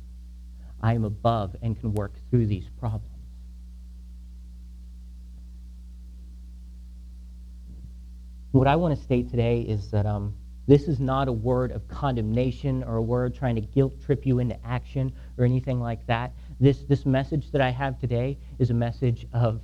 I 0.82 0.96
am 0.96 1.06
above 1.06 1.56
and 1.62 1.80
can 1.80 1.94
work 1.94 2.14
through 2.32 2.48
these 2.48 2.66
problems. 2.80 3.17
What 8.52 8.68
I 8.68 8.76
want 8.76 8.98
to 8.98 9.04
state 9.04 9.30
today 9.30 9.62
is 9.62 9.92
that 9.92 10.06
um, 10.06 10.34
this 10.68 10.88
is 10.88 11.00
not 11.00 11.28
a 11.28 11.32
word 11.32 11.72
of 11.72 11.88
condemnation 11.88 12.84
or 12.84 12.96
a 12.96 13.02
word 13.02 13.36
trying 13.36 13.56
to 13.56 13.62
guilt 13.62 14.02
trip 14.02 14.26
you 14.26 14.40
into 14.40 14.58
action 14.66 15.14
or 15.38 15.46
anything 15.46 15.80
like 15.80 16.06
that. 16.08 16.32
This, 16.60 16.80
this 16.84 17.06
message 17.06 17.52
that 17.52 17.62
I 17.62 17.70
have 17.72 18.00
today 18.00 18.38
is 18.58 18.70
a 18.70 18.74
message 18.74 19.28
of 19.34 19.62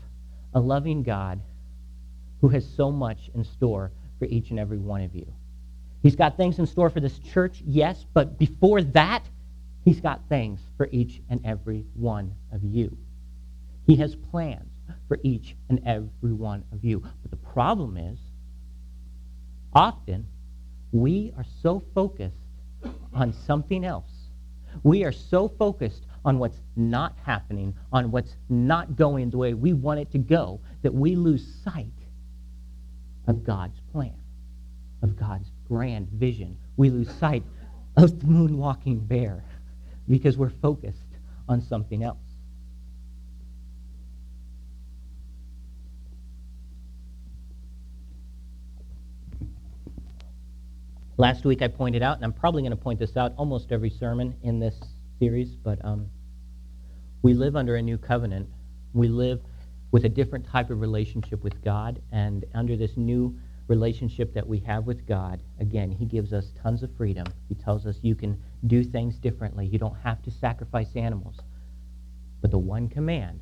a 0.54 0.60
loving 0.60 1.02
God 1.02 1.42
who 2.42 2.50
has 2.50 2.68
so 2.76 2.92
much 2.92 3.30
in 3.34 3.44
store 3.44 3.92
for 4.20 4.26
each 4.26 4.50
and 4.50 4.60
every 4.60 4.78
one 4.78 5.02
of 5.02 5.16
you. 5.16 5.26
He's 6.02 6.16
got 6.18 6.36
things 6.36 6.60
in 6.60 6.66
store 6.66 6.90
for 6.90 7.00
this 7.00 7.18
church, 7.20 7.64
yes, 7.66 8.06
but 8.14 8.38
before 8.38 8.82
that, 8.82 9.24
he's 9.86 10.02
got 10.02 10.28
things 10.28 10.60
for 10.76 10.90
each 10.92 11.22
and 11.30 11.40
every 11.46 11.86
one 11.94 12.34
of 12.52 12.62
you. 12.64 12.98
He 13.88 13.96
has 13.96 14.16
plans 14.16 14.70
for 15.08 15.20
each 15.24 15.56
and 15.70 15.82
every 15.86 16.34
one 16.34 16.66
of 16.74 16.84
you. 16.84 17.00
But 17.00 17.32
the 17.32 17.38
problem 17.38 17.96
is, 17.96 18.20
Often, 19.76 20.28
we 20.92 21.34
are 21.38 21.46
so 21.62 21.84
focused 21.96 22.36
on 23.14 23.34
something 23.34 23.84
else. 23.86 24.12
We 24.84 25.04
are 25.04 25.12
so 25.12 25.48
focused 25.48 26.06
on 26.26 26.40
what's 26.40 26.60
not 26.76 27.16
happening, 27.26 27.76
on 27.92 28.12
what's 28.12 28.36
not 28.50 28.96
going 28.96 29.30
the 29.30 29.38
way 29.38 29.54
we 29.54 29.74
want 29.74 30.00
it 30.00 30.12
to 30.12 30.18
go, 30.18 30.62
that 30.82 30.94
we 30.94 31.16
lose 31.16 31.46
sight 31.64 31.88
of 33.28 33.44
God's 33.44 33.80
plan, 33.92 34.16
of 35.02 35.18
God's 35.18 35.50
grand 35.68 36.10
vision. 36.10 36.58
We 36.78 36.90
lose 36.90 37.12
sight 37.16 37.44
of 37.98 38.20
the 38.20 38.26
moonwalking 38.26 39.08
bear 39.08 39.44
because 40.08 40.38
we're 40.38 40.50
focused 40.50 40.98
on 41.48 41.62
something 41.62 42.04
else. 42.04 42.18
Last 51.18 51.46
week 51.46 51.62
I 51.62 51.68
pointed 51.68 52.02
out, 52.02 52.16
and 52.16 52.26
I'm 52.26 52.34
probably 52.34 52.64
going 52.64 52.72
to 52.72 52.76
point 52.76 53.00
this 53.00 53.16
out 53.16 53.34
almost 53.38 53.72
every 53.72 53.92
sermon 53.92 54.36
in 54.42 54.60
this 54.60 54.80
series, 55.20 55.56
but 55.56 55.84
um, 55.86 56.08
we 57.22 57.36
live 57.36 57.56
under 57.56 57.76
a 57.76 57.82
new 57.84 58.00
covenant. 58.00 58.50
We 58.94 59.08
live 59.08 59.40
with 59.92 60.06
a 60.06 60.10
different 60.10 60.48
type 60.48 60.72
of 60.72 60.82
relationship 60.82 61.44
with 61.44 61.64
God, 61.64 62.02
and 62.12 62.46
under 62.56 62.76
this 62.76 62.98
new 62.98 63.38
relationship 63.68 64.34
that 64.34 64.48
we 64.48 64.58
have 64.62 64.88
with 64.88 65.06
God, 65.06 65.44
again, 65.60 65.92
He 65.92 66.06
gives 66.06 66.34
us 66.34 66.52
tons 66.64 66.82
of 66.82 66.90
freedom. 66.98 67.28
He 67.48 67.54
tells 67.54 67.86
us 67.86 68.00
you 68.02 68.16
can 68.16 68.42
do 68.66 68.84
things 68.84 69.20
differently. 69.20 69.68
You 69.68 69.78
don't 69.78 69.98
have 70.04 70.24
to 70.24 70.32
sacrifice 70.32 70.96
animals. 70.96 71.38
But 72.42 72.50
the 72.50 72.58
one 72.58 72.90
command 72.90 73.40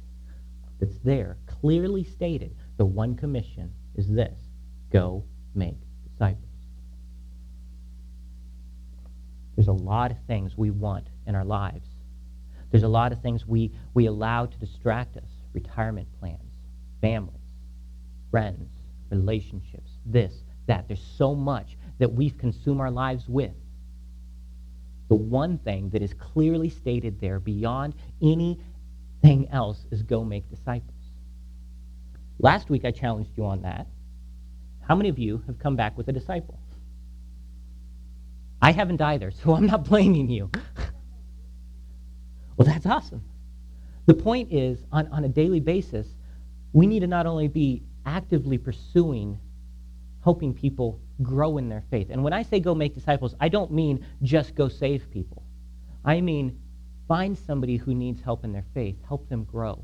that's 0.81 0.99
there, 1.05 1.37
clearly 1.47 2.03
stated, 2.03 2.53
the 2.75 2.85
one 2.85 3.15
commission 3.15 3.71
is 3.95 4.09
this 4.09 4.37
go 4.91 5.23
make 5.55 5.77
disciples. 6.03 6.50
There's 9.61 9.79
a 9.79 9.83
lot 9.83 10.09
of 10.09 10.17
things 10.25 10.57
we 10.57 10.71
want 10.71 11.05
in 11.27 11.35
our 11.35 11.45
lives. 11.45 11.87
There's 12.71 12.81
a 12.81 12.87
lot 12.87 13.11
of 13.11 13.21
things 13.21 13.45
we, 13.45 13.71
we 13.93 14.07
allow 14.07 14.47
to 14.47 14.57
distract 14.57 15.17
us 15.17 15.29
retirement 15.53 16.07
plans, 16.19 16.51
families, 16.99 17.43
friends, 18.31 18.71
relationships, 19.11 19.91
this, 20.03 20.33
that. 20.65 20.87
There's 20.87 21.05
so 21.15 21.35
much 21.35 21.77
that 21.99 22.11
we 22.11 22.31
consume 22.31 22.81
our 22.81 22.89
lives 22.89 23.29
with. 23.29 23.53
The 25.09 25.15
one 25.15 25.59
thing 25.59 25.91
that 25.91 26.01
is 26.01 26.15
clearly 26.15 26.69
stated 26.69 27.21
there 27.21 27.39
beyond 27.39 27.93
anything 28.19 29.47
else 29.51 29.85
is 29.91 30.01
go 30.01 30.23
make 30.23 30.49
disciples. 30.49 30.97
Last 32.39 32.71
week 32.71 32.83
I 32.83 32.89
challenged 32.89 33.37
you 33.37 33.45
on 33.45 33.61
that. 33.61 33.85
How 34.79 34.95
many 34.95 35.09
of 35.09 35.19
you 35.19 35.43
have 35.45 35.59
come 35.59 35.75
back 35.75 35.95
with 35.99 36.07
a 36.07 36.13
disciple? 36.13 36.57
I 38.61 38.71
haven't 38.71 39.01
either, 39.01 39.31
so 39.31 39.55
I'm 39.55 39.65
not 39.65 39.85
blaming 39.85 40.29
you. 40.29 40.51
well, 42.57 42.67
that's 42.67 42.85
awesome. 42.85 43.23
The 44.05 44.13
point 44.13 44.51
is, 44.51 44.83
on, 44.91 45.07
on 45.07 45.23
a 45.23 45.29
daily 45.29 45.59
basis, 45.59 46.07
we 46.73 46.87
need 46.87 46.99
to 47.01 47.07
not 47.07 47.25
only 47.25 47.47
be 47.47 47.83
actively 48.05 48.57
pursuing 48.57 49.39
helping 50.23 50.53
people 50.53 50.99
grow 51.21 51.57
in 51.57 51.69
their 51.69 51.83
faith. 51.89 52.07
And 52.09 52.23
when 52.23 52.33
I 52.33 52.43
say 52.43 52.59
go 52.59 52.75
make 52.75 52.93
disciples, 52.93 53.35
I 53.39 53.49
don't 53.49 53.71
mean 53.71 54.05
just 54.21 54.55
go 54.55 54.69
save 54.69 55.09
people. 55.11 55.43
I 56.05 56.21
mean 56.21 56.59
find 57.07 57.37
somebody 57.37 57.77
who 57.77 57.93
needs 57.93 58.21
help 58.21 58.43
in 58.43 58.53
their 58.53 58.65
faith, 58.73 58.95
help 59.07 59.27
them 59.29 59.43
grow. 59.43 59.83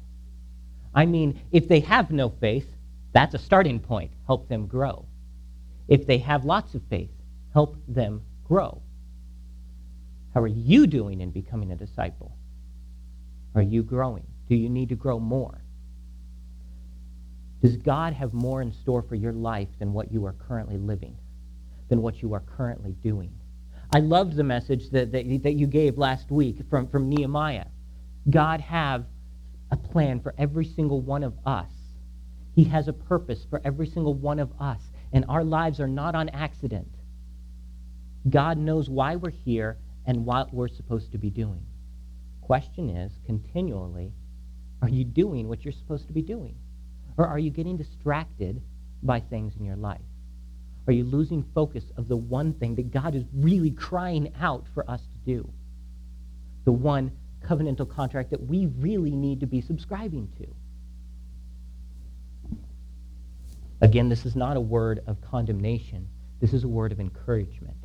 I 0.94 1.06
mean, 1.06 1.42
if 1.52 1.68
they 1.68 1.82
have 1.82 2.12
no 2.12 2.30
faith, 2.30 2.68
that's 3.12 3.36
a 3.36 3.40
starting 3.40 3.80
point. 3.80 4.12
Help 4.26 4.48
them 4.48 4.68
grow. 4.68 5.06
If 5.88 6.08
they 6.08 6.20
have 6.20 6.46
lots 6.46 6.74
of 6.74 6.82
faith, 6.90 7.12
help 7.54 7.78
them 7.88 8.22
grow. 8.48 8.82
How 10.34 10.42
are 10.42 10.48
you 10.48 10.88
doing 10.88 11.22
in 11.22 11.32
becoming 11.32 11.72
a 11.72 11.76
disciple? 11.76 12.36
Are 13.56 13.62
you 13.62 13.84
growing? 13.84 14.26
Do 14.48 14.56
you 14.56 14.70
need 14.70 14.90
to 14.90 14.96
grow 14.96 15.20
more? 15.20 15.62
Does 17.62 17.76
God 17.76 18.14
have 18.14 18.34
more 18.34 18.62
in 18.62 18.72
store 18.72 19.02
for 19.02 19.16
your 19.16 19.34
life 19.34 19.70
than 19.80 19.94
what 19.94 20.12
you 20.12 20.26
are 20.26 20.34
currently 20.34 20.78
living, 20.78 21.18
than 21.90 22.02
what 22.02 22.22
you 22.22 22.34
are 22.34 22.42
currently 22.42 22.92
doing? 23.02 23.34
I 23.92 24.00
loved 24.00 24.36
the 24.36 24.44
message 24.44 24.90
that, 24.92 25.12
that, 25.12 25.44
that 25.44 25.54
you 25.54 25.66
gave 25.66 25.98
last 25.98 26.30
week 26.30 26.58
from, 26.70 26.88
from 26.88 27.10
Nehemiah. 27.10 27.66
God 28.30 28.62
have 28.62 29.06
a 29.72 29.78
plan 29.78 30.20
for 30.20 30.36
every 30.38 30.66
single 30.66 31.02
one 31.02 31.24
of 31.24 31.34
us. 31.46 31.72
He 32.54 32.66
has 32.66 32.88
a 32.88 32.94
purpose 32.94 33.46
for 33.50 33.62
every 33.66 33.88
single 33.88 34.14
one 34.14 34.40
of 34.40 34.52
us, 34.60 34.82
and 35.14 35.26
our 35.30 35.44
lives 35.44 35.80
are 35.80 35.88
not 35.88 36.16
on 36.16 36.30
accident. 36.30 36.88
God 38.30 38.58
knows 38.58 38.90
why 38.90 39.16
we're 39.16 39.30
here 39.30 39.78
and 40.06 40.26
what 40.26 40.54
we're 40.54 40.68
supposed 40.68 41.12
to 41.12 41.18
be 41.18 41.30
doing. 41.30 41.66
Question 42.42 42.90
is, 42.90 43.12
continually, 43.26 44.14
are 44.82 44.90
you 44.90 45.04
doing 45.04 45.48
what 45.48 45.66
you're 45.66 45.72
supposed 45.72 46.08
to 46.08 46.14
be 46.14 46.22
doing? 46.22 46.56
Or 47.18 47.28
are 47.28 47.40
you 47.40 47.50
getting 47.50 47.78
distracted 47.78 48.62
by 49.04 49.20
things 49.20 49.56
in 49.58 49.66
your 49.66 49.76
life? 49.76 50.02
Are 50.88 50.94
you 50.94 51.04
losing 51.04 51.44
focus 51.54 51.84
of 51.98 52.08
the 52.08 52.16
one 52.16 52.54
thing 52.54 52.76
that 52.76 52.92
God 52.92 53.16
is 53.16 53.26
really 53.34 53.72
crying 53.72 54.34
out 54.40 54.66
for 54.74 54.90
us 54.90 55.02
to 55.02 55.18
do? 55.26 55.50
The 56.64 56.72
one 56.72 57.12
covenantal 57.44 57.90
contract 57.90 58.32
that 58.32 58.42
we 58.42 58.68
really 58.78 59.16
need 59.16 59.42
to 59.42 59.48
be 59.48 59.62
subscribing 59.62 60.30
to. 60.38 60.48
Again, 63.82 64.10
this 64.10 64.26
is 64.26 64.36
not 64.36 64.58
a 64.58 64.62
word 64.62 65.02
of 65.08 65.22
condemnation. 65.22 66.08
This 66.40 66.54
is 66.54 66.64
a 66.64 66.68
word 66.68 66.92
of 66.92 67.00
encouragement. 67.00 67.77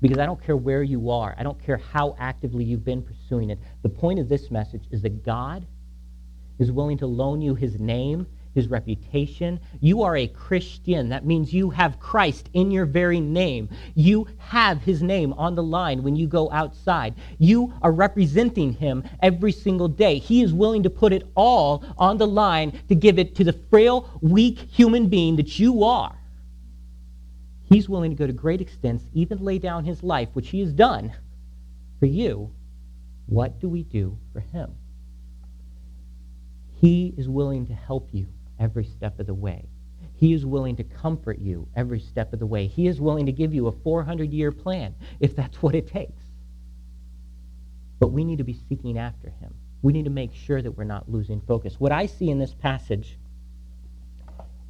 Because 0.00 0.18
I 0.18 0.26
don't 0.26 0.42
care 0.42 0.56
where 0.56 0.82
you 0.82 1.10
are, 1.10 1.34
I 1.38 1.42
don't 1.42 1.62
care 1.62 1.76
how 1.76 2.16
actively 2.18 2.64
you've 2.64 2.84
been 2.84 3.02
pursuing 3.02 3.50
it. 3.50 3.58
The 3.82 3.88
point 3.88 4.18
of 4.18 4.28
this 4.28 4.50
message 4.50 4.84
is 4.90 5.02
that 5.02 5.24
God 5.24 5.66
is 6.58 6.72
willing 6.72 6.98
to 6.98 7.06
loan 7.06 7.40
you 7.42 7.54
his 7.54 7.78
name 7.78 8.26
his 8.54 8.68
reputation. 8.68 9.60
You 9.80 10.02
are 10.02 10.16
a 10.16 10.26
Christian. 10.26 11.08
That 11.10 11.24
means 11.24 11.52
you 11.52 11.70
have 11.70 12.00
Christ 12.00 12.50
in 12.52 12.70
your 12.70 12.86
very 12.86 13.20
name. 13.20 13.68
You 13.94 14.26
have 14.38 14.82
his 14.82 15.02
name 15.02 15.32
on 15.34 15.54
the 15.54 15.62
line 15.62 16.02
when 16.02 16.16
you 16.16 16.26
go 16.26 16.50
outside. 16.50 17.14
You 17.38 17.72
are 17.82 17.92
representing 17.92 18.72
him 18.72 19.04
every 19.22 19.52
single 19.52 19.88
day. 19.88 20.18
He 20.18 20.42
is 20.42 20.52
willing 20.52 20.82
to 20.82 20.90
put 20.90 21.12
it 21.12 21.26
all 21.34 21.84
on 21.96 22.18
the 22.18 22.26
line 22.26 22.78
to 22.88 22.94
give 22.94 23.18
it 23.18 23.34
to 23.36 23.44
the 23.44 23.52
frail, 23.52 24.18
weak 24.20 24.58
human 24.58 25.08
being 25.08 25.36
that 25.36 25.58
you 25.58 25.84
are. 25.84 26.19
He's 27.70 27.88
willing 27.88 28.10
to 28.10 28.16
go 28.16 28.26
to 28.26 28.32
great 28.32 28.60
extents, 28.60 29.04
even 29.14 29.38
lay 29.38 29.60
down 29.60 29.84
his 29.84 30.02
life, 30.02 30.28
which 30.32 30.48
he 30.48 30.58
has 30.60 30.72
done 30.72 31.12
for 32.00 32.06
you. 32.06 32.50
What 33.26 33.60
do 33.60 33.68
we 33.68 33.84
do 33.84 34.18
for 34.32 34.40
him? 34.40 34.74
He 36.80 37.14
is 37.16 37.28
willing 37.28 37.66
to 37.68 37.72
help 37.72 38.08
you 38.12 38.26
every 38.58 38.84
step 38.84 39.20
of 39.20 39.26
the 39.26 39.34
way. 39.34 39.68
He 40.14 40.32
is 40.32 40.44
willing 40.44 40.76
to 40.76 40.84
comfort 40.84 41.38
you 41.38 41.68
every 41.76 42.00
step 42.00 42.32
of 42.32 42.40
the 42.40 42.46
way. 42.46 42.66
He 42.66 42.88
is 42.88 43.00
willing 43.00 43.26
to 43.26 43.32
give 43.32 43.54
you 43.54 43.68
a 43.68 43.72
400 43.72 44.32
year 44.32 44.50
plan 44.50 44.94
if 45.20 45.36
that's 45.36 45.62
what 45.62 45.76
it 45.76 45.86
takes. 45.86 46.24
But 48.00 48.08
we 48.08 48.24
need 48.24 48.38
to 48.38 48.44
be 48.44 48.58
seeking 48.68 48.98
after 48.98 49.30
him. 49.30 49.54
We 49.82 49.92
need 49.92 50.04
to 50.04 50.10
make 50.10 50.34
sure 50.34 50.60
that 50.60 50.72
we're 50.72 50.84
not 50.84 51.08
losing 51.08 51.40
focus. 51.40 51.78
What 51.78 51.92
I 51.92 52.06
see 52.06 52.30
in 52.30 52.38
this 52.38 52.52
passage 52.52 53.16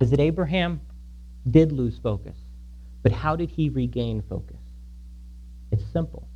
is 0.01 0.11
that 0.11 0.21
Abraham 0.21 0.81
did 1.51 1.73
lose 1.73 1.99
focus. 1.99 2.37
But 3.03 3.13
how 3.13 3.37
did 3.37 3.51
he 3.51 3.69
regain 3.69 4.23
focus? 4.29 4.61
It's 5.73 5.85
simple. 5.93 6.29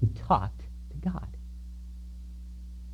He 0.00 0.08
talked 0.26 0.60
to 0.60 1.10
God. 1.10 1.28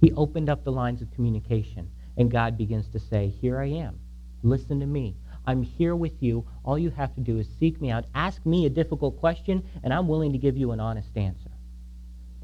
He 0.00 0.12
opened 0.12 0.48
up 0.48 0.64
the 0.64 0.72
lines 0.72 1.02
of 1.02 1.10
communication. 1.12 1.90
And 2.16 2.30
God 2.30 2.56
begins 2.56 2.88
to 2.88 3.00
say, 3.00 3.28
Here 3.40 3.58
I 3.58 3.66
am. 3.66 3.98
Listen 4.42 4.80
to 4.80 4.86
me. 4.86 5.16
I'm 5.46 5.62
here 5.62 5.96
with 5.96 6.22
you. 6.22 6.46
All 6.64 6.78
you 6.78 6.90
have 6.90 7.14
to 7.16 7.20
do 7.20 7.38
is 7.38 7.48
seek 7.60 7.80
me 7.80 7.90
out. 7.90 8.04
Ask 8.14 8.44
me 8.46 8.66
a 8.66 8.70
difficult 8.70 9.18
question, 9.18 9.62
and 9.82 9.92
I'm 9.92 10.08
willing 10.08 10.32
to 10.32 10.38
give 10.38 10.56
you 10.56 10.72
an 10.72 10.80
honest 10.80 11.16
answer. 11.16 11.43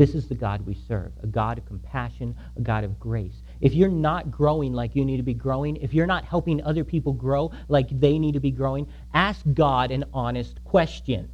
This 0.01 0.15
is 0.15 0.29
the 0.29 0.35
God 0.35 0.65
we 0.65 0.73
serve 0.89 1.13
a 1.23 1.27
God 1.27 1.59
of 1.59 1.67
compassion, 1.67 2.35
a 2.57 2.63
God 2.63 2.85
of 2.85 2.99
grace. 2.99 3.43
If 3.61 3.75
you're 3.75 3.91
not 3.91 4.31
growing 4.31 4.73
like 4.73 4.97
you 4.97 5.05
need 5.05 5.19
to 5.19 5.23
be 5.23 5.35
growing, 5.35 5.77
if 5.77 5.93
you're 5.93 6.07
not 6.07 6.25
helping 6.25 6.63
other 6.63 6.85
people 6.85 7.13
grow 7.13 7.53
like 7.69 8.01
they 8.01 8.19
need 8.19 8.33
to 8.33 8.41
be 8.41 8.51
growing, 8.51 8.87
ask 9.13 9.45
God 9.53 9.91
an 9.91 10.07
honest 10.15 10.65
question 10.65 11.29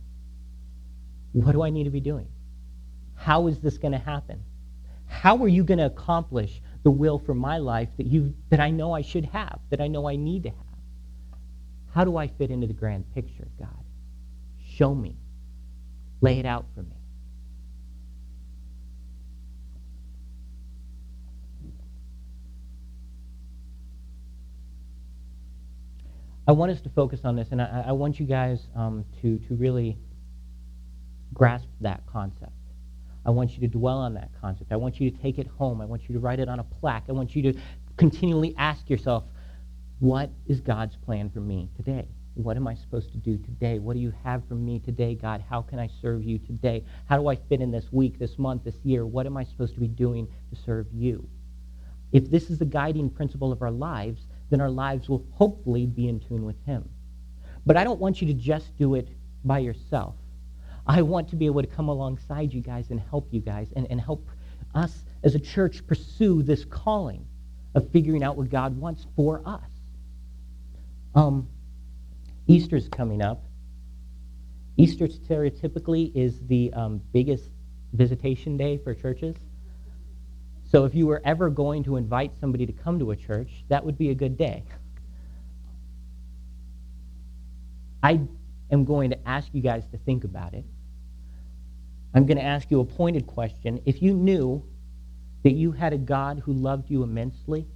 What 1.30 1.52
do 1.52 1.62
I 1.62 1.70
need 1.70 1.84
to 1.84 1.90
be 1.90 2.00
doing? 2.00 2.26
How 3.14 3.46
is 3.46 3.60
this 3.60 3.78
going 3.78 3.92
to 3.92 3.98
happen? 3.98 4.42
How 5.06 5.40
are 5.44 5.48
you 5.48 5.62
going 5.62 5.78
to 5.78 5.86
accomplish 5.86 6.60
the 6.82 6.90
will 6.90 7.20
for 7.20 7.34
my 7.34 7.58
life 7.58 7.90
that 7.98 8.06
you 8.06 8.34
that 8.50 8.58
I 8.58 8.70
know 8.70 8.92
I 8.92 9.02
should 9.02 9.26
have, 9.26 9.60
that 9.70 9.80
I 9.80 9.86
know 9.86 10.08
I 10.08 10.16
need 10.16 10.42
to 10.42 10.48
have. 10.48 10.78
How 11.94 12.04
do 12.04 12.16
I 12.16 12.26
fit 12.26 12.50
into 12.50 12.66
the 12.66 12.72
grand 12.72 13.14
picture, 13.14 13.46
God? 13.60 13.84
Show 14.74 14.92
me. 14.92 15.14
Lay 16.20 16.40
it 16.40 16.46
out 16.46 16.66
for 16.74 16.82
me. 16.82 16.95
I 26.48 26.52
want 26.52 26.70
us 26.70 26.80
to 26.82 26.88
focus 26.90 27.20
on 27.24 27.34
this, 27.34 27.48
and 27.50 27.60
I, 27.60 27.86
I 27.88 27.92
want 27.92 28.20
you 28.20 28.26
guys 28.26 28.68
um, 28.76 29.04
to, 29.20 29.38
to 29.48 29.54
really 29.54 29.98
grasp 31.34 31.66
that 31.80 32.06
concept. 32.06 32.52
I 33.24 33.30
want 33.30 33.52
you 33.54 33.60
to 33.60 33.66
dwell 33.66 33.98
on 33.98 34.14
that 34.14 34.30
concept. 34.40 34.70
I 34.70 34.76
want 34.76 35.00
you 35.00 35.10
to 35.10 35.18
take 35.18 35.38
it 35.38 35.48
home. 35.48 35.80
I 35.80 35.84
want 35.84 36.08
you 36.08 36.14
to 36.14 36.20
write 36.20 36.38
it 36.38 36.48
on 36.48 36.60
a 36.60 36.64
plaque. 36.64 37.04
I 37.08 37.12
want 37.12 37.34
you 37.34 37.42
to 37.52 37.58
continually 37.96 38.54
ask 38.56 38.88
yourself, 38.88 39.24
what 39.98 40.30
is 40.46 40.60
God's 40.60 40.94
plan 40.94 41.30
for 41.30 41.40
me 41.40 41.68
today? 41.76 42.06
What 42.34 42.56
am 42.56 42.68
I 42.68 42.74
supposed 42.74 43.10
to 43.12 43.18
do 43.18 43.38
today? 43.38 43.80
What 43.80 43.94
do 43.94 44.00
you 44.00 44.12
have 44.22 44.46
for 44.46 44.54
me 44.54 44.78
today, 44.78 45.14
God? 45.14 45.42
How 45.48 45.62
can 45.62 45.78
I 45.80 45.88
serve 46.00 46.22
you 46.22 46.38
today? 46.38 46.84
How 47.06 47.16
do 47.16 47.26
I 47.28 47.34
fit 47.34 47.60
in 47.60 47.72
this 47.72 47.86
week, 47.90 48.18
this 48.18 48.38
month, 48.38 48.62
this 48.62 48.76
year? 48.84 49.06
What 49.06 49.26
am 49.26 49.36
I 49.36 49.42
supposed 49.42 49.74
to 49.74 49.80
be 49.80 49.88
doing 49.88 50.28
to 50.50 50.56
serve 50.64 50.86
you? 50.92 51.26
If 52.12 52.30
this 52.30 52.50
is 52.50 52.58
the 52.58 52.66
guiding 52.66 53.10
principle 53.10 53.50
of 53.50 53.62
our 53.62 53.70
lives, 53.70 54.28
then 54.50 54.60
our 54.60 54.70
lives 54.70 55.08
will 55.08 55.24
hopefully 55.32 55.86
be 55.86 56.08
in 56.08 56.20
tune 56.20 56.44
with 56.44 56.56
Him. 56.64 56.88
But 57.64 57.76
I 57.76 57.84
don't 57.84 58.00
want 58.00 58.20
you 58.20 58.28
to 58.28 58.34
just 58.34 58.76
do 58.76 58.94
it 58.94 59.08
by 59.44 59.58
yourself. 59.58 60.14
I 60.86 61.02
want 61.02 61.28
to 61.30 61.36
be 61.36 61.46
able 61.46 61.62
to 61.62 61.68
come 61.68 61.88
alongside 61.88 62.52
you 62.52 62.60
guys 62.60 62.90
and 62.90 63.00
help 63.00 63.32
you 63.32 63.40
guys 63.40 63.72
and, 63.74 63.86
and 63.90 64.00
help 64.00 64.28
us 64.74 65.04
as 65.24 65.34
a 65.34 65.40
church 65.40 65.84
pursue 65.86 66.42
this 66.42 66.64
calling 66.64 67.26
of 67.74 67.90
figuring 67.90 68.22
out 68.22 68.36
what 68.36 68.48
God 68.48 68.76
wants 68.76 69.06
for 69.16 69.42
us. 69.44 69.68
Um, 71.14 71.48
Easter's 72.46 72.88
coming 72.88 73.22
up. 73.22 73.44
Easter 74.76 75.08
stereotypically 75.08 76.14
is 76.14 76.38
the 76.46 76.72
um, 76.74 77.00
biggest 77.12 77.50
visitation 77.92 78.56
day 78.56 78.76
for 78.76 78.94
churches. 78.94 79.34
So 80.76 80.84
if 80.84 80.94
you 80.94 81.06
were 81.06 81.22
ever 81.24 81.48
going 81.48 81.84
to 81.84 81.96
invite 81.96 82.32
somebody 82.38 82.66
to 82.66 82.72
come 82.74 82.98
to 82.98 83.10
a 83.10 83.16
church, 83.16 83.48
that 83.68 83.82
would 83.82 83.96
be 83.96 84.10
a 84.10 84.14
good 84.14 84.36
day. 84.36 84.62
I 88.02 88.20
am 88.70 88.84
going 88.84 89.08
to 89.08 89.26
ask 89.26 89.48
you 89.54 89.62
guys 89.62 89.84
to 89.92 89.96
think 89.96 90.24
about 90.24 90.52
it. 90.52 90.66
I'm 92.12 92.26
going 92.26 92.36
to 92.36 92.44
ask 92.44 92.70
you 92.70 92.80
a 92.80 92.84
pointed 92.84 93.26
question. 93.26 93.80
If 93.86 94.02
you 94.02 94.12
knew 94.12 94.62
that 95.44 95.52
you 95.52 95.72
had 95.72 95.94
a 95.94 95.96
God 95.96 96.40
who 96.40 96.52
loved 96.52 96.90
you 96.90 97.02
immensely, 97.02 97.66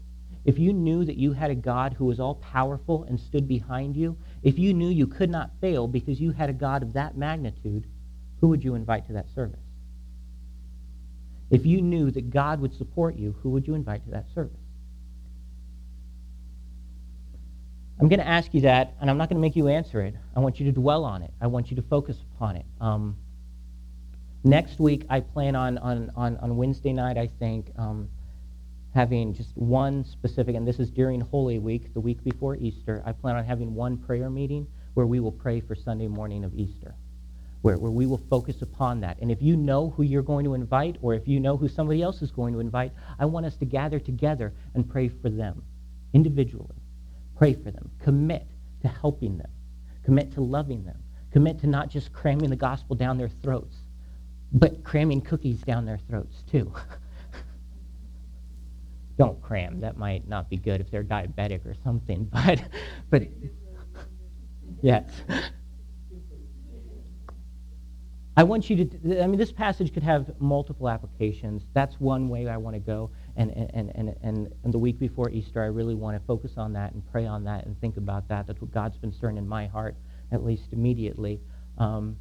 if 0.44 0.58
you 0.58 0.74
knew 0.74 1.02
that 1.06 1.16
you 1.16 1.32
had 1.32 1.50
a 1.50 1.54
God 1.54 1.94
who 1.94 2.04
was 2.04 2.20
all 2.20 2.34
powerful 2.34 3.04
and 3.04 3.18
stood 3.18 3.48
behind 3.48 3.96
you, 3.96 4.14
if 4.42 4.58
you 4.58 4.74
knew 4.74 4.90
you 4.90 5.06
could 5.06 5.30
not 5.30 5.52
fail 5.62 5.88
because 5.88 6.20
you 6.20 6.32
had 6.32 6.50
a 6.50 6.52
God 6.52 6.82
of 6.82 6.92
that 6.92 7.16
magnitude, 7.16 7.86
who 8.42 8.48
would 8.48 8.62
you 8.62 8.74
invite 8.74 9.06
to 9.06 9.14
that 9.14 9.30
service? 9.34 9.69
If 11.50 11.66
you 11.66 11.82
knew 11.82 12.10
that 12.12 12.30
God 12.30 12.60
would 12.60 12.74
support 12.74 13.16
you, 13.16 13.34
who 13.42 13.50
would 13.50 13.66
you 13.66 13.74
invite 13.74 14.04
to 14.04 14.10
that 14.12 14.26
service? 14.34 14.56
I'm 18.00 18.08
going 18.08 18.20
to 18.20 18.26
ask 18.26 18.54
you 18.54 18.62
that, 18.62 18.94
and 19.00 19.10
I'm 19.10 19.18
not 19.18 19.28
going 19.28 19.36
to 19.36 19.42
make 19.42 19.56
you 19.56 19.68
answer 19.68 20.00
it. 20.00 20.14
I 20.34 20.40
want 20.40 20.58
you 20.58 20.66
to 20.66 20.72
dwell 20.72 21.04
on 21.04 21.22
it. 21.22 21.32
I 21.40 21.48
want 21.48 21.70
you 21.70 21.76
to 21.76 21.82
focus 21.82 22.16
upon 22.34 22.56
it. 22.56 22.64
Um, 22.80 23.16
next 24.42 24.80
week, 24.80 25.04
I 25.10 25.20
plan 25.20 25.54
on, 25.54 25.76
on, 25.78 26.10
on, 26.16 26.38
on 26.38 26.56
Wednesday 26.56 26.94
night, 26.94 27.18
I 27.18 27.28
think, 27.38 27.66
um, 27.76 28.08
having 28.94 29.34
just 29.34 29.54
one 29.54 30.04
specific, 30.04 30.56
and 30.56 30.66
this 30.66 30.78
is 30.78 30.90
during 30.90 31.20
Holy 31.20 31.58
Week, 31.58 31.92
the 31.92 32.00
week 32.00 32.24
before 32.24 32.56
Easter. 32.56 33.02
I 33.04 33.12
plan 33.12 33.36
on 33.36 33.44
having 33.44 33.74
one 33.74 33.98
prayer 33.98 34.30
meeting 34.30 34.66
where 34.94 35.06
we 35.06 35.20
will 35.20 35.32
pray 35.32 35.60
for 35.60 35.74
Sunday 35.74 36.08
morning 36.08 36.42
of 36.42 36.54
Easter 36.54 36.94
where, 37.62 37.78
where 37.78 37.90
we 37.90 38.06
will 38.06 38.22
focus 38.30 38.62
upon 38.62 39.00
that. 39.00 39.18
And 39.20 39.30
if 39.30 39.42
you 39.42 39.56
know 39.56 39.90
who 39.90 40.02
you're 40.02 40.22
going 40.22 40.44
to 40.44 40.54
invite, 40.54 40.96
or 41.02 41.14
if 41.14 41.28
you 41.28 41.40
know 41.40 41.56
who 41.56 41.68
somebody 41.68 42.02
else 42.02 42.22
is 42.22 42.30
going 42.30 42.54
to 42.54 42.60
invite, 42.60 42.92
I 43.18 43.26
want 43.26 43.46
us 43.46 43.56
to 43.56 43.64
gather 43.64 43.98
together 43.98 44.52
and 44.74 44.88
pray 44.88 45.08
for 45.08 45.28
them 45.28 45.62
individually. 46.14 46.76
Pray 47.36 47.54
for 47.54 47.70
them. 47.70 47.90
Commit 48.02 48.46
to 48.82 48.88
helping 48.88 49.38
them. 49.38 49.50
Commit 50.04 50.32
to 50.32 50.40
loving 50.40 50.84
them. 50.84 50.98
Commit 51.32 51.58
to 51.60 51.66
not 51.66 51.90
just 51.90 52.12
cramming 52.12 52.50
the 52.50 52.56
gospel 52.56 52.96
down 52.96 53.18
their 53.18 53.28
throats, 53.28 53.76
but 54.52 54.82
cramming 54.82 55.20
cookies 55.20 55.60
down 55.60 55.84
their 55.84 55.98
throats 56.08 56.42
too. 56.50 56.72
Don't 59.18 59.40
cram. 59.42 59.80
That 59.80 59.98
might 59.98 60.26
not 60.26 60.48
be 60.48 60.56
good 60.56 60.80
if 60.80 60.90
they're 60.90 61.04
diabetic 61.04 61.66
or 61.66 61.74
something. 61.84 62.30
But, 62.32 62.62
but 63.10 63.22
yes. 64.82 65.10
I 68.40 68.42
want 68.42 68.70
you 68.70 68.86
to, 68.86 69.22
I 69.22 69.26
mean, 69.26 69.38
this 69.38 69.52
passage 69.52 69.92
could 69.92 70.02
have 70.02 70.30
multiple 70.40 70.88
applications. 70.88 71.62
That's 71.74 72.00
one 72.00 72.30
way 72.30 72.48
I 72.48 72.56
want 72.56 72.72
to 72.72 72.80
go. 72.80 73.10
And, 73.36 73.50
and, 73.50 73.92
and, 73.94 74.16
and, 74.22 74.50
and 74.64 74.72
the 74.72 74.78
week 74.78 74.98
before 74.98 75.28
Easter, 75.28 75.62
I 75.62 75.66
really 75.66 75.94
want 75.94 76.18
to 76.18 76.26
focus 76.26 76.52
on 76.56 76.72
that 76.72 76.94
and 76.94 77.02
pray 77.12 77.26
on 77.26 77.44
that 77.44 77.66
and 77.66 77.78
think 77.82 77.98
about 77.98 78.26
that. 78.28 78.46
That's 78.46 78.58
what 78.62 78.72
God's 78.72 78.96
been 78.96 79.12
stirring 79.12 79.36
in 79.36 79.46
my 79.46 79.66
heart, 79.66 79.94
at 80.32 80.42
least 80.42 80.72
immediately. 80.72 81.38
Um, 81.76 82.16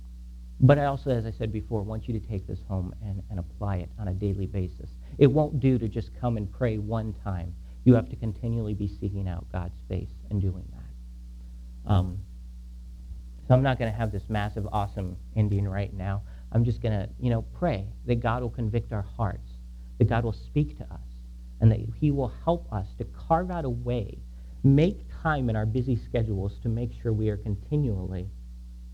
but 0.59 0.77
I 0.77 0.87
also, 0.87 1.09
as 1.09 1.25
I 1.25 1.31
said 1.31 1.53
before, 1.53 1.83
want 1.83 2.05
you 2.09 2.19
to 2.19 2.27
take 2.27 2.45
this 2.45 2.59
home 2.67 2.93
and, 3.01 3.23
and 3.29 3.39
apply 3.39 3.77
it 3.77 3.89
on 3.97 4.09
a 4.09 4.13
daily 4.13 4.45
basis. 4.45 4.89
It 5.19 5.27
won't 5.27 5.61
do 5.61 5.79
to 5.79 5.87
just 5.87 6.09
come 6.19 6.35
and 6.35 6.51
pray 6.51 6.79
one 6.79 7.15
time. 7.23 7.55
You 7.85 7.93
have 7.93 8.09
to 8.09 8.17
continually 8.17 8.73
be 8.73 8.89
seeking 8.89 9.29
out 9.29 9.45
God's 9.53 9.79
face 9.87 10.11
and 10.29 10.41
doing 10.41 10.67
that. 10.73 11.93
Um, 11.93 12.17
so 13.49 13.55
I'm 13.55 13.63
not 13.63 13.79
going 13.79 13.91
to 13.91 13.97
have 13.97 14.11
this 14.11 14.29
massive, 14.29 14.67
awesome 14.71 15.17
ending 15.35 15.67
right 15.67 15.91
now. 15.91 16.21
I'm 16.51 16.63
just 16.63 16.83
going 16.83 16.93
to, 16.93 17.09
you 17.19 17.31
know, 17.31 17.41
pray 17.41 17.87
that 18.05 18.19
God 18.19 18.43
will 18.43 18.51
convict 18.51 18.93
our 18.93 19.01
hearts, 19.17 19.49
that 19.97 20.07
God 20.07 20.23
will 20.23 20.33
speak 20.33 20.77
to 20.77 20.83
us, 20.83 20.99
and 21.59 21.71
that 21.71 21.79
He 21.99 22.11
will 22.11 22.31
help 22.43 22.71
us 22.71 22.85
to 22.99 23.05
carve 23.05 23.49
out 23.49 23.65
a 23.65 23.69
way, 23.69 24.19
make 24.63 24.99
time 25.23 25.49
in 25.49 25.55
our 25.55 25.65
busy 25.65 25.95
schedules 25.95 26.59
to 26.61 26.69
make 26.69 26.91
sure 27.01 27.11
we 27.11 27.29
are 27.29 27.37
continually 27.37 28.29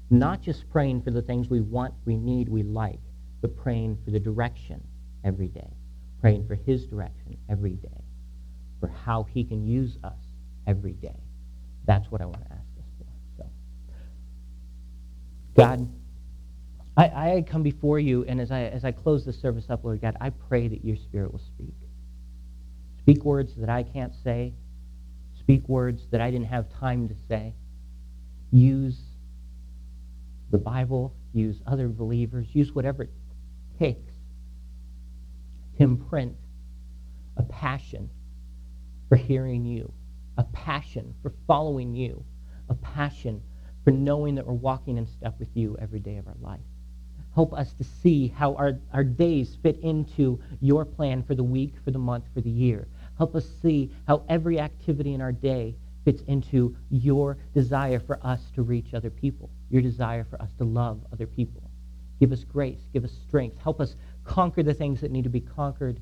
not 0.10 0.42
just 0.42 0.70
praying 0.70 1.02
for 1.02 1.12
the 1.12 1.22
things 1.22 1.50
we 1.50 1.60
want, 1.60 1.94
we 2.06 2.16
need, 2.16 2.48
we 2.48 2.64
like, 2.64 3.02
but 3.42 3.58
praying 3.58 3.98
for 4.06 4.12
the 4.12 4.20
direction 4.22 4.82
every 5.26 5.50
day, 5.50 5.74
praying 6.22 6.48
for 6.48 6.56
His 6.56 6.86
direction 6.86 7.36
every 7.50 7.74
day, 7.74 8.04
for 8.80 8.88
how 8.88 9.24
He 9.24 9.44
can 9.44 9.66
use 9.66 9.98
us 10.06 10.20
every 10.66 10.94
day. 10.94 11.20
That's 11.86 12.10
what 12.10 12.22
I 12.22 12.26
want 12.26 12.46
to 12.46 12.54
ask. 12.54 12.65
God, 15.56 15.90
I, 16.98 17.04
I 17.04 17.46
come 17.48 17.64
before 17.64 18.00
you, 18.00 18.26
and 18.28 18.40
as 18.42 18.52
I, 18.52 18.62
as 18.64 18.84
I 18.86 18.92
close 18.92 19.26
the 19.26 19.34
service 19.34 19.66
up, 19.70 19.84
Lord 19.84 20.02
God, 20.02 20.18
I 20.20 20.30
pray 20.30 20.68
that 20.68 20.84
your 20.84 20.96
Spirit 20.96 21.32
will 21.32 21.40
speak. 21.40 21.74
Speak 23.00 23.24
words 23.24 23.54
that 23.58 23.70
I 23.70 23.84
can't 23.84 24.14
say. 24.24 24.54
Speak 25.40 25.68
words 25.70 26.08
that 26.12 26.22
I 26.22 26.32
didn't 26.32 26.48
have 26.48 26.70
time 26.80 27.08
to 27.10 27.16
say. 27.28 27.54
Use 28.52 29.00
the 30.52 30.58
Bible. 30.58 31.14
Use 31.34 31.62
other 31.68 31.88
believers. 31.88 32.48
Use 32.54 32.74
whatever 32.74 33.04
it 33.04 33.12
takes 33.78 34.14
to 35.78 35.84
imprint 35.84 36.36
a 37.38 37.44
passion 37.44 38.10
for 39.10 39.18
hearing 39.18 39.66
you, 39.66 39.92
a 40.38 40.44
passion 40.46 41.14
for 41.22 41.34
following 41.46 41.94
you, 41.94 42.24
a 42.70 42.76
passion 42.76 43.42
for 43.86 43.92
knowing 43.92 44.36
that 44.36 44.46
we're 44.46 44.54
walking 44.54 44.98
in 44.98 45.08
step 45.08 45.40
with 45.40 45.48
you 45.54 45.78
every 45.80 46.00
day 46.00 46.18
of 46.18 46.28
our 46.28 46.36
life. 46.42 46.60
Help 47.36 47.54
us 47.54 47.74
to 47.74 47.84
see 47.84 48.28
how 48.30 48.56
our, 48.56 48.74
our 48.94 49.04
days 49.04 49.58
fit 49.62 49.78
into 49.80 50.40
your 50.60 50.84
plan 50.84 51.22
for 51.22 51.36
the 51.36 51.44
week, 51.44 51.76
for 51.84 51.92
the 51.92 52.00
month, 52.00 52.26
for 52.34 52.42
the 52.42 52.50
year. 52.50 52.88
Help 53.18 53.36
us 53.36 53.46
see 53.62 53.92
how 54.08 54.24
every 54.28 54.60
activity 54.60 55.14
in 55.14 55.22
our 55.22 55.32
day 55.32 55.76
fits 56.04 56.22
into 56.28 56.76
your 56.90 57.38
desire 57.54 58.00
for 58.00 58.20
us 58.26 58.40
to 58.56 58.64
reach 58.64 58.94
other 58.94 59.10
people, 59.10 59.50
your 59.70 59.82
desire 59.82 60.26
for 60.30 60.42
us 60.42 60.50
to 60.58 60.64
love 60.64 61.00
other 61.14 61.28
people. 61.28 61.62
Give 62.20 62.32
us 62.32 62.44
grace, 62.44 62.82
give 62.94 63.04
us 63.04 63.12
strength. 63.28 63.58
Help 63.62 63.82
us 63.82 63.96
conquer 64.24 64.64
the 64.64 64.74
things 64.74 65.02
that 65.02 65.12
need 65.12 65.24
to 65.24 65.30
be 65.30 65.42
conquered 65.42 66.00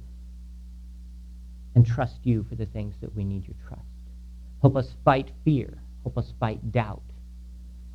and 1.75 1.85
trust 1.85 2.19
you 2.23 2.45
for 2.47 2.55
the 2.55 2.67
things 2.67 2.95
that 3.01 3.15
we 3.15 3.23
need 3.23 3.47
your 3.47 3.55
trust. 3.67 3.81
Help 4.61 4.75
us 4.75 4.93
fight 5.03 5.31
fear. 5.43 5.79
Help 6.03 6.17
us 6.17 6.33
fight 6.39 6.71
doubt. 6.71 7.01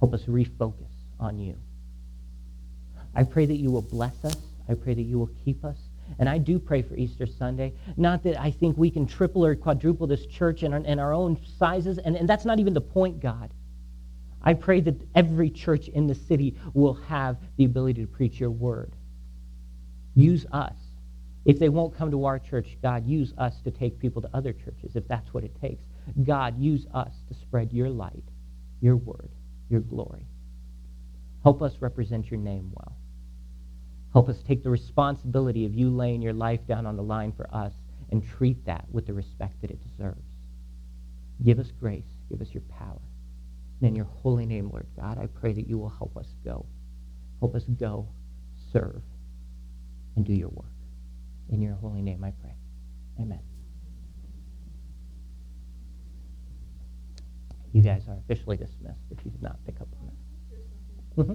Help 0.01 0.15
us 0.15 0.23
refocus 0.25 0.93
on 1.19 1.39
you. 1.39 1.57
I 3.15 3.25
pray 3.25 3.47
that 3.47 3.57
you 3.57 3.71
will 3.71 3.83
bless 3.83 4.25
us. 4.25 4.37
I 4.69 4.75
pray 4.75 4.95
that 4.95 5.03
you 5.03 5.19
will 5.19 5.31
keep 5.45 5.65
us. 5.65 5.79
And 6.19 6.29
I 6.29 6.39
do 6.39 6.59
pray 6.59 6.83
for 6.83 6.95
Easter 6.95 7.27
Sunday. 7.27 7.75
Not 7.97 8.23
that 8.23 8.41
I 8.41 8.51
think 8.51 8.79
we 8.79 8.91
can 8.91 9.07
triple 9.07 9.45
or 9.45 9.55
quadruple 9.57 10.07
this 10.07 10.25
church 10.27 10.63
in 10.63 10.73
our, 10.73 10.81
in 10.81 10.99
our 10.99 11.13
own 11.13 11.39
sizes, 11.59 11.99
and, 11.99 12.17
and 12.17 12.29
that's 12.29 12.45
not 12.45 12.61
even 12.61 12.75
the 12.75 12.81
point, 12.81 13.21
God. 13.21 13.51
I 14.41 14.55
pray 14.55 14.81
that 14.83 14.95
every 15.15 15.51
church 15.51 15.89
in 15.89 16.07
the 16.07 16.15
city 16.15 16.57
will 16.73 16.95
have 16.95 17.37
the 17.57 17.65
ability 17.65 18.03
to 18.03 18.07
preach 18.07 18.39
your 18.39 18.51
word. 18.51 18.93
Use 20.15 20.47
us. 20.53 20.77
If 21.45 21.59
they 21.59 21.69
won't 21.69 21.97
come 21.97 22.11
to 22.11 22.25
our 22.25 22.39
church, 22.39 22.79
God, 22.83 23.07
use 23.07 23.35
us 23.37 23.61
to 23.63 23.71
take 23.71 23.99
people 23.99 24.23
to 24.23 24.31
other 24.33 24.53
churches, 24.53 24.97
if 24.97 25.09
that's 25.09 25.35
what 25.35 25.45
it 25.45 25.61
takes. 25.61 25.83
God, 26.25 26.59
use 26.59 26.87
us 26.95 27.13
to 27.29 27.35
spread 27.35 27.73
your 27.73 27.91
light, 27.91 28.25
your 28.81 28.97
word 28.97 29.31
your 29.69 29.81
glory. 29.81 30.27
Help 31.43 31.63
us 31.63 31.73
represent 31.81 32.31
your 32.31 32.41
name 32.41 32.73
well. 32.75 32.97
Help 34.13 34.29
us 34.29 34.37
take 34.47 34.63
the 34.63 34.71
responsibility 34.71 35.67
of 35.67 35.75
you 35.75 35.91
laying 35.91 36.23
your 36.23 36.33
life 36.33 36.61
down 36.67 36.87
on 36.87 36.97
the 36.97 37.03
line 37.03 37.33
for 37.33 37.49
us 37.55 37.73
and 38.11 38.27
treat 38.39 38.65
that 38.67 38.87
with 38.91 39.07
the 39.07 39.13
respect 39.13 39.61
that 39.61 39.71
it 39.71 39.79
deserves. 39.83 40.25
Give 41.45 41.59
us 41.59 41.71
grace. 41.79 42.07
Give 42.31 42.41
us 42.41 42.49
your 42.53 42.63
power. 42.79 43.01
And 43.81 43.89
in 43.89 43.95
your 43.95 44.07
holy 44.07 44.47
name, 44.47 44.71
Lord 44.71 44.87
God, 44.97 45.19
I 45.19 45.27
pray 45.27 45.53
that 45.53 45.69
you 45.69 45.79
will 45.79 45.91
help 45.91 46.17
us 46.17 46.27
go. 46.45 46.67
Help 47.41 47.55
us 47.55 47.65
go, 47.79 48.09
serve, 48.73 49.03
and 50.17 50.25
do 50.25 50.33
your 50.33 50.49
work. 50.49 50.67
In 51.51 51.63
your 51.63 51.75
holy 51.75 52.03
name, 52.03 52.25
I 52.25 52.33
pray. 52.43 52.55
Amen. 53.21 53.41
You 57.79 57.85
guys 57.85 58.09
are 58.09 58.17
officially 58.17 58.57
dismissed 58.57 59.05
if 59.13 59.25
you 59.25 59.31
did 59.31 59.41
not 59.41 59.65
pick 59.65 59.81
up 59.81 59.87
on 60.03 60.09
it. 60.09 61.21
Mm-hmm. 61.21 61.35